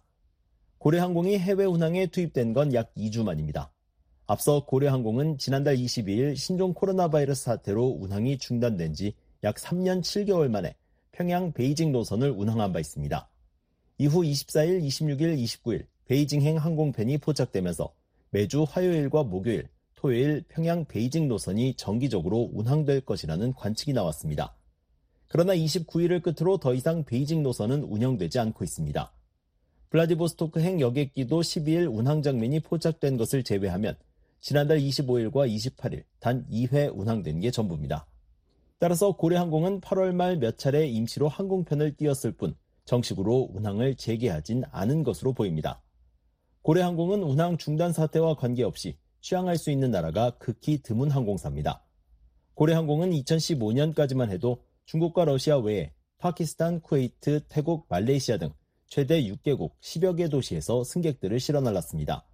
고래항공이 0.77 1.39
해외 1.39 1.65
운항에 1.65 2.09
투입된 2.09 2.53
건 2.53 2.75
약 2.75 2.93
2주 2.97 3.25
만입니다. 3.25 3.74
앞서 4.27 4.65
고려항공은 4.65 5.39
지난달 5.39 5.77
22일 5.77 6.37
신종 6.37 6.73
코로나 6.73 7.09
바이러스 7.09 7.45
사태로 7.45 7.99
운항이 8.01 8.39
중단된 8.39 8.95
지 8.95 9.15
약 9.45 9.57
3년 9.57 10.01
7개월 10.01 10.49
만에 10.49 10.75
평양 11.13 11.53
베이징 11.53 11.93
노선을 11.93 12.31
운항한 12.31 12.73
바 12.73 12.81
있습니다. 12.81 13.29
이후 13.99 14.23
24일, 14.23 14.83
26일, 14.83 15.39
29일 15.39 15.87
베이징행 16.07 16.57
항공편이 16.57 17.19
포착되면서 17.19 17.93
매주 18.31 18.65
화요일과 18.67 19.23
목요일, 19.25 19.69
토요일 19.95 20.45
평양 20.49 20.87
베이징 20.87 21.29
노선이 21.29 21.75
정기적으로 21.77 22.51
운항될 22.55 23.03
것이라는 23.03 23.53
관측이 23.53 23.93
나왔습니다. 23.93 24.57
그러나 25.29 25.55
29일을 25.55 26.23
끝으로 26.23 26.57
더 26.57 26.73
이상 26.73 27.05
베이징 27.05 27.43
노선은 27.43 27.83
운영되지 27.83 28.39
않고 28.39 28.65
있습니다. 28.65 29.13
블라디보스토크행 29.91 30.81
여객기도 30.81 31.43
12일 31.43 31.95
운항 31.95 32.23
장면이 32.23 32.61
포착된 32.61 33.19
것을 33.19 33.45
제외하면 33.45 33.97
지난달 34.45 34.79
25일과 34.79 35.51
28일 35.51 36.05
단 36.21 36.47
2회 36.51 36.95
운항된 36.95 37.41
게 37.41 37.51
전부입니다. 37.51 38.07
따라서 38.79 39.17
고려항공은 39.17 39.81
8월 39.81 40.13
말 40.13 40.37
몇 40.37 40.59
차례 40.59 40.87
임시로 40.87 41.29
항공편을 41.29 41.97
띄었을 41.97 42.33
뿐 42.33 42.55
정식으로 42.85 43.53
운항을 43.55 43.95
재개하진 43.95 44.65
않은 44.71 45.03
것으로 45.03 45.33
보입니다. 45.33 45.83
고려항공은 46.61 47.23
운항 47.23 47.57
중단 47.57 47.95
사태와 47.95 48.37
관계없이 48.37 48.99
취항할 49.23 49.57
수 49.57 49.71
있는 49.71 49.91
나라가 49.91 50.37
극히 50.37 50.83
드문 50.83 51.11
항공사입니다. 51.11 51.83
고려항공은 52.53 53.13
2015년까지만 53.13 54.29
해도 54.29 54.63
중국과 54.85 55.25
러시아 55.25 55.57
외에 55.57 55.95
파키스탄, 56.19 56.83
쿠웨이트, 56.83 57.47
태국, 57.49 57.87
말레이시아 57.89 58.37
등 58.37 58.53
최대 58.89 59.23
6개국 59.23 59.71
10여 59.81 60.19
개 60.19 60.29
도시에서 60.29 60.85
승객들을 60.85 61.41
실어 61.41 61.63
날랐습니다. 61.63 62.27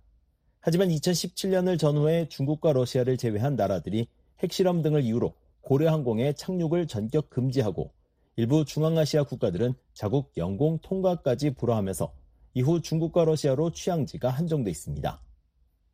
하지만 0.61 0.89
2017년을 0.89 1.79
전후해 1.79 2.29
중국과 2.29 2.73
러시아를 2.73 3.17
제외한 3.17 3.57
나라들이 3.57 4.09
핵실험 4.41 4.83
등을 4.83 5.03
이유로 5.03 5.35
고려 5.63 5.93
항공의 5.93 6.35
착륙을 6.35 6.87
전격 6.87 7.31
금지하고 7.31 7.93
일부 8.37 8.65
중앙아시아 8.65 9.25
국가들은 9.25 9.75
자국 9.95 10.33
영공 10.37 10.79
통과까지 10.83 11.55
불허하면서 11.55 12.13
이후 12.55 12.81
중국과 12.81 13.25
러시아로 13.25 13.71
취향지가 13.73 14.29
한정돼 14.29 14.71
있습니다. 14.71 15.21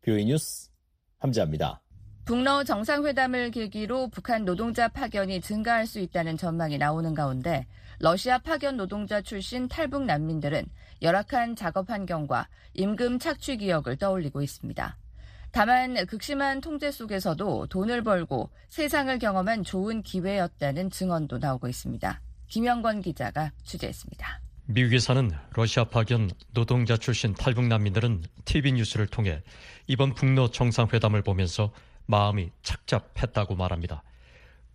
뷰이 0.02 0.24
뉴스 0.24 0.70
함재합니다. 1.18 1.85
북러 2.26 2.64
정상회담을 2.64 3.52
계기로 3.52 4.08
북한 4.08 4.44
노동자 4.44 4.88
파견이 4.88 5.40
증가할 5.40 5.86
수 5.86 6.00
있다는 6.00 6.36
전망이 6.36 6.76
나오는 6.76 7.14
가운데 7.14 7.66
러시아 8.00 8.38
파견 8.38 8.76
노동자 8.76 9.22
출신 9.22 9.68
탈북 9.68 10.02
난민들은 10.02 10.66
열악한 11.02 11.54
작업 11.54 11.88
환경과 11.88 12.48
임금 12.74 13.20
착취 13.20 13.58
기억을 13.58 13.96
떠올리고 13.96 14.42
있습니다. 14.42 14.96
다만 15.52 16.04
극심한 16.06 16.60
통제 16.60 16.90
속에서도 16.90 17.68
돈을 17.68 18.02
벌고 18.02 18.50
세상을 18.70 19.16
경험한 19.20 19.62
좋은 19.62 20.02
기회였다는 20.02 20.90
증언도 20.90 21.38
나오고 21.38 21.68
있습니다. 21.68 22.20
김영건 22.48 23.02
기자가 23.02 23.52
취재했습니다. 23.62 24.40
미국에 24.64 24.98
사는 24.98 25.30
러시아 25.54 25.84
파견 25.84 26.28
노동자 26.52 26.96
출신 26.96 27.34
탈북 27.34 27.66
난민들은 27.66 28.24
TV 28.44 28.72
뉴스를 28.72 29.06
통해 29.06 29.44
이번 29.86 30.12
북러 30.14 30.50
정상회담을 30.50 31.22
보면서 31.22 31.70
마음이 32.06 32.50
착잡했다고 32.62 33.56
말합니다. 33.56 34.02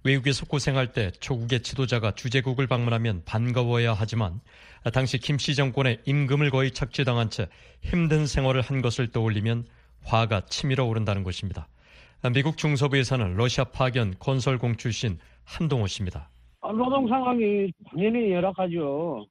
외국에서 0.04 0.46
고생할 0.46 0.94
때 0.94 1.12
조국의 1.12 1.62
지도자가 1.62 2.12
주재국을 2.12 2.68
방문하면 2.68 3.22
반가워야 3.26 3.94
하지만 3.94 4.42
당시 4.94 5.20
김씨 5.20 5.54
정권의 5.56 6.00
임금을 6.06 6.50
거의 6.50 6.72
착취당한 6.72 7.30
채 7.30 7.48
힘든 7.82 8.26
생활을 8.26 8.62
한 8.62 8.82
것을 8.82 9.12
떠올리면 9.12 9.66
화가 10.04 10.42
치밀어 10.48 10.86
오른다는 10.86 11.24
것입니다. 11.24 11.68
미국 12.34 12.58
중서부에 12.58 13.04
사는 13.04 13.36
러시아 13.36 13.66
파견 13.66 14.16
건설공 14.20 14.78
출신 14.78 15.18
한동호 15.46 15.88
씨입니다. 15.88 16.30
노동 16.62 17.08
상황이 17.08 17.72
당연히 17.90 18.32
열악하죠. 18.32 19.26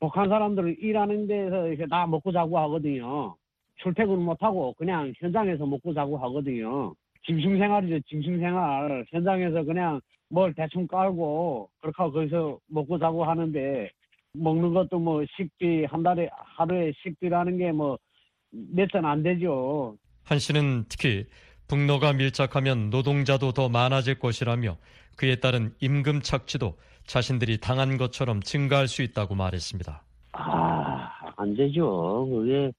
북한 0.00 0.28
사람들 0.28 0.76
일하는 0.80 1.26
데서 1.26 1.68
이렇게 1.68 1.86
다 1.86 2.06
먹고 2.06 2.30
자고 2.30 2.58
하거든요. 2.58 3.36
출퇴근 3.76 4.20
못하고 4.20 4.74
그냥 4.74 5.12
현장에서 5.18 5.64
먹고 5.64 5.94
자고 5.94 6.18
하거든요. 6.18 6.94
짐승 7.26 7.58
생활이죠, 7.58 8.00
짐승 8.08 8.38
생활. 8.38 9.04
현장에서 9.10 9.64
그냥 9.64 10.00
뭘 10.28 10.52
대충 10.54 10.86
깔고 10.86 11.70
그렇게 11.80 11.96
하고 12.02 12.12
거기서 12.12 12.58
먹고 12.68 12.98
자고 12.98 13.24
하는데 13.24 13.90
먹는 14.34 14.74
것도 14.74 14.98
뭐 14.98 15.24
식비 15.36 15.84
한 15.84 16.02
달에 16.02 16.28
하루에 16.32 16.92
식비라는 17.02 17.58
게 17.58 17.72
뭐몇전안 17.72 19.22
되죠. 19.22 19.96
한 20.24 20.38
씨는 20.38 20.84
특히 20.88 21.26
북로가 21.68 22.12
밀착하면 22.14 22.90
노동자도 22.90 23.52
더 23.52 23.68
많아질 23.68 24.18
것이라며 24.18 24.76
그에 25.16 25.36
따른 25.36 25.72
임금 25.80 26.20
착취도 26.22 26.76
자신들이 27.06 27.58
당한 27.58 27.96
것처럼 27.96 28.40
증가할 28.40 28.88
수 28.88 29.02
있다고 29.02 29.34
말했습니다. 29.34 30.02
아, 30.32 31.10
안 31.36 31.54
되죠. 31.54 32.26
그게 32.30 32.72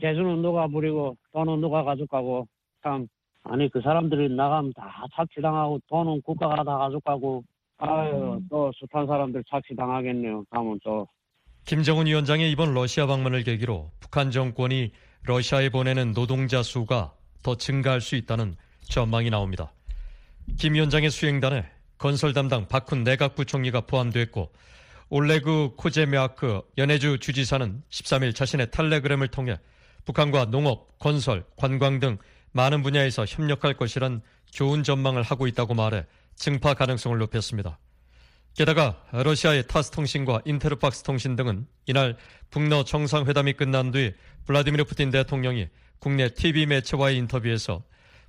재수는 0.00 0.40
누가 0.40 0.66
부리고 0.68 1.16
돈은 1.32 1.60
누가 1.60 1.82
가져가고 1.82 2.46
참 2.82 3.06
아니 3.44 3.68
그 3.70 3.80
사람들이 3.80 4.34
나가면 4.34 4.72
다 4.74 5.04
착취당하고 5.14 5.80
돈은 5.88 6.22
국가가 6.22 6.62
다 6.62 6.78
가져가고 6.78 7.42
아유 7.78 8.40
또 8.48 8.70
숱한 8.74 9.06
사람들 9.06 9.42
착취당하겠네요. 9.50 10.44
다음은 10.50 10.80
또 10.84 11.06
김정은 11.64 12.06
위원장의 12.06 12.50
이번 12.50 12.74
러시아 12.74 13.06
방문을 13.06 13.42
계기로 13.42 13.90
북한 14.00 14.30
정권이 14.30 14.92
러시아에 15.24 15.70
보내는 15.70 16.12
노동자 16.12 16.62
수가 16.62 17.14
더 17.42 17.56
증가할 17.56 18.00
수 18.00 18.16
있다는 18.16 18.56
전망이 18.82 19.30
나옵니다. 19.30 19.72
김 20.58 20.74
위원장의 20.74 21.10
수행단에 21.10 21.64
건설 21.98 22.32
담당 22.32 22.66
박훈 22.66 23.04
내각부총리가 23.04 23.82
포함됐고 23.82 24.50
올레그 25.08 25.74
코제메아크 25.76 26.62
연해주 26.78 27.18
주지사는 27.18 27.82
13일 27.90 28.34
자신의 28.34 28.70
텔레그램을 28.70 29.28
통해 29.28 29.58
북한과 30.04 30.46
농업, 30.46 30.98
건설, 30.98 31.44
관광 31.56 32.00
등 32.00 32.18
많은 32.52 32.82
분야에서 32.82 33.24
협력할 33.24 33.74
것이란 33.74 34.22
좋은 34.50 34.82
전망을 34.82 35.22
하고 35.22 35.46
있다고 35.46 35.74
말해 35.74 36.06
증파 36.34 36.74
가능성을 36.74 37.16
높였습니다. 37.18 37.78
게다가 38.54 39.02
러시아의 39.12 39.66
타스 39.66 39.90
통신과 39.90 40.42
인테르팍스 40.44 41.02
통신 41.02 41.36
등은 41.36 41.66
이날 41.86 42.16
북러 42.50 42.84
정상회담이 42.84 43.54
끝난 43.54 43.90
뒤 43.90 44.12
블라디미르 44.44 44.84
푸틴 44.84 45.10
대통령이 45.10 45.68
국내 45.98 46.28
TV 46.28 46.66
매체와의 46.66 47.16
인터뷰에서 47.16 47.82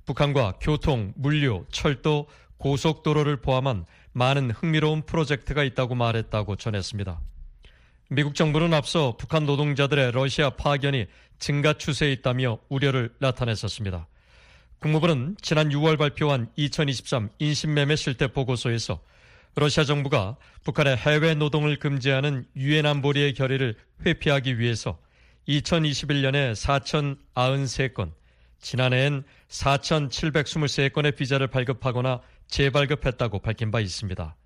북한과 0.06 0.54
교통, 0.60 1.12
물류, 1.16 1.66
철도, 1.70 2.26
고속도로를 2.56 3.38
포함한 3.38 3.84
많은 4.12 4.50
흥미로운 4.50 5.02
프로젝트가 5.02 5.64
있다고 5.64 5.94
말했다고 5.94 6.56
전했습니다. 6.56 7.20
미국 8.10 8.34
정부는 8.34 8.72
앞서 8.72 9.16
북한 9.18 9.44
노동자들의 9.44 10.12
러시아 10.12 10.50
파견이 10.50 11.06
증가 11.38 11.72
추세에 11.72 12.12
있다며 12.12 12.58
우려를 12.68 13.14
나타냈었습니다. 13.18 14.06
국무부는 14.84 15.34
지난 15.40 15.70
6월 15.70 15.96
발표한 15.96 16.50
2023 16.56 17.30
인신매매 17.38 17.96
실태 17.96 18.26
보고서에서 18.26 19.00
러시아 19.54 19.82
정부가 19.82 20.36
북한의 20.62 20.98
해외 20.98 21.34
노동을 21.34 21.78
금지하는 21.78 22.44
유엔 22.54 22.84
안보리의 22.84 23.32
결의를 23.32 23.76
회피하기 24.04 24.58
위해서 24.58 24.98
2021년에 25.48 26.52
4,093건, 27.34 28.12
지난해엔 28.60 29.24
4,723건의 29.48 31.16
비자를 31.16 31.46
발급하거나 31.46 32.20
재발급했다고 32.48 33.38
밝힌 33.38 33.70
바 33.70 33.80
있습니다. 33.80 34.36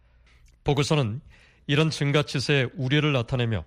보고서는 0.62 1.20
이런 1.66 1.90
증가 1.90 2.22
추세에 2.22 2.68
우려를 2.76 3.12
나타내며 3.12 3.64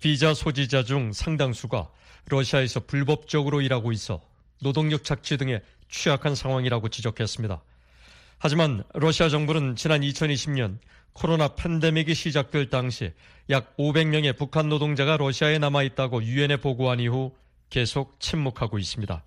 비자 0.00 0.34
소지자 0.34 0.82
중 0.82 1.12
상당수가 1.12 1.88
러시아에서 2.26 2.80
불법적으로 2.80 3.60
일하고 3.60 3.92
있어 3.92 4.20
노동력 4.60 5.04
착취 5.04 5.36
등의 5.36 5.62
취약한 5.88 6.34
상황이라고 6.34 6.88
지적했습니다. 6.88 7.62
하지만 8.38 8.84
러시아 8.94 9.28
정부는 9.28 9.76
지난 9.76 10.00
2020년 10.02 10.78
코로나 11.12 11.48
팬데믹이 11.48 12.14
시작될 12.14 12.70
당시 12.70 13.12
약 13.50 13.76
500명의 13.76 14.36
북한 14.36 14.68
노동자가 14.68 15.16
러시아에 15.16 15.58
남아 15.58 15.82
있다고 15.82 16.22
유엔에 16.22 16.58
보고한 16.58 17.00
이후 17.00 17.34
계속 17.70 18.20
침묵하고 18.20 18.78
있습니다. 18.78 19.24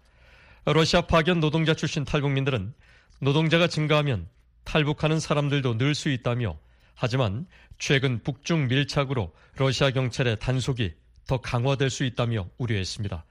러시아 0.66 1.02
파견 1.02 1.40
노동자 1.40 1.74
출신 1.74 2.06
탈북민들은 2.06 2.74
노동자가 3.20 3.68
증가하면 3.68 4.30
탈북하는 4.64 5.20
사람들도 5.20 5.78
늘 5.78 5.96
수 5.96 6.10
있다며 6.10 6.58
하지만 6.96 7.48
최근 7.80 8.22
북중 8.22 8.68
밀착으로 8.68 9.34
러시아 9.56 9.90
경찰의 9.92 10.40
단속이 10.40 10.94
더 11.28 11.42
강화될 11.42 11.90
수 11.90 12.04
있다며 12.06 12.48
우려했습니다. 12.58 13.26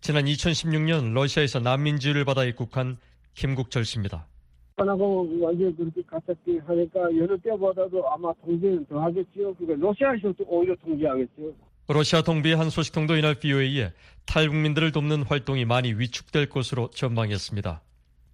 지난 0.00 0.24
2016년 0.24 1.12
러시아에서 1.12 1.60
난민지를 1.60 2.24
받아 2.24 2.44
입국한 2.44 2.98
김국철 3.34 3.84
씨입니다. 3.84 4.26
하고 4.76 5.28
완전히 5.40 5.76
그렇게 5.76 6.02
갔었기 6.02 6.58
하니까 6.64 7.00
여느 7.18 7.36
때보다도 7.38 8.08
아마 8.10 8.32
통제는 8.44 8.86
더 8.86 9.00
하겠지요. 9.00 9.54
그러니까 9.54 9.86
러시아에서도 9.86 10.44
오히려 10.46 10.76
통제하겠죠. 10.76 11.52
러시아 11.88 12.22
동부의 12.22 12.54
한 12.54 12.70
소식통도 12.70 13.16
이날 13.16 13.34
BOA에 13.34 13.92
탈북민들을 14.26 14.92
돕는 14.92 15.24
활동이 15.24 15.64
많이 15.64 15.94
위축될 15.94 16.48
것으로 16.48 16.90
전망했습니다. 16.90 17.82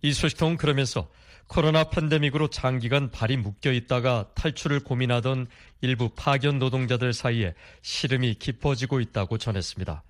이 0.02 0.12
소식통은 0.12 0.56
그러면서 0.58 1.08
코로나 1.46 1.84
팬데믹으로 1.84 2.48
장기간 2.48 3.10
발이 3.10 3.36
묶여 3.36 3.72
있다가 3.72 4.28
탈출을 4.34 4.80
고민하던 4.80 5.46
일부 5.82 6.10
파견 6.10 6.58
노동자들 6.58 7.12
사이에 7.12 7.54
시름이 7.82 8.34
깊어지고 8.34 9.00
있다고 9.00 9.38
전했습니다. 9.38 10.02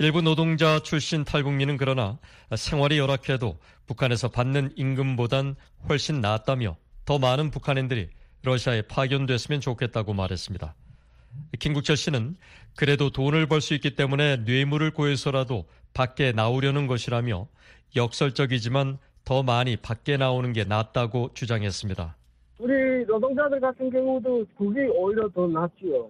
일부 0.00 0.22
노동자 0.22 0.78
출신 0.78 1.24
탈북민은 1.24 1.76
그러나 1.76 2.18
생활이 2.54 2.98
열악해도 2.98 3.58
북한에서 3.86 4.28
받는 4.28 4.72
임금보단 4.76 5.56
훨씬 5.88 6.20
낫다며 6.20 6.76
더 7.04 7.18
많은 7.18 7.50
북한인들이 7.50 8.08
러시아에 8.44 8.82
파견됐으면 8.82 9.60
좋겠다고 9.60 10.14
말했습니다. 10.14 10.74
김국철 11.58 11.96
씨는 11.96 12.36
그래도 12.76 13.10
돈을 13.10 13.46
벌 13.46 13.60
수 13.60 13.74
있기 13.74 13.96
때문에 13.96 14.36
뇌물을 14.38 14.92
구해서라도 14.92 15.66
밖에 15.94 16.30
나오려는 16.30 16.86
것이라며 16.86 17.48
역설적이지만 17.96 18.98
더 19.24 19.42
많이 19.42 19.76
밖에 19.76 20.16
나오는 20.16 20.52
게 20.52 20.62
낫다고 20.64 21.30
주장했습니다. 21.34 22.16
우리 22.60 23.04
노동자들 23.06 23.60
같은 23.60 23.90
경우도 23.90 24.46
그게 24.56 24.86
오히려 24.86 25.28
더 25.30 25.46
낫지요. 25.48 26.08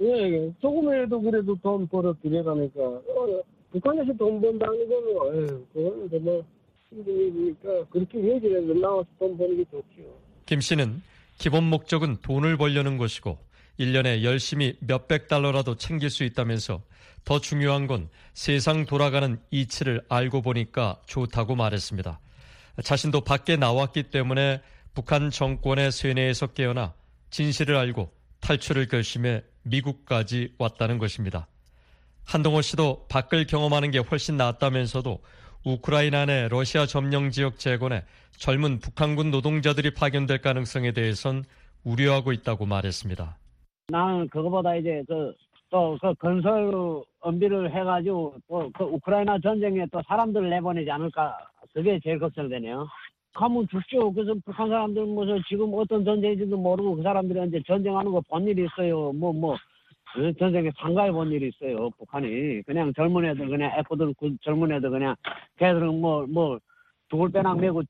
예, 0.00 0.52
조금이라도 0.60 1.20
그래도 1.20 1.56
돈 1.62 1.86
벌어 1.88 2.14
들여가니까 2.22 2.80
어, 2.80 3.42
북한에서 3.72 4.12
돈 4.14 4.40
번다는 4.40 4.88
거는 4.88 5.42
예, 5.42 5.46
그거는 5.72 6.10
정말 6.10 6.42
힘드니까 6.90 7.84
그렇게 7.90 8.18
얘기를 8.18 8.80
나와서 8.80 9.06
돈 9.18 9.36
버는 9.36 9.56
게 9.56 9.64
좋지요. 9.64 10.06
김 10.46 10.60
씨는 10.60 11.02
기본 11.38 11.64
목적은 11.64 12.18
돈을 12.22 12.56
벌려는 12.56 12.96
것이고 12.96 13.38
1년에 13.78 14.22
열심히 14.22 14.76
몇백 14.80 15.28
달러라도 15.28 15.76
챙길 15.76 16.10
수 16.10 16.24
있다면서 16.24 16.82
더 17.24 17.40
중요한 17.40 17.86
건 17.86 18.08
세상 18.34 18.86
돌아가는 18.86 19.38
이치를 19.50 20.02
알고 20.08 20.42
보니까 20.42 21.00
좋다고 21.06 21.56
말했습니다. 21.56 22.18
자신도 22.82 23.22
밖에 23.22 23.56
나왔기 23.56 24.04
때문에 24.04 24.62
북한 24.94 25.30
정권의 25.30 25.92
쇠뇌에서 25.92 26.48
깨어나 26.48 26.94
진실을 27.30 27.76
알고 27.76 28.10
탈출을 28.40 28.88
결심해 28.88 29.42
미국까지 29.62 30.54
왔다는 30.58 30.98
것입니다. 30.98 31.46
한동호 32.26 32.62
씨도 32.62 33.06
밖을 33.08 33.46
경험하는 33.46 33.90
게 33.90 33.98
훨씬 33.98 34.36
낫다면서도 34.36 35.20
우크라이나 35.64 36.26
내 36.26 36.48
러시아 36.48 36.86
점령 36.86 37.30
지역 37.30 37.58
재건에 37.58 38.04
젊은 38.36 38.78
북한군 38.78 39.30
노동자들이 39.30 39.94
파견될 39.94 40.40
가능성에 40.40 40.92
대해선 40.92 41.44
우려하고 41.84 42.32
있다고 42.32 42.66
말했습니다. 42.66 43.36
나는 43.88 44.28
그거보다 44.28 44.76
이제 44.76 45.02
그 45.08 45.32
또 45.70 45.98
그 46.00 46.14
건설 46.14 46.72
엄비를 47.20 47.70
해가지고 47.74 48.36
또 48.48 48.70
그 48.72 48.84
우크라이나 48.84 49.38
전쟁에 49.42 49.84
또 49.92 50.00
사람들을 50.08 50.48
내보내지 50.48 50.90
않을까 50.90 51.36
그게 51.74 52.00
제일 52.02 52.18
걱정되네요. 52.18 52.88
가면 53.34 53.68
죽죠. 53.68 54.12
그래서 54.12 54.34
북한 54.44 54.68
사람들 54.68 55.06
무슨 55.06 55.40
지금 55.48 55.72
어떤 55.74 56.04
전쟁인지도 56.04 56.56
모르고 56.56 56.96
그 56.96 57.02
사람들이 57.02 57.46
이제 57.48 57.60
전쟁하는 57.66 58.10
거 58.12 58.20
본 58.28 58.46
일이 58.46 58.64
있어요. 58.66 59.12
뭐 59.12 59.32
뭐. 59.32 59.56
그 60.14 60.32
전쟁에 60.38 60.70
참가해 60.78 61.12
본 61.12 61.30
일이 61.30 61.48
있어요. 61.48 61.90
북한이 61.98 62.62
그냥 62.62 62.92
젊은 62.94 63.26
애들 63.26 63.46
그냥 63.48 63.70
애포들 63.78 64.14
그 64.18 64.34
젊은 64.42 64.72
애들 64.72 64.88
그냥 64.90 65.14
걔들은 65.58 66.00
뭐뭐 66.00 66.26
뭐 66.28 66.58
죽을 67.10 67.30
빼랑 67.30 67.58
메고 67.60 67.82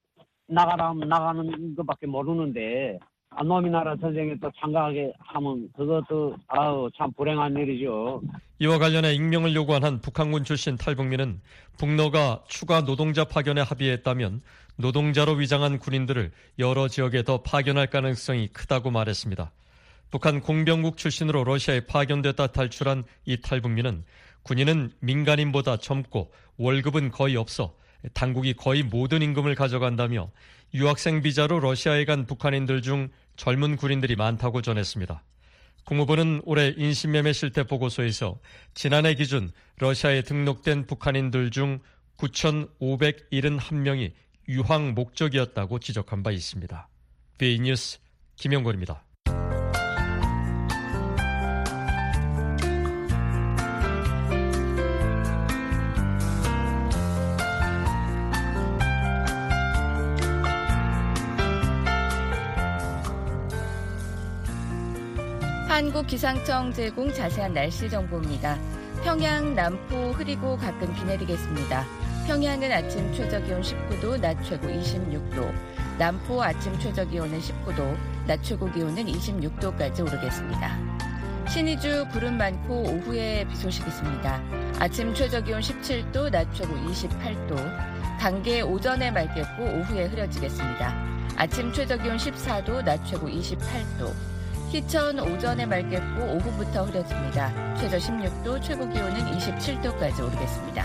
나가라 0.49 0.89
하면 0.91 1.09
나가는 1.09 1.75
것밖에 1.77 2.07
모르는데 2.09 2.99
안놈이 3.31 3.71
나라 3.71 3.95
전쟁에 3.97 4.35
또 4.41 4.51
참가하게 4.59 5.13
하면 5.19 5.71
그것도 5.77 6.37
아우 6.49 6.91
참 6.97 7.13
불행한 7.13 7.57
일이죠. 7.57 8.21
이와 8.59 8.79
관련해 8.79 9.15
익명을 9.15 9.55
요구한 9.55 9.85
한 9.85 10.01
북한군 10.01 10.45
출신 10.45 10.77
탈북민은 10.77 11.41
북노가 11.79 12.43
추가 12.49 12.85
노동자 12.85 13.25
파견에 13.25 13.61
합의했다면 13.61 14.43
노동자로 14.77 15.33
위장한 15.35 15.79
군인들을 15.79 16.33
여러 16.59 16.89
지역에 16.89 17.23
더 17.23 17.43
파견할 17.43 17.89
가능성이 17.89 18.49
크다고 18.49 18.91
말했습니다. 18.91 19.53
북한 20.11 20.41
공병국 20.41 20.97
출신으로 20.97 21.45
러시아에 21.45 21.81
파견됐다 21.87 22.49
탈출한 22.49 23.05
이 23.27 23.41
탈북민은 23.41 24.05
군인은 24.43 24.91
민간인보다 25.01 25.77
젊고 25.77 26.33
월급은 26.57 27.11
거의 27.11 27.37
없어 27.37 27.75
당국이 28.15 28.55
거의 28.55 28.83
모든 28.83 29.23
임금을 29.23 29.55
가져간다며 29.55 30.31
유학생 30.75 31.23
비자로 31.23 31.61
러시아에 31.61 32.05
간 32.05 32.27
북한인들 32.27 32.83
중 32.83 33.09
젊은 33.37 33.77
군인들이 33.77 34.17
많다고 34.17 34.63
전했습니다. 34.63 35.23
국무부는 35.85 36.43
올해 36.45 36.75
인신매매 36.77 37.33
실태 37.33 37.65
보고서에서 37.65 38.39
지난해 38.75 39.15
기준 39.15 39.51
러시아에 39.79 40.21
등록된 40.23 40.87
북한인들 40.87 41.51
중 41.51 41.81
9,571명이 42.19 44.13
유학 44.49 44.93
목적이었다고 44.93 45.79
지적한 45.79 46.23
바 46.23 46.31
있습니다. 46.31 46.89
BA 47.39 47.61
뉴스 47.61 47.99
김영권입니다. 48.37 49.08
기상청 66.09 66.73
제공 66.73 67.13
자세한 67.13 67.53
날씨 67.53 67.89
정보입니다. 67.89 68.59
평양, 69.05 69.55
남포 69.55 70.13
흐리고 70.13 70.57
가끔 70.57 70.91
비 70.95 71.05
내리겠습니다. 71.05 71.85
평양은 72.27 72.73
아침 72.73 73.13
최저 73.13 73.39
기온 73.43 73.61
19도, 73.61 74.19
낮 74.19 74.43
최고 74.43 74.69
26도. 74.69 75.53
남포 75.99 76.43
아침 76.43 76.79
최저 76.79 77.05
기온은 77.05 77.39
19도, 77.39 77.95
낮 78.27 78.43
최고 78.43 78.73
기온은 78.73 79.05
26도까지 79.05 80.01
오르겠습니다. 80.01 80.79
신의주 81.51 82.07
구름 82.11 82.39
많고 82.39 82.85
오후에 82.85 83.45
비 83.47 83.55
소식 83.55 83.87
있습니다. 83.87 84.43
아침 84.79 85.13
최저 85.13 85.43
기온 85.43 85.61
17도, 85.61 86.31
낮 86.31 86.47
최고 86.55 86.75
28도. 86.75 88.19
단계 88.19 88.63
오전에 88.63 89.11
맑겠고 89.11 89.63
오후에 89.63 90.07
흐려지겠습니다. 90.07 90.95
아침 91.37 91.71
최저 91.71 91.99
기온 91.99 92.17
14도, 92.17 92.83
낮 92.83 93.05
최고 93.05 93.29
28도. 93.29 94.38
희천 94.71 95.19
오전에 95.19 95.65
맑겠고 95.65 96.25
오후부터 96.25 96.85
흐려집니다. 96.85 97.75
최저 97.77 97.97
16도, 97.97 98.61
최고 98.63 98.87
기온은 98.87 99.39
27도까지 99.39 100.21
오르겠습니다. 100.21 100.83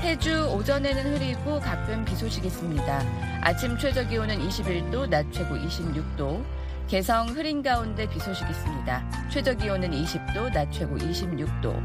해주 0.00 0.50
오전에는 0.52 1.14
흐리고 1.14 1.58
가끔 1.60 2.04
비 2.04 2.14
소식 2.14 2.44
있습니다. 2.44 3.02
아침 3.40 3.78
최저 3.78 4.06
기온은 4.06 4.38
21도, 4.46 5.08
낮 5.08 5.24
최고 5.32 5.54
26도. 5.56 6.44
개성 6.86 7.28
흐린 7.28 7.62
가운데 7.62 8.06
비 8.06 8.18
소식 8.18 8.48
있습니다. 8.50 9.28
최저 9.30 9.54
기온은 9.54 9.90
20도, 9.90 10.52
낮 10.52 10.70
최고 10.70 10.98
26도. 10.98 11.80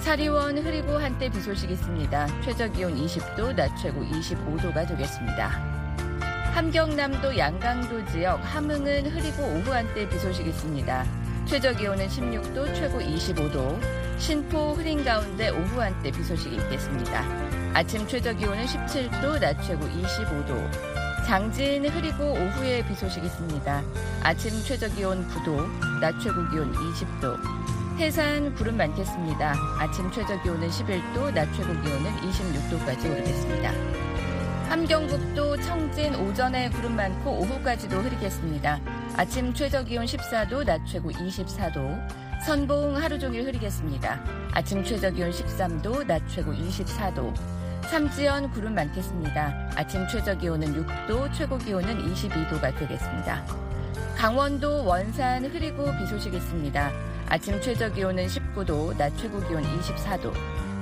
사리원 0.00 0.58
흐리고 0.58 0.96
한때 0.96 1.28
비 1.28 1.40
소식 1.40 1.68
있습니다. 1.68 2.42
최저 2.42 2.68
기온 2.68 2.94
20도, 2.94 3.56
낮 3.56 3.76
최고 3.76 4.04
25도가 4.04 4.86
되겠습니다. 4.86 5.85
함경남도 6.56 7.36
양강도 7.36 8.02
지역 8.06 8.36
함흥은 8.36 9.10
흐리고 9.10 9.42
오후 9.42 9.74
한때 9.74 10.08
비 10.08 10.18
소식 10.18 10.46
있습니다. 10.46 11.04
최저 11.44 11.70
기온은 11.74 12.08
16도, 12.08 12.74
최고 12.74 12.98
25도. 12.98 13.78
신포 14.18 14.72
흐린 14.72 15.04
가운데 15.04 15.50
오후 15.50 15.82
한때 15.82 16.10
비 16.10 16.24
소식이 16.24 16.56
있겠습니다. 16.56 17.24
아침 17.74 18.08
최저 18.08 18.32
기온은 18.32 18.64
17도, 18.64 19.38
낮 19.38 19.62
최고 19.64 19.84
25도. 19.84 21.26
장진 21.26 21.84
흐리고 21.90 22.24
오후에 22.24 22.86
비 22.88 22.94
소식 22.94 23.22
있습니다. 23.22 23.82
아침 24.22 24.50
최저 24.64 24.88
기온 24.88 25.28
9도, 25.28 26.00
낮 26.00 26.18
최고 26.20 26.36
기온 26.48 26.72
20도. 26.72 27.36
해산 27.98 28.54
구름 28.54 28.78
많겠습니다. 28.78 29.54
아침 29.78 30.10
최저 30.10 30.40
기온은 30.42 30.70
11도, 30.70 31.34
낮 31.34 31.52
최고 31.52 31.78
기온은 31.82 32.10
26도까지 32.16 33.12
오르겠습니다. 33.12 34.06
함경북도 34.68 35.60
청진 35.62 36.16
오전에 36.16 36.68
구름 36.70 36.96
많고 36.96 37.38
오후까지도 37.38 37.98
흐리겠습니다. 37.98 38.80
아침 39.16 39.54
최저 39.54 39.84
기온 39.84 40.04
14도, 40.04 40.64
낮 40.64 40.84
최고 40.84 41.10
24도. 41.10 41.96
선봉 42.44 42.96
하루 42.96 43.16
종일 43.18 43.44
흐리겠습니다. 43.44 44.20
아침 44.52 44.82
최저 44.82 45.10
기온 45.10 45.30
13도, 45.30 46.04
낮 46.04 46.20
최고 46.28 46.52
24도. 46.52 47.32
삼지연 47.90 48.50
구름 48.50 48.74
많겠습니다. 48.74 49.70
아침 49.76 50.06
최저 50.08 50.36
기온은 50.36 50.74
6도, 50.84 51.32
최고 51.32 51.56
기온은 51.58 52.12
22도가 52.12 52.76
되겠습니다. 52.76 53.44
강원도 54.16 54.84
원산 54.84 55.44
흐리고 55.44 55.96
비 55.96 56.06
소식 56.06 56.34
있습니다. 56.34 56.90
아침 57.28 57.60
최저 57.60 57.88
기온은 57.92 58.26
19도, 58.26 58.96
낮 58.96 59.16
최고 59.16 59.38
기온 59.46 59.62
24도. 59.62 60.32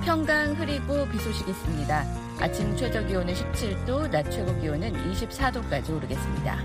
평강 0.05 0.55
흐리고 0.55 1.07
비 1.09 1.19
소식 1.19 1.47
있습니다. 1.47 2.24
아침 2.41 2.77
최저 2.77 3.05
기온은 3.07 3.33
17도, 3.33 4.11
낮 4.11 4.31
최고 4.31 4.59
기온은 4.61 4.93
24도까지 5.13 5.91
오르겠습니다. 5.91 6.59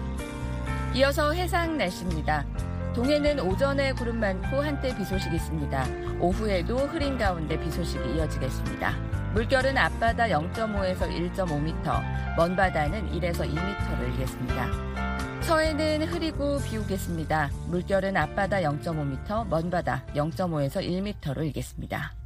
이어서 0.95 1.31
해상 1.31 1.77
날씨입니다. 1.77 2.45
동해는 2.93 3.39
오전에 3.39 3.93
구름 3.93 4.19
많고 4.19 4.61
한때 4.61 4.95
비 4.97 5.05
소식 5.05 5.31
있습니다. 5.33 5.85
오후에도 6.19 6.77
흐린 6.77 7.17
가운데 7.17 7.59
비 7.59 7.71
소식이 7.71 8.15
이어지겠습니다. 8.15 8.93
물결은 9.33 9.77
앞바다 9.77 10.25
0.5에서 10.25 11.01
1.5m, 11.01 12.35
먼바다는 12.35 13.11
1에서 13.11 13.47
2m를 13.47 14.09
일겠습니다. 14.09 14.67
서해는 15.41 16.07
흐리고 16.07 16.59
비 16.59 16.77
오겠습니다. 16.77 17.51
물결은 17.67 18.17
앞바다 18.17 18.57
0.5m, 18.61 19.47
먼바다 19.47 20.03
0.5에서 20.15 20.83
1m로 20.83 21.45
일겠습니다. 21.45 22.18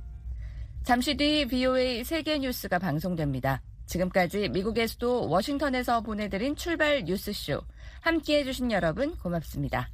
잠시 0.83 1.15
뒤 1.15 1.47
VOA 1.47 2.03
세계 2.03 2.37
뉴스가 2.37 2.77
방송됩니다. 2.77 3.61
지금까지 3.85 4.49
미국의 4.49 4.89
수도 4.89 5.29
워싱턴에서 5.29 6.01
보내드린 6.01 6.57
출발 6.57 7.05
뉴스쇼. 7.05 7.61
함께 8.01 8.39
해주신 8.39 8.69
여러분 8.69 9.15
고맙습니다. 9.15 9.89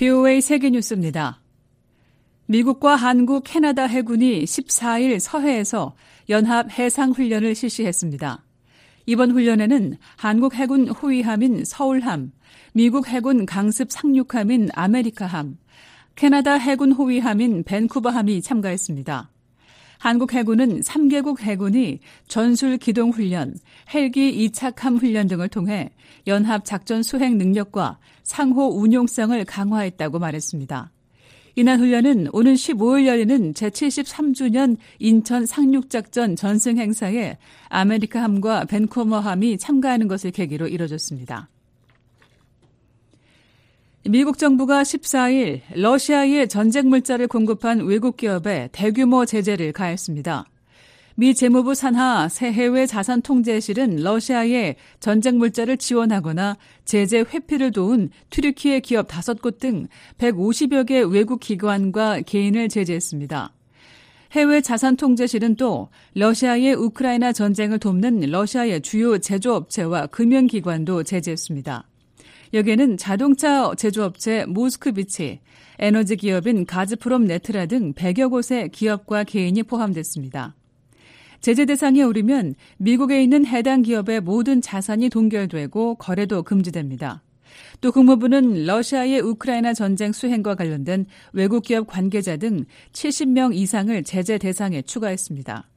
VOA 0.00 0.40
세계뉴스입니다. 0.40 1.42
미국과 2.46 2.96
한국, 2.96 3.42
캐나다 3.44 3.84
해군이 3.84 4.44
14일 4.44 5.20
서해에서 5.20 5.94
연합 6.30 6.70
해상훈련을 6.70 7.54
실시했습니다. 7.54 8.42
이번 9.04 9.32
훈련에는 9.32 9.98
한국 10.16 10.54
해군 10.54 10.88
호위함인 10.88 11.66
서울함, 11.66 12.32
미국 12.72 13.08
해군 13.08 13.44
강습 13.44 13.92
상륙함인 13.92 14.70
아메리카함, 14.72 15.58
캐나다 16.16 16.54
해군 16.54 16.92
호위함인 16.92 17.64
밴쿠버함이 17.64 18.40
참가했습니다. 18.40 19.30
한국 20.00 20.32
해군은 20.32 20.80
3개국 20.80 21.40
해군이 21.40 21.98
전술 22.26 22.78
기동 22.78 23.10
훈련, 23.10 23.54
헬기 23.92 24.30
이착함 24.30 24.96
훈련 24.96 25.28
등을 25.28 25.48
통해 25.48 25.90
연합 26.26 26.64
작전 26.64 27.02
수행 27.02 27.36
능력과 27.36 27.98
상호 28.22 28.68
운용성을 28.80 29.44
강화했다고 29.44 30.18
말했습니다. 30.18 30.90
이날 31.54 31.78
훈련은 31.78 32.28
오는 32.32 32.54
15일 32.54 33.08
열리는 33.08 33.52
제73주년 33.52 34.78
인천 34.98 35.44
상륙작전 35.44 36.34
전승 36.34 36.78
행사에 36.78 37.36
아메리카함과 37.68 38.64
벤코머함이 38.64 39.58
참가하는 39.58 40.08
것을 40.08 40.30
계기로 40.30 40.68
이뤄졌습니다. 40.68 41.50
미국 44.08 44.38
정부가 44.38 44.82
14일 44.82 45.60
러시아에 45.74 46.46
전쟁 46.46 46.88
물자를 46.88 47.28
공급한 47.28 47.80
외국 47.80 48.16
기업에 48.16 48.70
대규모 48.72 49.26
제재를 49.26 49.72
가했습니다. 49.72 50.46
미 51.16 51.34
재무부 51.34 51.74
산하 51.74 52.26
새 52.30 52.50
해외 52.50 52.86
자산 52.86 53.20
통제실은 53.20 53.96
러시아에 53.96 54.76
전쟁 55.00 55.36
물자를 55.36 55.76
지원하거나 55.76 56.56
제재 56.86 57.18
회피를 57.18 57.72
도운 57.72 58.08
튀르키예 58.30 58.80
기업 58.80 59.08
5곳 59.08 59.58
등 59.58 59.86
150여 60.16 60.86
개 60.86 61.00
외국 61.00 61.38
기관과 61.38 62.22
개인을 62.22 62.70
제재했습니다. 62.70 63.52
해외 64.32 64.62
자산 64.62 64.96
통제실은 64.96 65.56
또 65.56 65.90
러시아의 66.14 66.72
우크라이나 66.72 67.32
전쟁을 67.32 67.78
돕는 67.78 68.20
러시아의 68.30 68.80
주요 68.80 69.18
제조업체와 69.18 70.06
금융기관도 70.06 71.02
제재했습니다. 71.02 71.89
여기에는 72.52 72.96
자동차 72.96 73.72
제조업체 73.76 74.44
모스크비치, 74.46 75.40
에너지 75.78 76.16
기업인 76.16 76.66
가즈프롬 76.66 77.24
네트라 77.24 77.66
등 77.66 77.92
100여 77.94 78.30
곳의 78.30 78.70
기업과 78.70 79.24
개인이 79.24 79.62
포함됐습니다. 79.62 80.56
제재 81.40 81.64
대상에 81.64 82.02
오르면 82.02 82.54
미국에 82.76 83.22
있는 83.22 83.46
해당 83.46 83.82
기업의 83.82 84.20
모든 84.20 84.60
자산이 84.60 85.08
동결되고 85.08 85.94
거래도 85.94 86.42
금지됩니다. 86.42 87.22
또 87.80 87.92
국무부는 87.92 88.66
러시아의 88.66 89.20
우크라이나 89.20 89.72
전쟁 89.72 90.12
수행과 90.12 90.54
관련된 90.54 91.06
외국 91.32 91.64
기업 91.64 91.86
관계자 91.86 92.36
등 92.36 92.64
70명 92.92 93.54
이상을 93.54 94.02
제재 94.04 94.38
대상에 94.38 94.82
추가했습니다. 94.82 95.68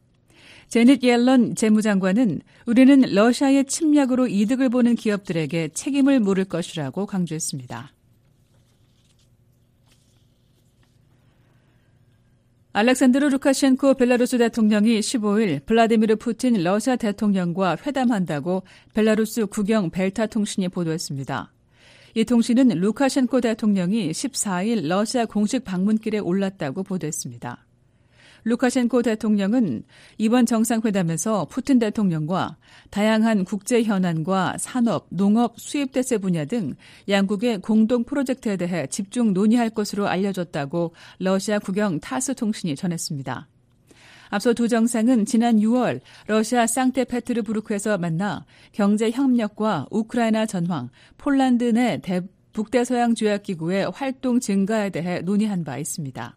제닛 0.73 1.03
옐런 1.03 1.53
재무장관은 1.53 2.41
우리는 2.65 3.01
러시아의 3.01 3.65
침략으로 3.65 4.25
이득을 4.25 4.69
보는 4.69 4.95
기업들에게 4.95 5.67
책임을 5.67 6.19
물을 6.19 6.45
것이라고 6.45 7.05
강조했습니다. 7.05 7.91
알렉산드르 12.71 13.27
루카셴코 13.27 13.93
벨라루스 13.93 14.39
대통령이 14.39 14.99
15일 14.99 15.63
블라디미르 15.67 16.15
푸틴 16.15 16.63
러시아 16.63 16.95
대통령과 16.95 17.77
회담한다고 17.85 18.63
벨라루스 18.95 19.45
국영 19.45 19.91
벨타 19.91 20.25
통신이 20.25 20.69
보도했습니다. 20.69 21.53
이 22.15 22.25
통신은 22.25 22.69
루카셴코 22.69 23.41
대통령이 23.41 24.09
14일 24.09 24.87
러시아 24.87 25.27
공식 25.27 25.63
방문길에 25.65 26.17
올랐다고 26.17 26.81
보도했습니다. 26.81 27.63
루카셴코 28.45 29.01
대통령은 29.01 29.83
이번 30.17 30.45
정상회담에서 30.45 31.45
푸틴 31.45 31.79
대통령과 31.79 32.57
다양한 32.89 33.45
국제 33.45 33.83
현안과 33.83 34.57
산업, 34.59 35.07
농업, 35.09 35.59
수입 35.59 35.93
대세 35.93 36.17
분야 36.17 36.45
등 36.45 36.75
양국의 37.07 37.61
공동 37.61 38.03
프로젝트에 38.03 38.57
대해 38.57 38.87
집중 38.87 39.33
논의할 39.33 39.69
것으로 39.69 40.07
알려졌다고 40.07 40.93
러시아 41.19 41.59
국영 41.59 41.99
타스 41.99 42.35
통신이 42.35 42.75
전했습니다. 42.75 43.47
앞서 44.29 44.53
두 44.53 44.67
정상은 44.67 45.25
지난 45.25 45.57
6월 45.59 46.01
러시아 46.25 46.65
상테페트르부르크에서 46.65 47.97
만나 47.99 48.45
경제 48.71 49.11
협력과 49.11 49.85
우크라이나 49.91 50.47
전황, 50.47 50.89
폴란드 51.17 51.65
내 51.65 52.01
북대서양 52.51 53.15
조약기구의 53.15 53.91
활동 53.91 54.39
증가에 54.39 54.89
대해 54.89 55.21
논의한 55.21 55.63
바 55.63 55.77
있습니다. 55.77 56.35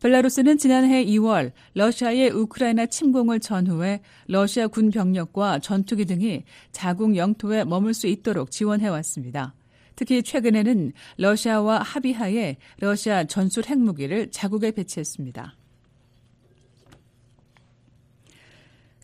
벨라루스는 0.00 0.58
지난해 0.58 1.04
2월 1.04 1.50
러시아의 1.74 2.30
우크라이나 2.30 2.86
침공을 2.86 3.40
전후해 3.40 4.00
러시아 4.28 4.68
군 4.68 4.90
병력과 4.90 5.58
전투기 5.58 6.04
등이 6.04 6.44
자국 6.70 7.16
영토에 7.16 7.64
머물 7.64 7.94
수 7.94 8.06
있도록 8.06 8.50
지원해왔습니다. 8.50 9.54
특히 9.96 10.22
최근에는 10.22 10.92
러시아와 11.16 11.78
합의하에 11.78 12.56
러시아 12.78 13.24
전술 13.24 13.64
핵무기를 13.66 14.30
자국에 14.30 14.70
배치했습니다. 14.70 15.56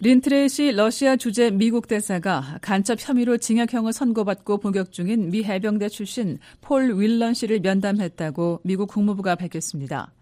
린 0.01 0.20
트레이시 0.20 0.73
러시아 0.73 1.17
주재 1.17 1.51
미국 1.51 1.89
대사가 1.89 2.59
간첩 2.61 2.99
혐의로 3.01 3.39
징역형을 3.39 3.93
선고받고 3.93 4.59
복역 4.59 4.93
중인 4.93 5.31
미 5.31 5.43
해병대 5.43 5.89
출신 5.89 6.39
폴 6.61 6.97
윌런 6.99 7.35
씨를 7.35 7.61
면담했다고 7.61 8.61
미국 8.65 8.91
국무부가 8.91 9.35
밝혔습니다. 9.35 10.13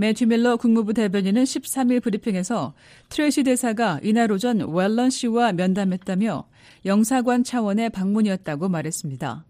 매튜 0.00 0.24
밀러 0.24 0.56
국무부 0.56 0.94
대변인은 0.94 1.44
13일 1.44 2.02
브리핑에서 2.02 2.72
트레이시 3.10 3.42
대사가 3.42 4.00
이날 4.02 4.32
오전 4.32 4.60
윌런 4.66 5.10
씨와 5.10 5.52
면담했다며 5.52 6.48
영사관 6.86 7.44
차원의 7.44 7.90
방문이었다고 7.90 8.70
말했습니다. 8.70 9.44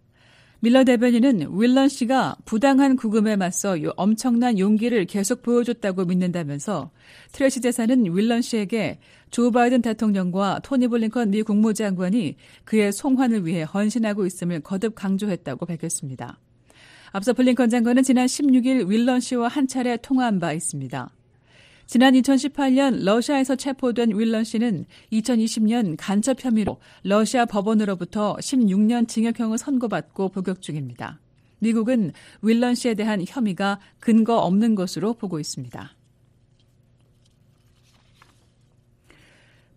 밀러 0.59 0.82
대변인은 0.82 1.57
윌런 1.57 1.88
씨가 1.88 2.34
부당한 2.46 2.96
구금에 2.96 3.36
맞서 3.36 3.76
엄청난 3.96 4.59
용기를 4.59 5.05
계속 5.05 5.42
보여줬다고 5.42 6.07
믿는다면서 6.07 6.90
트레시 7.30 7.61
대사는 7.61 8.05
윌런 8.12 8.42
씨에게 8.42 8.98
조 9.30 9.53
바이든 9.53 9.82
대통령과 9.82 10.62
토니 10.64 10.88
블링컨 10.88 11.30
미 11.30 11.44
국무장관이 11.44 12.34
그의 12.64 12.90
송환을 12.90 13.46
위해 13.46 13.62
헌신하고 13.62 14.26
있음을 14.26 14.62
거듭 14.62 14.96
강조했다고 14.96 15.64
밝혔습니다. 15.64 16.40
앞서 17.12 17.32
블링컨 17.32 17.70
장관은 17.70 18.02
지난 18.02 18.26
16일 18.26 18.88
윌런 18.88 19.20
씨와 19.20 19.48
한 19.48 19.66
차례 19.66 19.96
통화한 19.96 20.38
바 20.38 20.52
있습니다. 20.52 21.11
지난 21.86 22.14
2018년 22.14 23.02
러시아에서 23.02 23.56
체포된 23.56 24.16
윌런 24.16 24.44
씨는 24.44 24.86
2020년 25.12 25.96
간첩 25.98 26.44
혐의로 26.44 26.78
러시아 27.02 27.46
법원으로부터 27.46 28.36
16년 28.36 29.08
징역형을 29.08 29.58
선고받고 29.58 30.28
복역 30.28 30.62
중입니다. 30.62 31.18
미국은 31.58 32.12
윌런 32.42 32.76
씨에 32.76 32.94
대한 32.94 33.24
혐의가 33.26 33.80
근거 33.98 34.38
없는 34.38 34.76
것으로 34.76 35.14
보고 35.14 35.40
있습니다. 35.40 35.96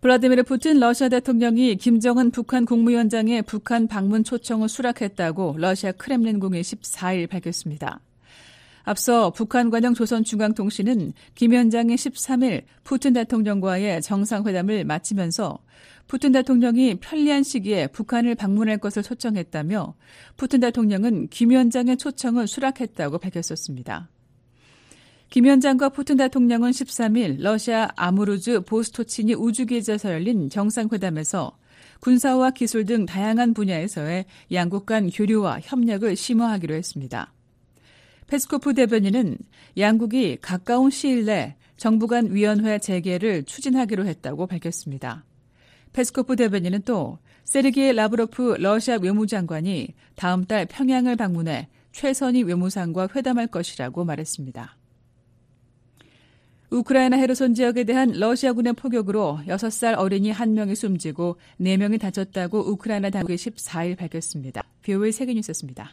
블라디미르 0.04 0.42
푸틴 0.42 0.80
러시아 0.80 1.08
대통령이 1.08 1.76
김정은 1.76 2.30
북한 2.30 2.66
국무위원장의 2.66 3.40
북한 3.40 3.88
방문 3.88 4.22
초청을 4.22 4.68
수락했다고 4.68 5.56
러시아 5.56 5.92
크렘린궁이 5.92 6.60
14일 6.60 7.26
밝혔습니다. 7.26 8.00
앞서 8.82 9.30
북한 9.30 9.70
관영 9.70 9.94
조선중앙통신은 9.94 11.14
김 11.34 11.52
위원장이 11.52 11.94
13일 11.94 12.64
푸틴 12.82 13.14
대통령과의 13.14 14.02
정상회담을 14.02 14.84
마치면서 14.84 15.60
푸틴 16.06 16.32
대통령이 16.32 16.96
편리한 16.96 17.42
시기에 17.42 17.86
북한을 17.86 18.34
방문할 18.34 18.76
것을 18.76 19.02
초청했다며 19.02 19.94
푸틴 20.36 20.60
대통령은 20.60 21.28
김 21.28 21.48
위원장의 21.48 21.96
초청을 21.96 22.46
수락했다고 22.46 23.16
밝혔었습니다. 23.16 24.10
김 25.34 25.46
위원장과 25.46 25.88
푸틴 25.88 26.18
대통령은 26.18 26.70
13일 26.70 27.40
러시아 27.40 27.88
아무르주 27.96 28.60
보스토치니 28.60 29.34
우주기지에서 29.34 30.12
열린 30.12 30.48
정상회담에서 30.48 31.58
군사와 31.98 32.52
기술 32.52 32.84
등 32.84 33.04
다양한 33.04 33.52
분야에서의 33.52 34.26
양국 34.52 34.86
간 34.86 35.10
교류와 35.10 35.58
협력을 35.60 36.14
심화하기로 36.14 36.76
했습니다. 36.76 37.32
페스코프 38.28 38.74
대변인은 38.74 39.38
양국이 39.76 40.38
가까운 40.40 40.90
시일 40.90 41.24
내 41.24 41.56
정부 41.76 42.06
간 42.06 42.32
위원회 42.32 42.78
재개를 42.78 43.42
추진하기로 43.42 44.06
했다고 44.06 44.46
밝혔습니다. 44.46 45.24
페스코프 45.94 46.36
대변인은 46.36 46.82
또 46.82 47.18
세르게이 47.42 47.90
라브로프 47.94 48.58
러시아 48.60 48.98
외무장관이 49.02 49.94
다음 50.14 50.44
달 50.44 50.64
평양을 50.66 51.16
방문해 51.16 51.70
최선희 51.90 52.44
외무상과 52.44 53.08
회담할 53.16 53.48
것이라고 53.48 54.04
말했습니다. 54.04 54.76
우크라이나 56.74 57.16
헤르손 57.16 57.54
지역에 57.54 57.84
대한 57.84 58.10
러시아군의 58.10 58.72
포격으로 58.72 59.38
6살 59.46 59.96
어린이 59.96 60.32
1명이 60.32 60.74
숨지고 60.74 61.36
4명이 61.60 62.00
다쳤다고 62.00 62.68
우크라이나 62.68 63.10
당국이 63.10 63.36
14일 63.36 63.96
밝혔습니다. 63.96 64.64
VOA 64.82 65.12
세계뉴스였습니다. 65.12 65.92